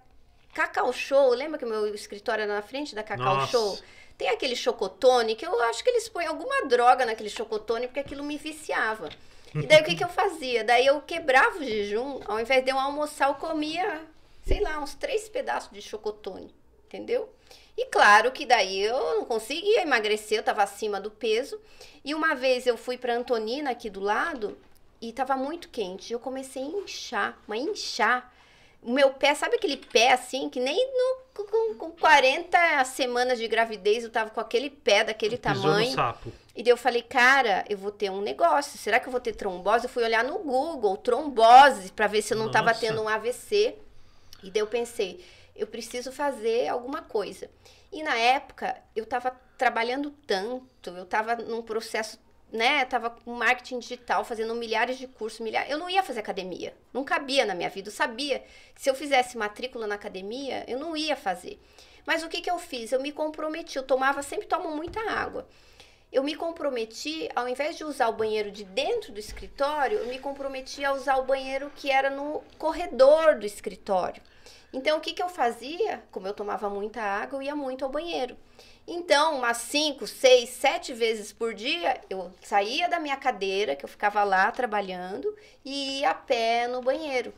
Cacau 0.55 0.93
Show, 0.93 1.31
lembra 1.31 1.59
que 1.59 1.65
o 1.65 1.69
meu 1.69 1.95
escritório 1.95 2.43
era 2.43 2.55
na 2.55 2.63
frente 2.63 2.95
da 2.95 3.03
Cacau 3.03 3.37
Nossa. 3.37 3.53
Show? 3.53 3.79
Tem 4.17 4.29
aquele 4.31 4.57
chocotone 4.57 5.35
que 5.35 5.47
eu 5.47 5.61
acho 5.65 5.85
que 5.85 5.91
eles 5.91 6.09
põem 6.09 6.27
alguma 6.27 6.65
droga 6.67 7.05
naquele 7.05 7.29
chocotone 7.29 7.87
porque 7.87 8.01
aquilo 8.01 8.25
me 8.25 8.39
viciava. 8.39 9.11
E 9.55 9.67
daí 9.67 9.81
o 9.81 9.85
que, 9.85 9.95
que 9.95 10.05
eu 10.05 10.09
fazia? 10.09 10.65
Daí 10.65 10.87
eu 10.87 11.01
quebrava 11.03 11.59
o 11.59 11.65
jejum, 11.65 12.21
ao 12.27 12.39
invés 12.41 12.63
de 12.65 12.71
eu 12.71 12.79
almoçar, 12.79 13.29
eu 13.29 13.35
comia, 13.35 14.03
sei 14.47 14.61
lá, 14.61 14.79
uns 14.81 14.95
três 14.95 15.29
pedaços 15.29 15.71
de 15.71 15.81
chocotone, 15.83 16.55
entendeu? 16.87 17.29
E 17.77 17.87
claro 17.87 18.33
que 18.33 18.47
daí 18.47 18.81
eu 18.81 19.17
não 19.17 19.25
conseguia 19.25 19.83
emagrecer, 19.83 20.39
eu 20.39 20.43
tava 20.43 20.63
acima 20.63 21.01
do 21.01 21.11
peso. 21.11 21.61
E 22.05 22.15
uma 22.15 22.35
vez 22.35 22.67
eu 22.67 22.77
fui 22.77 22.97
para 22.97 23.15
Antonina 23.15 23.71
aqui 23.71 23.91
do 23.91 24.01
lado 24.01 24.57
e 25.01 25.13
tava 25.13 25.37
muito 25.37 25.69
quente. 25.69 26.13
Eu 26.13 26.19
comecei 26.19 26.63
a 26.63 26.67
inchar, 26.67 27.39
mas 27.47 27.61
inchar. 27.61 28.33
O 28.83 28.93
meu 28.93 29.11
pé, 29.11 29.35
sabe 29.35 29.57
aquele 29.57 29.77
pé 29.77 30.13
assim, 30.13 30.49
que 30.49 30.61
nem 30.61 30.77
no, 30.93 31.45
com, 31.45 31.75
com 31.75 31.91
40 31.91 32.85
semanas 32.85 33.39
de 33.39 33.49
gravidez 33.49 34.05
eu 34.05 34.11
tava 34.11 34.31
com 34.31 34.41
aquele 34.41 34.71
pé 34.71 35.03
daquele 35.05 35.37
pisou 35.37 35.57
no 35.57 35.63
tamanho. 35.63 35.93
sapo. 35.93 36.33
E 36.55 36.63
daí 36.63 36.73
eu 36.73 36.77
falei, 36.77 37.03
cara, 37.03 37.65
eu 37.69 37.77
vou 37.77 37.91
ter 37.91 38.11
um 38.11 38.23
negócio. 38.23 38.79
Será 38.79 38.99
que 38.99 39.09
eu 39.09 39.13
vou 39.13 39.21
ter 39.21 39.35
trombose? 39.35 39.85
Eu 39.85 39.91
fui 39.91 40.03
olhar 40.03 40.25
no 40.25 40.39
Google, 40.39 40.97
trombose, 40.97 41.93
pra 41.93 42.07
ver 42.07 42.23
se 42.23 42.33
eu 42.33 42.39
não 42.39 42.51
tava 42.51 42.69
Nossa. 42.69 42.81
tendo 42.81 43.03
um 43.03 43.09
AVC. 43.09 43.77
E 44.43 44.51
daí 44.51 44.63
eu 44.63 44.67
pensei, 44.67 45.23
eu 45.57 45.67
preciso 45.67 46.13
fazer 46.13 46.69
alguma 46.69 47.03
coisa. 47.03 47.51
E 47.93 48.03
na 48.03 48.17
época, 48.17 48.77
eu 48.95 49.07
tava 49.07 49.31
trabalhando 49.57 50.11
tanto, 50.27 50.91
eu 50.91 51.07
tava 51.07 51.37
num 51.37 51.63
processo, 51.63 52.19
né? 52.53 52.83
Eu 52.83 52.87
tava 52.87 53.11
com 53.11 53.33
marketing 53.33 53.79
digital, 53.79 54.25
fazendo 54.25 54.55
milhares 54.55 54.99
de 54.99 55.07
cursos, 55.07 55.41
milhares. 55.41 55.71
Eu 55.71 55.79
não 55.79 55.89
ia 55.89 56.03
fazer 56.03 56.21
academia. 56.21 56.75
Não 56.93 57.05
cabia 57.05 57.45
na 57.45 57.55
minha 57.55 57.71
vida. 57.71 57.89
Eu 57.89 57.93
sabia 57.93 58.41
que 58.75 58.83
se 58.83 58.91
eu 58.91 58.95
fizesse 58.95 59.37
matrícula 59.37 59.87
na 59.87 59.95
academia, 59.95 60.65
eu 60.69 60.79
não 60.79 60.97
ia 60.97 61.17
fazer. 61.17 61.61
Mas 62.05 62.23
o 62.23 62.29
que 62.29 62.41
que 62.41 62.51
eu 62.51 62.59
fiz? 62.59 62.93
Eu 62.93 63.01
me 63.01 63.13
comprometi. 63.13 63.77
Eu 63.77 63.83
tomava, 63.83 64.23
sempre 64.23 64.47
tomo 64.47 64.71
muita 64.71 65.01
água 65.11 65.49
eu 66.13 66.23
me 66.23 66.35
comprometi, 66.35 67.29
ao 67.35 67.49
invés 67.49 67.77
de 67.77 67.85
usar 67.85 68.09
o 68.09 68.13
banheiro 68.13 68.51
de 68.51 68.65
dentro 68.65 69.13
do 69.13 69.21
escritório, 69.21 69.99
eu 69.99 70.07
me 70.07 70.19
comprometi 70.19 70.85
a 70.85 70.93
usar 70.93 71.17
o 71.17 71.25
banheiro 71.25 71.71
que 71.77 71.91
era 71.91 72.09
no 72.09 72.43
corredor 72.59 73.39
do 73.39 73.45
escritório. 73.45 74.23
Então, 74.77 74.99
o 74.99 75.01
que, 75.01 75.15
que 75.15 75.23
eu 75.23 75.29
fazia? 75.31 76.03
Como 76.11 76.29
eu 76.29 76.35
tomava 76.35 76.69
muita 76.69 77.01
água, 77.01 77.39
eu 77.39 77.43
ia 77.43 77.57
muito 77.57 77.83
ao 77.83 77.91
banheiro. 77.91 78.37
Então, 78.87 79.39
umas 79.39 79.57
5, 79.57 80.07
6, 80.07 80.51
7 80.51 80.93
vezes 80.93 81.33
por 81.33 81.55
dia, 81.55 81.99
eu 82.11 82.31
saía 82.43 82.87
da 82.87 83.01
minha 83.01 83.17
cadeira, 83.17 83.75
que 83.75 83.87
eu 83.87 83.89
ficava 83.89 84.23
lá 84.23 84.53
trabalhando, 84.53 85.35
e 85.65 86.01
ia 86.01 86.11
a 86.11 86.15
pé 86.15 86.69
no 86.69 86.83
banheiro. 86.83 87.33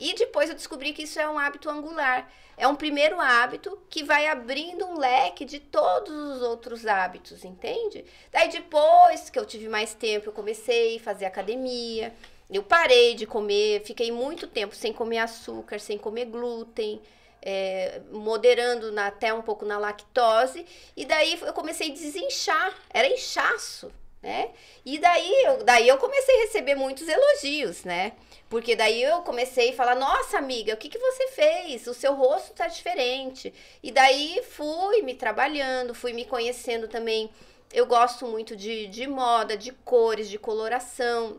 E 0.00 0.14
depois 0.14 0.48
eu 0.48 0.56
descobri 0.56 0.94
que 0.94 1.02
isso 1.02 1.20
é 1.20 1.28
um 1.28 1.38
hábito 1.38 1.68
angular. 1.68 2.32
É 2.56 2.66
um 2.66 2.74
primeiro 2.74 3.20
hábito 3.20 3.78
que 3.90 4.02
vai 4.02 4.26
abrindo 4.26 4.86
um 4.86 4.98
leque 4.98 5.44
de 5.44 5.60
todos 5.60 6.10
os 6.10 6.40
outros 6.40 6.86
hábitos, 6.86 7.44
entende? 7.44 8.06
Daí 8.32 8.48
depois 8.48 9.28
que 9.28 9.38
eu 9.38 9.44
tive 9.44 9.68
mais 9.68 9.92
tempo, 9.92 10.30
eu 10.30 10.32
comecei 10.32 10.96
a 10.96 11.00
fazer 11.00 11.26
academia. 11.26 12.14
Eu 12.52 12.62
parei 12.62 13.14
de 13.14 13.26
comer, 13.26 13.82
fiquei 13.84 14.10
muito 14.10 14.46
tempo 14.46 14.74
sem 14.74 14.92
comer 14.92 15.18
açúcar, 15.18 15.78
sem 15.78 15.96
comer 15.96 16.26
glúten, 16.26 17.00
é, 17.42 18.00
moderando 18.10 18.90
na- 18.92 19.06
até 19.06 19.32
um 19.32 19.42
pouco 19.42 19.64
na 19.64 19.78
lactose. 19.78 20.66
E 20.96 21.04
daí 21.04 21.38
eu 21.40 21.52
comecei 21.52 21.90
a 21.90 21.94
desinchar, 21.94 22.74
era 22.90 23.06
inchaço, 23.08 23.90
né? 24.22 24.50
E 24.84 24.98
daí 24.98 25.42
eu, 25.44 25.64
daí 25.64 25.88
eu 25.88 25.96
comecei 25.98 26.34
a 26.36 26.40
receber 26.46 26.74
muitos 26.74 27.06
elogios, 27.08 27.84
né? 27.84 28.12
Porque 28.48 28.74
daí 28.76 29.00
eu 29.02 29.22
comecei 29.22 29.70
a 29.70 29.72
falar, 29.74 29.94
nossa 29.94 30.36
amiga, 30.36 30.74
o 30.74 30.76
que, 30.76 30.88
que 30.88 30.98
você 30.98 31.28
fez? 31.28 31.86
O 31.86 31.94
seu 31.94 32.14
rosto 32.14 32.52
tá 32.52 32.66
diferente. 32.66 33.54
E 33.82 33.90
daí 33.92 34.42
fui 34.42 35.02
me 35.02 35.14
trabalhando, 35.14 35.94
fui 35.94 36.12
me 36.12 36.24
conhecendo 36.24 36.88
também. 36.88 37.30
Eu 37.72 37.86
gosto 37.86 38.26
muito 38.26 38.56
de, 38.56 38.88
de 38.88 39.06
moda, 39.06 39.56
de 39.56 39.70
cores, 39.72 40.28
de 40.28 40.38
coloração. 40.38 41.38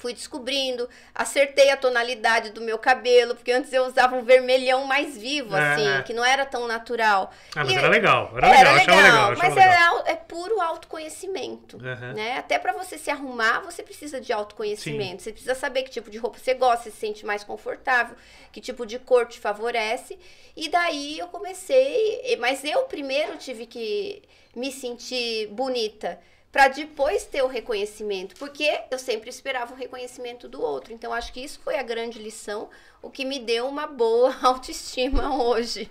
Fui 0.00 0.14
descobrindo, 0.14 0.88
acertei 1.14 1.68
a 1.70 1.76
tonalidade 1.76 2.52
do 2.52 2.62
meu 2.62 2.78
cabelo, 2.78 3.34
porque 3.34 3.52
antes 3.52 3.70
eu 3.70 3.84
usava 3.84 4.16
um 4.16 4.22
vermelhão 4.24 4.86
mais 4.86 5.14
vivo, 5.14 5.54
É, 5.54 5.72
assim, 5.74 5.88
é. 5.98 6.02
que 6.02 6.14
não 6.14 6.24
era 6.24 6.46
tão 6.46 6.66
natural. 6.66 7.30
Ah, 7.54 7.62
mas 7.64 7.68
E- 7.74 7.76
era 7.76 7.88
legal. 7.88 8.32
Era, 8.34 8.46
Era 8.48 8.72
legal, 8.72 8.96
legal. 8.96 9.32
achava 9.32 9.36
mas 9.36 9.54
legal. 9.54 10.04
é, 10.06 10.12
é 10.12 10.16
puro 10.16 10.58
autoconhecimento. 10.58 11.76
Aham. 11.76 12.14
Né? 12.14 12.38
Até 12.38 12.58
pra 12.58 12.72
você 12.72 12.96
se 12.96 13.10
arrumar, 13.10 13.60
você 13.60 13.82
precisa 13.82 14.18
de 14.18 14.32
autoconhecimento. 14.32 15.22
Você 15.22 15.32
precisa 15.32 15.54
saber 15.54 15.82
que 15.82 15.90
tipo 15.90 16.10
de 16.10 16.16
roupa 16.16 16.38
você 16.38 16.54
gosta, 16.54 16.84
você 16.84 16.90
se 16.92 16.96
sente 16.96 17.26
mais 17.26 17.44
confortável, 17.44 18.16
que 18.50 18.60
tipo 18.62 18.86
de 18.86 18.98
cor 18.98 19.26
te 19.26 19.38
favorece. 19.38 20.18
E 20.56 20.70
daí 20.70 21.18
eu 21.18 21.28
comecei, 21.28 22.38
mas 22.40 22.64
eu 22.64 22.84
primeiro 22.84 23.36
tive 23.36 23.66
que 23.66 24.22
me 24.56 24.72
sentir 24.72 25.48
bonita 25.48 26.18
pra 26.52 26.68
depois 26.68 27.24
ter 27.24 27.42
o 27.42 27.46
reconhecimento, 27.46 28.34
porque 28.36 28.80
eu 28.90 28.98
sempre 28.98 29.30
esperava 29.30 29.72
o 29.72 29.76
reconhecimento 29.76 30.48
do 30.48 30.60
outro. 30.60 30.92
Então 30.92 31.12
acho 31.12 31.32
que 31.32 31.40
isso 31.40 31.60
foi 31.62 31.78
a 31.78 31.82
grande 31.82 32.18
lição, 32.18 32.68
o 33.02 33.10
que 33.10 33.24
me 33.24 33.38
deu 33.38 33.68
uma 33.68 33.86
boa 33.86 34.34
autoestima 34.42 35.42
hoje. 35.42 35.90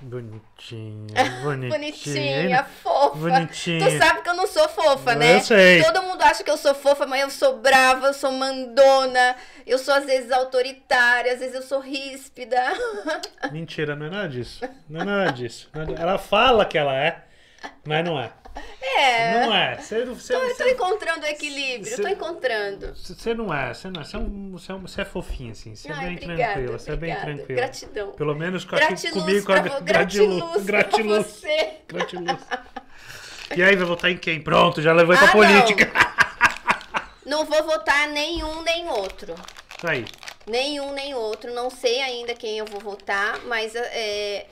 Bonitinha, 0.00 1.06
bonitinha. 1.42 1.70
Bonitinha, 1.78 2.64
fofa. 2.64 3.16
Bonitinha. 3.16 3.90
Tu 3.90 3.98
sabe 3.98 4.22
que 4.22 4.28
eu 4.28 4.34
não 4.34 4.46
sou 4.46 4.68
fofa, 4.68 5.12
Eu 5.12 5.18
né? 5.18 5.40
sei. 5.40 5.82
Todo 5.82 6.02
mundo 6.02 6.22
acha 6.22 6.44
que 6.44 6.50
eu 6.50 6.56
sou 6.56 6.74
fofa, 6.74 7.06
mas 7.06 7.22
eu 7.22 7.30
sou 7.30 7.58
brava, 7.58 8.06
eu 8.06 8.14
sou 8.14 8.30
mandona, 8.30 9.34
eu 9.66 9.78
sou 9.78 9.94
às 9.94 10.04
vezes 10.04 10.30
autoritária, 10.30 11.32
às 11.32 11.40
vezes 11.40 11.54
eu 11.56 11.62
sou 11.62 11.80
ríspida. 11.80 12.62
Mentira, 13.50 13.96
não 13.96 14.06
é 14.06 14.10
nada 14.10 14.28
disso. 14.28 14.60
Não 14.88 15.00
é 15.00 15.04
nada 15.04 15.32
disso. 15.32 15.68
É- 15.74 16.00
Ela 16.02 16.18
fala 16.18 16.64
que 16.64 16.78
ela 16.78 16.94
é, 16.94 17.24
mas 17.84 18.04
não 18.04 18.20
é. 18.20 18.30
É. 18.80 19.40
Não 19.40 19.54
é. 19.54 19.76
Você, 19.76 20.04
você, 20.04 20.34
Eu 20.34 20.40
tô 20.48 20.54
você, 20.54 20.70
encontrando 20.70 21.20
o 21.24 21.28
equilíbrio, 21.28 21.92
eu 21.92 22.00
tô 22.02 22.08
encontrando. 22.08 22.94
você 22.96 23.34
não 23.34 23.52
é. 23.52 23.74
Você 23.74 23.88
não 23.90 24.00
é. 24.00 24.04
Você 24.04 24.16
é, 24.16 24.18
um, 24.18 24.50
você 24.52 24.72
é, 24.72 24.74
um- 24.74 24.80
você 24.80 25.00
é 25.00 25.04
fofinha, 25.04 25.52
assim. 25.52 25.74
Você 25.74 25.88
é 25.88 25.92
Ai, 25.92 26.04
bem 26.06 26.14
obrigada, 26.16 26.52
tranquila. 26.54 26.78
Você 26.78 26.90
é 26.92 26.96
bem 26.96 27.14
tranquila. 27.16 27.56
Gratidão. 27.60 28.10
Pelo 28.12 28.34
menos 28.34 28.64
com 28.64 28.76
Gratiluz 28.76 29.12
comigo, 29.14 29.46
com 29.46 29.52
pra, 29.52 29.76
a 29.76 29.80
gratiluz. 29.80 29.84
gratiluz 29.84 30.64
pra 30.64 30.82
Gratiluz. 30.82 31.26
você. 31.26 31.70
Gratiluz. 31.88 32.40
E 33.56 33.62
aí, 33.62 33.76
vai 33.76 33.86
votar 33.86 34.10
em 34.10 34.16
quem? 34.16 34.40
Pronto, 34.40 34.80
já 34.82 34.92
levou 34.92 35.16
pra 35.16 35.26
Ah, 35.28 35.32
política. 35.32 35.90
Não 37.24 37.44
vou 37.44 37.62
votar 37.64 38.08
nenhum 38.08 38.62
nem 38.62 38.88
outro. 38.88 39.34
Tá 39.80 39.90
aí. 39.92 40.04
Nenhum 40.46 40.92
nem 40.92 41.14
outro. 41.14 41.52
Não 41.52 41.70
sei 41.70 42.00
ainda 42.00 42.34
quem 42.34 42.58
eu 42.58 42.64
vou 42.64 42.80
votar, 42.80 43.40
mas 43.46 43.74
é, 43.74 44.46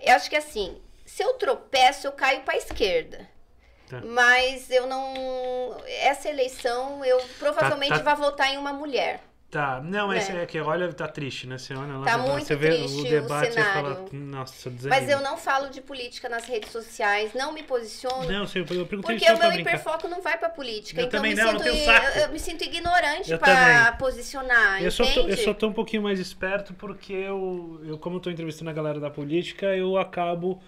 eu 0.00 0.14
acho 0.14 0.30
que 0.30 0.36
assim, 0.36 0.80
se 1.04 1.22
eu 1.24 1.34
tropeço, 1.34 2.06
eu 2.06 2.12
caio 2.12 2.40
pra 2.42 2.56
esquerda. 2.56 3.28
Tá. 3.90 4.00
Mas 4.06 4.70
eu 4.70 4.86
não. 4.86 5.76
Essa 6.00 6.28
eleição 6.28 7.04
eu 7.04 7.20
provavelmente 7.40 7.90
Tá- 7.90 7.98
tá- 8.00 8.14
vou 8.14 8.30
votar 8.30 8.48
em 8.54 8.56
uma 8.56 8.72
mulher. 8.72 9.20
Tá, 9.50 9.80
não, 9.82 10.06
mas 10.06 10.30
É. 10.30 10.42
é 10.44 10.46
que 10.46 10.60
olha, 10.60 10.92
tá 10.92 11.08
triste, 11.08 11.44
né? 11.48 11.58
Você 11.58 11.74
olha 11.74 11.94
lá, 11.94 12.04
Tá 12.04 12.16
você, 12.18 12.30
muito 12.30 12.46
você 12.46 12.54
vê 12.54 12.70
o 12.70 13.02
debate 13.02 13.48
e 13.48 13.52
você 13.54 13.64
fala, 13.64 14.06
nossa, 14.12 14.70
desanima. 14.70 15.00
Mas 15.00 15.10
eu 15.10 15.20
não 15.22 15.36
falo 15.36 15.70
de 15.70 15.80
política 15.80 16.28
nas 16.28 16.44
redes 16.46 16.70
sociais, 16.70 17.32
não 17.34 17.50
me 17.52 17.64
posiciono. 17.64 18.30
Não, 18.30 18.44
eu 18.54 18.64
perguntei 18.86 19.18
Porque 19.18 19.28
o 19.28 19.38
meu 19.40 19.52
hiperfoco 19.52 20.06
não 20.06 20.22
vai 20.22 20.38
pra 20.38 20.48
política. 20.50 21.00
Eu 21.00 21.06
então 21.08 21.18
também 21.18 21.34
me 21.34 21.42
não, 21.42 21.58
sinto, 21.58 21.84
saco. 21.84 22.06
eu, 22.16 22.22
eu 22.22 22.28
me 22.28 22.38
sinto 22.38 22.62
ignorante 22.62 23.32
Eu 23.32 23.38
pra 23.40 23.54
também. 23.86 23.98
posicionar. 23.98 24.84
Eu 24.84 24.90
só, 24.92 25.04
tô, 25.04 25.22
eu 25.26 25.36
só 25.36 25.52
tô 25.52 25.66
um 25.66 25.72
pouquinho 25.72 26.04
mais 26.04 26.20
esperto 26.20 26.72
porque 26.74 27.12
eu, 27.12 27.80
eu 27.84 27.98
como 27.98 28.18
eu 28.18 28.20
tô 28.20 28.30
entrevistando 28.30 28.70
a 28.70 28.72
galera 28.72 29.00
da 29.00 29.10
política, 29.10 29.66
eu 29.74 29.98
acabo. 29.98 30.62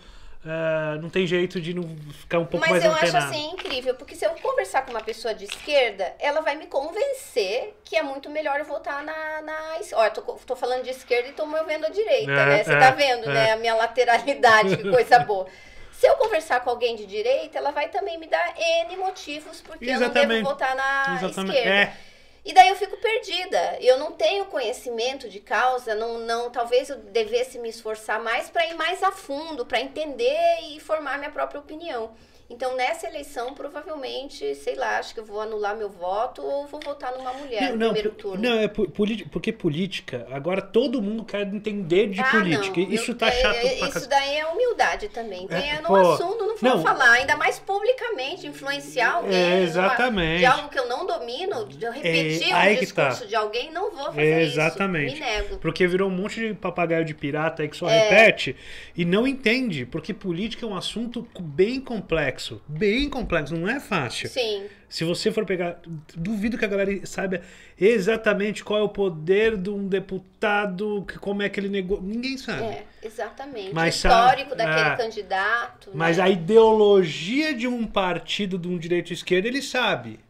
Eh, 0.44 0.98
não 1.00 1.08
tem 1.08 1.24
jeito 1.24 1.60
de 1.60 1.72
não 1.72 1.84
ficar 2.12 2.40
um 2.40 2.44
pouco 2.44 2.66
Mas 2.66 2.82
mais 2.82 2.84
eu 2.84 2.92
acho 2.92 3.16
assim 3.16 3.50
incrível, 3.52 3.94
porque 3.94 4.16
se 4.16 4.24
eu 4.24 4.30
conversar 4.30 4.82
com 4.82 4.90
uma 4.90 5.00
pessoa 5.00 5.32
de 5.32 5.44
esquerda, 5.44 6.12
ela 6.18 6.40
vai 6.40 6.56
me 6.56 6.66
convencer 6.66 7.76
que 7.84 7.96
é 7.96 8.02
muito 8.02 8.28
melhor 8.28 8.58
eu 8.58 8.64
votar 8.64 9.04
na. 9.04 9.40
na 9.42 9.78
Ó, 9.94 10.10
tô, 10.10 10.20
tô 10.20 10.56
falando 10.56 10.82
de 10.82 10.90
esquerda 10.90 11.28
e 11.28 11.32
tô 11.32 11.46
movendo 11.46 11.86
a 11.86 11.90
direita, 11.90 12.32
É, 12.32 12.46
né? 12.46 12.64
Você 12.64 12.72
é, 12.72 12.78
tá 12.78 12.90
vendo, 12.90 13.30
é. 13.30 13.32
né? 13.32 13.52
A 13.52 13.56
minha 13.56 13.74
lateralidade, 13.74 14.76
que 14.76 14.82
coisa 14.90 15.20
boa. 15.20 15.46
Se 15.92 16.08
eu 16.08 16.16
conversar 16.16 16.58
com 16.60 16.70
alguém 16.70 16.96
de 16.96 17.06
direita, 17.06 17.58
ela 17.58 17.70
vai 17.70 17.88
também 17.88 18.18
me 18.18 18.26
dar 18.26 18.54
N 18.58 18.96
motivos 18.96 19.60
porque 19.60 19.84
eu 19.84 20.00
não 20.00 20.06
Exatamente. 20.06 20.28
devo 20.28 20.48
votar 20.48 20.74
na 20.74 21.20
Exatamente. 21.22 21.56
esquerda. 21.56 21.70
É, 21.70 21.96
E 22.44 22.52
daí 22.52 22.68
eu 22.68 22.76
fico 22.76 22.96
perdida. 22.96 23.78
Eu 23.80 23.98
não 23.98 24.12
tenho 24.12 24.46
conhecimento 24.46 25.28
de 25.28 25.38
causa, 25.38 25.94
não, 25.94 26.18
não 26.18 26.50
talvez 26.50 26.90
eu 26.90 26.96
devesse 26.96 27.58
me 27.58 27.68
esforçar 27.68 28.20
mais 28.20 28.50
para 28.50 28.66
ir 28.66 28.74
mais 28.74 29.02
a 29.02 29.12
fundo, 29.12 29.64
para 29.64 29.80
entender 29.80 30.60
e 30.70 30.80
formar 30.80 31.18
minha 31.18 31.30
própria 31.30 31.60
opinião. 31.60 32.12
Então, 32.50 32.76
nessa 32.76 33.06
eleição, 33.08 33.54
provavelmente, 33.54 34.54
sei 34.56 34.74
lá, 34.74 34.98
acho 34.98 35.14
que 35.14 35.20
eu 35.20 35.24
vou 35.24 35.40
anular 35.40 35.74
meu 35.74 35.88
voto 35.88 36.42
ou 36.42 36.66
vou 36.66 36.80
votar 36.84 37.10
numa 37.16 37.32
mulher 37.32 37.70
no 37.72 37.78
primeiro 37.78 38.10
po- 38.10 38.16
turno. 38.16 38.42
não, 38.42 38.58
é 38.58 38.68
porque 38.68 39.50
política, 39.52 40.26
agora 40.30 40.60
todo 40.60 41.00
mundo 41.00 41.24
quer 41.24 41.46
entender 41.46 42.08
de 42.08 42.20
Ah, 42.20 42.24
política. 42.24 42.78
não. 42.80 42.90
Isso 42.90 43.12
Eu- 43.12 43.16
tá 43.16 43.28
é- 43.28 43.30
chato 43.32 43.56
é- 43.56 43.88
Isso 43.88 44.06
daí 44.08 44.36
é 44.36 44.44
humildade 44.46 45.08
também. 45.08 45.46
Quem 45.46 45.56
É, 45.70 45.76
é, 45.76 45.80
no 45.80 45.88
pô, 45.88 45.96
assunto 45.96 46.44
não 46.44 46.56
vou 46.56 46.70
não. 46.76 46.82
falar, 46.82 47.10
ainda 47.12 47.36
mais 47.36 47.58
publicamente, 47.58 48.46
influenciar 48.46 49.12
alguém. 49.14 49.34
É, 49.34 49.62
exatamente. 49.62 50.40
de 50.40 50.44
algo 50.46 50.68
que 50.68 50.78
eu 50.78 50.86
não 50.88 51.06
domino, 51.06 51.64
de 51.66 51.84
eu 51.86 51.92
repetir 51.92 52.50
É, 52.50 52.52
aí 52.52 52.76
um 52.76 52.78
que 52.80 52.86
tá. 52.92 53.08
discurso 53.08 53.28
de 53.28 53.34
alguém, 53.34 53.72
não 53.72 53.90
vou 53.90 54.06
fazer 54.06 54.20
É, 54.20 54.42
isso. 54.42 54.52
exatamente. 54.52 55.14
Me 55.14 55.20
nego. 55.20 55.56
Porque 55.58 55.86
virou 55.86 56.08
um 56.10 56.14
monte 56.14 56.38
de 56.40 56.52
papagaio 56.54 57.04
de 57.04 57.14
pirata 57.14 57.62
aí 57.62 57.68
que 57.68 57.76
só 57.76 57.88
É. 57.88 58.10
repete 58.10 58.54
e 58.94 59.04
não 59.06 59.26
entende. 59.26 59.86
Porque 59.86 60.12
política 60.12 60.66
é 60.66 60.68
um 60.68 60.76
assunto 60.76 61.26
bem 61.40 61.80
complexo. 61.80 62.31
Bem 62.66 63.08
complexo, 63.08 63.54
não 63.56 63.68
é 63.68 63.78
fácil. 63.80 64.28
Sim. 64.28 64.66
Se 64.88 65.04
você 65.04 65.32
for 65.32 65.46
pegar, 65.46 65.80
duvido 66.14 66.58
que 66.58 66.64
a 66.64 66.68
galera 66.68 67.06
saiba 67.06 67.40
exatamente 67.80 68.62
qual 68.62 68.80
é 68.80 68.82
o 68.82 68.88
poder 68.88 69.56
de 69.56 69.70
um 69.70 69.88
deputado, 69.88 71.04
que- 71.08 71.18
como 71.18 71.42
é 71.42 71.48
que 71.48 71.58
ele 71.58 71.68
negou. 71.68 72.00
Ninguém 72.02 72.36
sabe. 72.36 72.64
É, 72.64 72.84
exatamente. 73.02 73.74
Mas 73.74 73.94
o 73.94 73.96
histórico 73.96 74.54
daquele 74.54 74.88
ah, 74.88 74.96
candidato. 74.96 75.90
Mas 75.94 76.18
né? 76.18 76.24
a 76.24 76.28
ideologia 76.28 77.54
de 77.54 77.66
um 77.66 77.86
partido 77.86 78.58
de 78.58 78.68
um 78.68 78.76
direito 78.76 79.10
e 79.10 79.14
esquerda, 79.14 79.48
ele 79.48 79.62
sabe. 79.62 80.20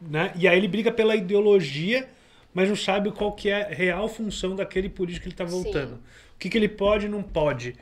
Né? 0.00 0.32
E 0.36 0.46
aí 0.46 0.56
ele 0.56 0.68
briga 0.68 0.92
pela 0.92 1.16
ideologia, 1.16 2.08
mas 2.52 2.68
não 2.68 2.76
sabe 2.76 3.10
qual 3.10 3.32
que 3.32 3.48
é 3.48 3.64
a 3.64 3.74
real 3.74 4.08
função 4.08 4.54
daquele 4.54 4.88
político 4.88 5.22
que 5.22 5.28
ele 5.28 5.34
está 5.34 5.44
voltando. 5.44 5.94
O 6.34 6.38
que, 6.38 6.48
que 6.48 6.58
ele 6.58 6.68
pode 6.68 7.06
e 7.06 7.08
não 7.08 7.22
pode. 7.22 7.74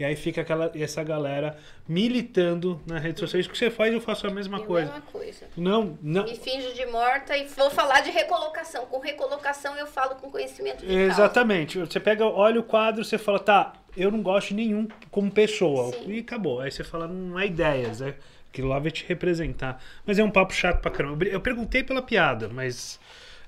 E 0.00 0.04
aí 0.04 0.16
fica 0.16 0.40
aquela, 0.40 0.72
essa 0.74 1.04
galera 1.04 1.58
militando 1.86 2.80
na 2.86 2.98
rede 2.98 3.20
social. 3.20 3.38
Isso 3.38 3.50
que 3.50 3.58
você 3.58 3.70
faz, 3.70 3.92
eu 3.92 4.00
faço 4.00 4.26
a 4.26 4.30
mesma 4.30 4.56
a 4.56 4.60
coisa. 4.62 4.86
mesma 4.86 5.02
coisa. 5.02 5.46
Não, 5.54 5.98
não. 6.00 6.24
Me 6.24 6.36
finjo 6.36 6.72
de 6.72 6.86
morta 6.86 7.36
e 7.36 7.44
vou 7.48 7.68
falar 7.70 8.00
de 8.00 8.10
recolocação. 8.10 8.86
Com 8.86 8.98
recolocação 8.98 9.76
eu 9.76 9.86
falo 9.86 10.14
com 10.14 10.30
conhecimento 10.30 10.78
de 10.78 10.86
causa. 10.86 11.02
Exatamente. 11.02 11.78
Você 11.80 12.00
pega, 12.00 12.24
olha 12.24 12.60
o 12.60 12.62
quadro, 12.62 13.04
você 13.04 13.18
fala, 13.18 13.38
tá, 13.38 13.74
eu 13.94 14.10
não 14.10 14.22
gosto 14.22 14.48
de 14.48 14.54
nenhum 14.54 14.88
como 15.10 15.30
pessoa. 15.30 15.92
Sim. 15.92 16.12
E 16.12 16.20
acabou. 16.20 16.60
Aí 16.60 16.70
você 16.70 16.82
fala, 16.82 17.06
não 17.06 17.38
é 17.38 17.44
ideias, 17.44 18.00
é 18.00 18.14
aquilo 18.50 18.68
lá 18.68 18.78
vai 18.78 18.90
te 18.90 19.04
representar. 19.06 19.82
Mas 20.06 20.18
é 20.18 20.24
um 20.24 20.30
papo 20.30 20.54
chato 20.54 20.80
pra 20.80 20.90
caramba. 20.90 21.26
Eu 21.26 21.42
perguntei 21.42 21.84
pela 21.84 22.00
piada, 22.00 22.48
mas 22.48 22.98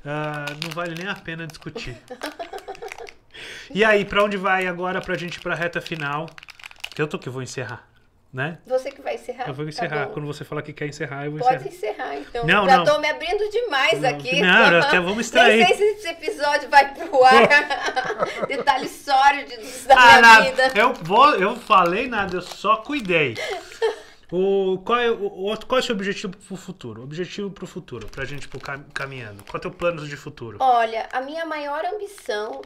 ah, 0.04 0.44
não 0.62 0.68
vale 0.68 0.94
nem 0.94 1.08
a 1.08 1.14
pena 1.14 1.46
discutir. 1.46 1.96
e 3.70 3.84
aí, 3.84 4.04
pra 4.04 4.22
onde 4.24 4.36
vai 4.36 4.66
agora 4.66 5.00
pra 5.00 5.16
gente 5.16 5.36
ir 5.36 5.40
pra 5.40 5.54
reta 5.54 5.80
final? 5.80 6.26
Que 6.94 7.00
eu 7.00 7.06
tô 7.08 7.18
que 7.18 7.30
vou 7.30 7.42
encerrar, 7.42 7.88
né? 8.32 8.58
Você 8.66 8.90
que 8.90 9.00
vai 9.00 9.14
encerrar? 9.14 9.48
Eu 9.48 9.54
vou 9.54 9.64
Tá 9.64 9.68
encerrar. 9.70 10.06
bom. 10.06 10.12
Quando 10.12 10.26
você 10.26 10.44
falar 10.44 10.60
que 10.62 10.72
quer 10.72 10.86
encerrar, 10.86 11.24
eu 11.24 11.30
vou 11.32 11.40
Pode 11.40 11.66
encerrar. 11.68 12.14
encerrar, 12.14 12.16
então. 12.16 12.46
Não, 12.46 12.68
Já 12.68 12.76
não. 12.78 12.84
tô 12.84 12.98
me 12.98 13.08
abrindo 13.08 13.48
demais 13.50 14.00
Não, 14.00 14.10
aqui. 14.10 14.40
não, 14.42 14.78
até 14.80 15.00
vamos 15.00 15.20
extrair. 15.26 15.64
Nem 15.66 15.74
sei 15.74 15.76
se 15.76 15.84
esse 16.00 16.08
episódio 16.08 16.68
vai 16.68 16.92
pro 16.94 17.24
ar. 17.24 17.48
Detalhes 18.48 18.90
sórdidos 18.90 19.84
da 19.86 19.94
Ah, 19.94 20.06
minha 20.06 20.20
nada. 20.20 20.44
vida. 20.44 20.72
Eu, 20.78 20.92
vou, 20.94 21.34
eu 21.36 21.56
falei 21.56 22.06
nada, 22.08 22.36
eu 22.36 22.42
só 22.42 22.76
cuidei. 22.76 23.36
O, 24.30 24.78
qual, 24.84 24.98
é, 24.98 25.10
o, 25.10 25.56
qual 25.66 25.78
é 25.78 25.82
o 25.82 25.84
seu 25.84 25.94
objetivo 25.94 26.34
pro 26.36 26.56
futuro? 26.56 27.02
Objetivo 27.02 27.50
pro 27.50 27.66
futuro, 27.66 28.06
pra 28.08 28.24
gente 28.24 28.48
cam- 28.48 28.84
caminhando. 28.94 29.44
Qual 29.44 29.54
é 29.54 29.58
o 29.58 29.60
teu 29.60 29.70
plano 29.70 30.06
de 30.08 30.16
futuro? 30.16 30.56
Olha, 30.58 31.06
a 31.12 31.20
minha 31.20 31.44
maior 31.44 31.84
ambição 31.84 32.62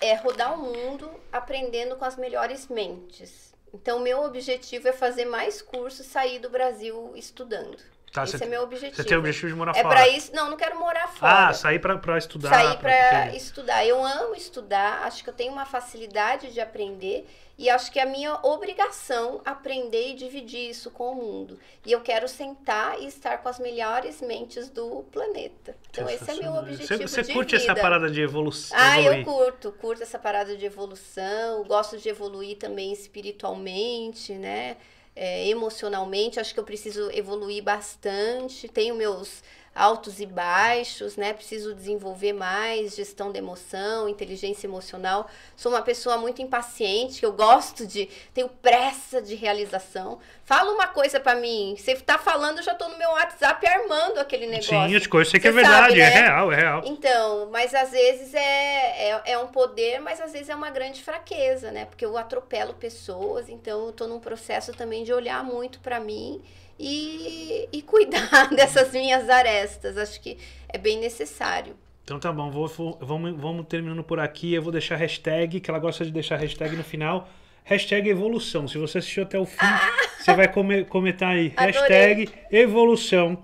é 0.00 0.14
rodar 0.14 0.54
o 0.54 0.58
mundo 0.62 1.10
aprendendo 1.32 1.96
com 1.96 2.04
as 2.04 2.16
melhores 2.16 2.68
mentes. 2.68 3.54
Então, 3.72 3.98
meu 3.98 4.22
objetivo 4.24 4.88
é 4.88 4.92
fazer 4.92 5.24
mais 5.26 5.60
cursos, 5.60 6.06
sair 6.06 6.38
do 6.38 6.48
Brasil 6.48 7.12
estudando. 7.16 7.76
Tá, 8.12 8.24
Esse 8.24 8.38
você- 8.38 8.44
é 8.44 8.46
meu 8.46 8.62
objetivo. 8.62 8.96
Você 8.96 9.04
tem 9.04 9.16
o 9.16 9.20
objetivo 9.20 9.48
de 9.48 9.54
morar 9.54 9.72
É 9.76 9.82
fora? 9.82 9.88
pra 9.94 10.08
isso. 10.08 10.34
Não, 10.34 10.48
não 10.48 10.56
quero 10.56 10.78
morar 10.78 11.08
fora. 11.08 11.48
Ah, 11.48 11.52
sair 11.52 11.78
pra 11.78 12.16
estudar. 12.16 12.48
sair 12.48 12.78
para 12.78 13.34
estudar. 13.34 13.84
Eu 13.84 14.02
amo 14.02 14.34
estudar, 14.34 15.02
acho 15.04 15.22
que 15.22 15.28
eu 15.28 15.34
tenho 15.34 15.52
uma 15.52 15.66
facilidade 15.66 16.50
de 16.52 16.60
aprender 16.60 17.26
e 17.58 17.70
acho 17.70 17.90
que 17.90 17.98
é 17.98 18.02
a 18.02 18.06
minha 18.06 18.38
obrigação 18.42 19.40
aprender 19.44 20.10
e 20.10 20.14
dividir 20.14 20.68
isso 20.70 20.90
com 20.90 21.12
o 21.12 21.14
mundo. 21.14 21.58
E 21.84 21.92
eu 21.92 22.00
quero 22.02 22.28
sentar 22.28 23.00
e 23.00 23.06
estar 23.06 23.38
com 23.38 23.48
as 23.48 23.58
melhores 23.58 24.20
mentes 24.20 24.68
do 24.68 25.04
planeta. 25.10 25.74
Então 25.90 26.08
esse 26.08 26.30
é 26.30 26.34
meu 26.34 26.52
objetivo 26.52 26.86
Você, 26.86 27.22
você 27.22 27.32
curte 27.32 27.56
vida. 27.56 27.72
essa 27.72 27.80
parada 27.80 28.10
de 28.10 28.20
evolução? 28.20 28.76
Ah, 28.78 29.00
eu 29.00 29.14
evoluir? 29.14 29.24
curto, 29.24 29.72
curto 29.72 30.02
essa 30.02 30.18
parada 30.18 30.54
de 30.54 30.66
evolução, 30.66 31.64
gosto 31.64 31.96
de 31.96 32.08
evoluir 32.08 32.58
também 32.58 32.92
espiritualmente, 32.92 34.34
né? 34.34 34.76
É, 35.18 35.48
emocionalmente, 35.48 36.38
acho 36.38 36.52
que 36.52 36.60
eu 36.60 36.64
preciso 36.64 37.10
evoluir 37.10 37.62
bastante. 37.62 38.68
Tenho 38.68 38.94
meus 38.94 39.42
altos 39.76 40.20
e 40.20 40.26
baixos, 40.26 41.16
né? 41.16 41.34
Preciso 41.34 41.74
desenvolver 41.74 42.32
mais 42.32 42.96
gestão 42.96 43.30
da 43.30 43.38
emoção, 43.38 44.08
inteligência 44.08 44.66
emocional. 44.66 45.28
Sou 45.54 45.70
uma 45.70 45.82
pessoa 45.82 46.16
muito 46.16 46.40
impaciente, 46.40 47.20
que 47.20 47.26
eu 47.26 47.32
gosto 47.32 47.86
de, 47.86 48.08
tenho 48.32 48.48
pressa 48.48 49.20
de 49.20 49.34
realização. 49.34 50.18
Fala 50.44 50.72
uma 50.72 50.88
coisa 50.88 51.20
para 51.20 51.34
mim, 51.34 51.74
você 51.76 51.94
tá 51.96 52.16
falando, 52.16 52.58
eu 52.58 52.62
já 52.62 52.74
tô 52.74 52.88
no 52.88 52.96
meu 52.96 53.10
WhatsApp 53.10 53.66
armando 53.66 54.18
aquele 54.18 54.46
negócio. 54.46 54.70
Sim, 54.70 54.96
as 54.96 55.06
coisas 55.06 55.30
sei 55.30 55.40
que 55.40 55.48
é 55.48 55.52
verdade, 55.52 55.88
sabe, 55.88 56.00
é 56.00 56.10
né? 56.10 56.16
é 56.16 56.22
real, 56.22 56.52
é 56.52 56.56
real. 56.56 56.82
Então, 56.86 57.50
mas 57.52 57.74
às 57.74 57.90
vezes 57.90 58.32
é, 58.32 59.10
é, 59.10 59.22
é 59.32 59.38
um 59.38 59.48
poder, 59.48 60.00
mas 60.00 60.20
às 60.20 60.32
vezes 60.32 60.48
é 60.48 60.54
uma 60.54 60.70
grande 60.70 61.02
fraqueza, 61.02 61.70
né? 61.70 61.84
Porque 61.84 62.04
eu 62.04 62.16
atropelo 62.16 62.72
pessoas, 62.74 63.48
então 63.50 63.86
eu 63.86 63.92
tô 63.92 64.06
num 64.06 64.20
processo 64.20 64.72
também 64.72 65.04
de 65.04 65.12
olhar 65.12 65.44
muito 65.44 65.80
para 65.80 66.00
mim 66.00 66.42
e, 66.78 67.68
e 67.72 67.82
cuidar 67.82 68.50
dessas 68.54 68.92
minhas 68.92 69.28
arestas. 69.28 69.96
Acho 69.96 70.20
que 70.20 70.38
é 70.68 70.78
bem 70.78 70.98
necessário. 70.98 71.76
Então 72.04 72.20
tá 72.20 72.32
bom, 72.32 72.50
vou, 72.50 72.98
vamos, 73.00 73.34
vamos 73.36 73.66
terminando 73.66 74.04
por 74.04 74.20
aqui. 74.20 74.54
Eu 74.54 74.62
vou 74.62 74.70
deixar 74.70 74.96
hashtag, 74.96 75.58
que 75.58 75.70
ela 75.70 75.78
gosta 75.78 76.04
de 76.04 76.12
deixar 76.12 76.36
hashtag 76.36 76.76
no 76.76 76.84
final. 76.84 77.28
Hashtag 77.64 78.08
evolução. 78.08 78.68
Se 78.68 78.78
você 78.78 78.98
assistiu 78.98 79.24
até 79.24 79.38
o 79.38 79.44
fim, 79.44 79.56
ah! 79.60 79.90
você 80.16 80.32
vai 80.34 80.46
comentar 80.84 81.30
aí. 81.30 81.52
Adorei. 81.58 81.72
Hashtag 81.72 82.30
evolução. 82.52 83.42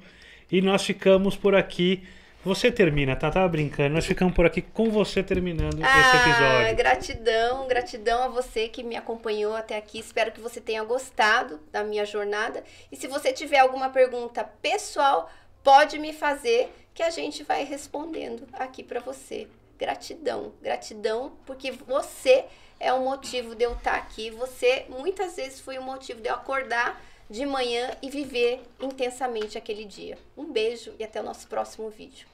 E 0.50 0.62
nós 0.62 0.84
ficamos 0.84 1.34
por 1.34 1.56
aqui. 1.56 2.04
Você 2.44 2.72
termina, 2.72 3.14
tá? 3.14 3.30
Tava 3.30 3.46
brincando. 3.48 3.94
Nós 3.94 4.04
ficamos 4.04 4.34
por 4.34 4.44
aqui 4.44 4.60
com 4.60 4.90
você 4.90 5.22
terminando 5.22 5.80
ah, 5.80 6.00
esse 6.00 6.16
episódio. 6.16 6.76
Gratidão, 6.76 7.68
gratidão 7.68 8.22
a 8.24 8.28
você 8.28 8.66
que 8.66 8.82
me 8.82 8.96
acompanhou 8.96 9.54
até 9.54 9.76
aqui. 9.76 10.00
Espero 10.00 10.32
que 10.32 10.40
você 10.40 10.60
tenha 10.60 10.82
gostado 10.82 11.60
da 11.70 11.84
minha 11.84 12.04
jornada. 12.04 12.64
E 12.90 12.96
se 12.96 13.06
você 13.06 13.32
tiver 13.32 13.58
alguma 13.58 13.90
pergunta 13.90 14.42
pessoal, 14.42 15.30
pode 15.62 16.00
me 16.00 16.12
fazer 16.12 16.68
que 16.92 17.02
a 17.02 17.10
gente 17.10 17.44
vai 17.44 17.62
respondendo 17.64 18.42
aqui 18.54 18.82
para 18.82 18.98
você. 18.98 19.46
Gratidão, 19.78 20.52
gratidão, 20.60 21.32
porque 21.46 21.70
você 21.70 22.44
é 22.80 22.92
o 22.92 23.04
motivo 23.04 23.54
de 23.54 23.64
eu 23.64 23.74
estar 23.74 23.94
aqui. 23.94 24.30
Você 24.30 24.84
muitas 24.88 25.36
vezes 25.36 25.60
foi 25.60 25.78
o 25.78 25.82
motivo 25.82 26.20
de 26.20 26.28
eu 26.28 26.34
acordar 26.34 27.00
de 27.30 27.46
manhã 27.46 27.96
e 28.02 28.10
viver 28.10 28.60
intensamente 28.80 29.56
aquele 29.56 29.84
dia. 29.84 30.18
Um 30.36 30.44
beijo 30.52 30.92
e 30.98 31.04
até 31.04 31.20
o 31.20 31.24
nosso 31.24 31.46
próximo 31.46 31.88
vídeo. 31.88 32.31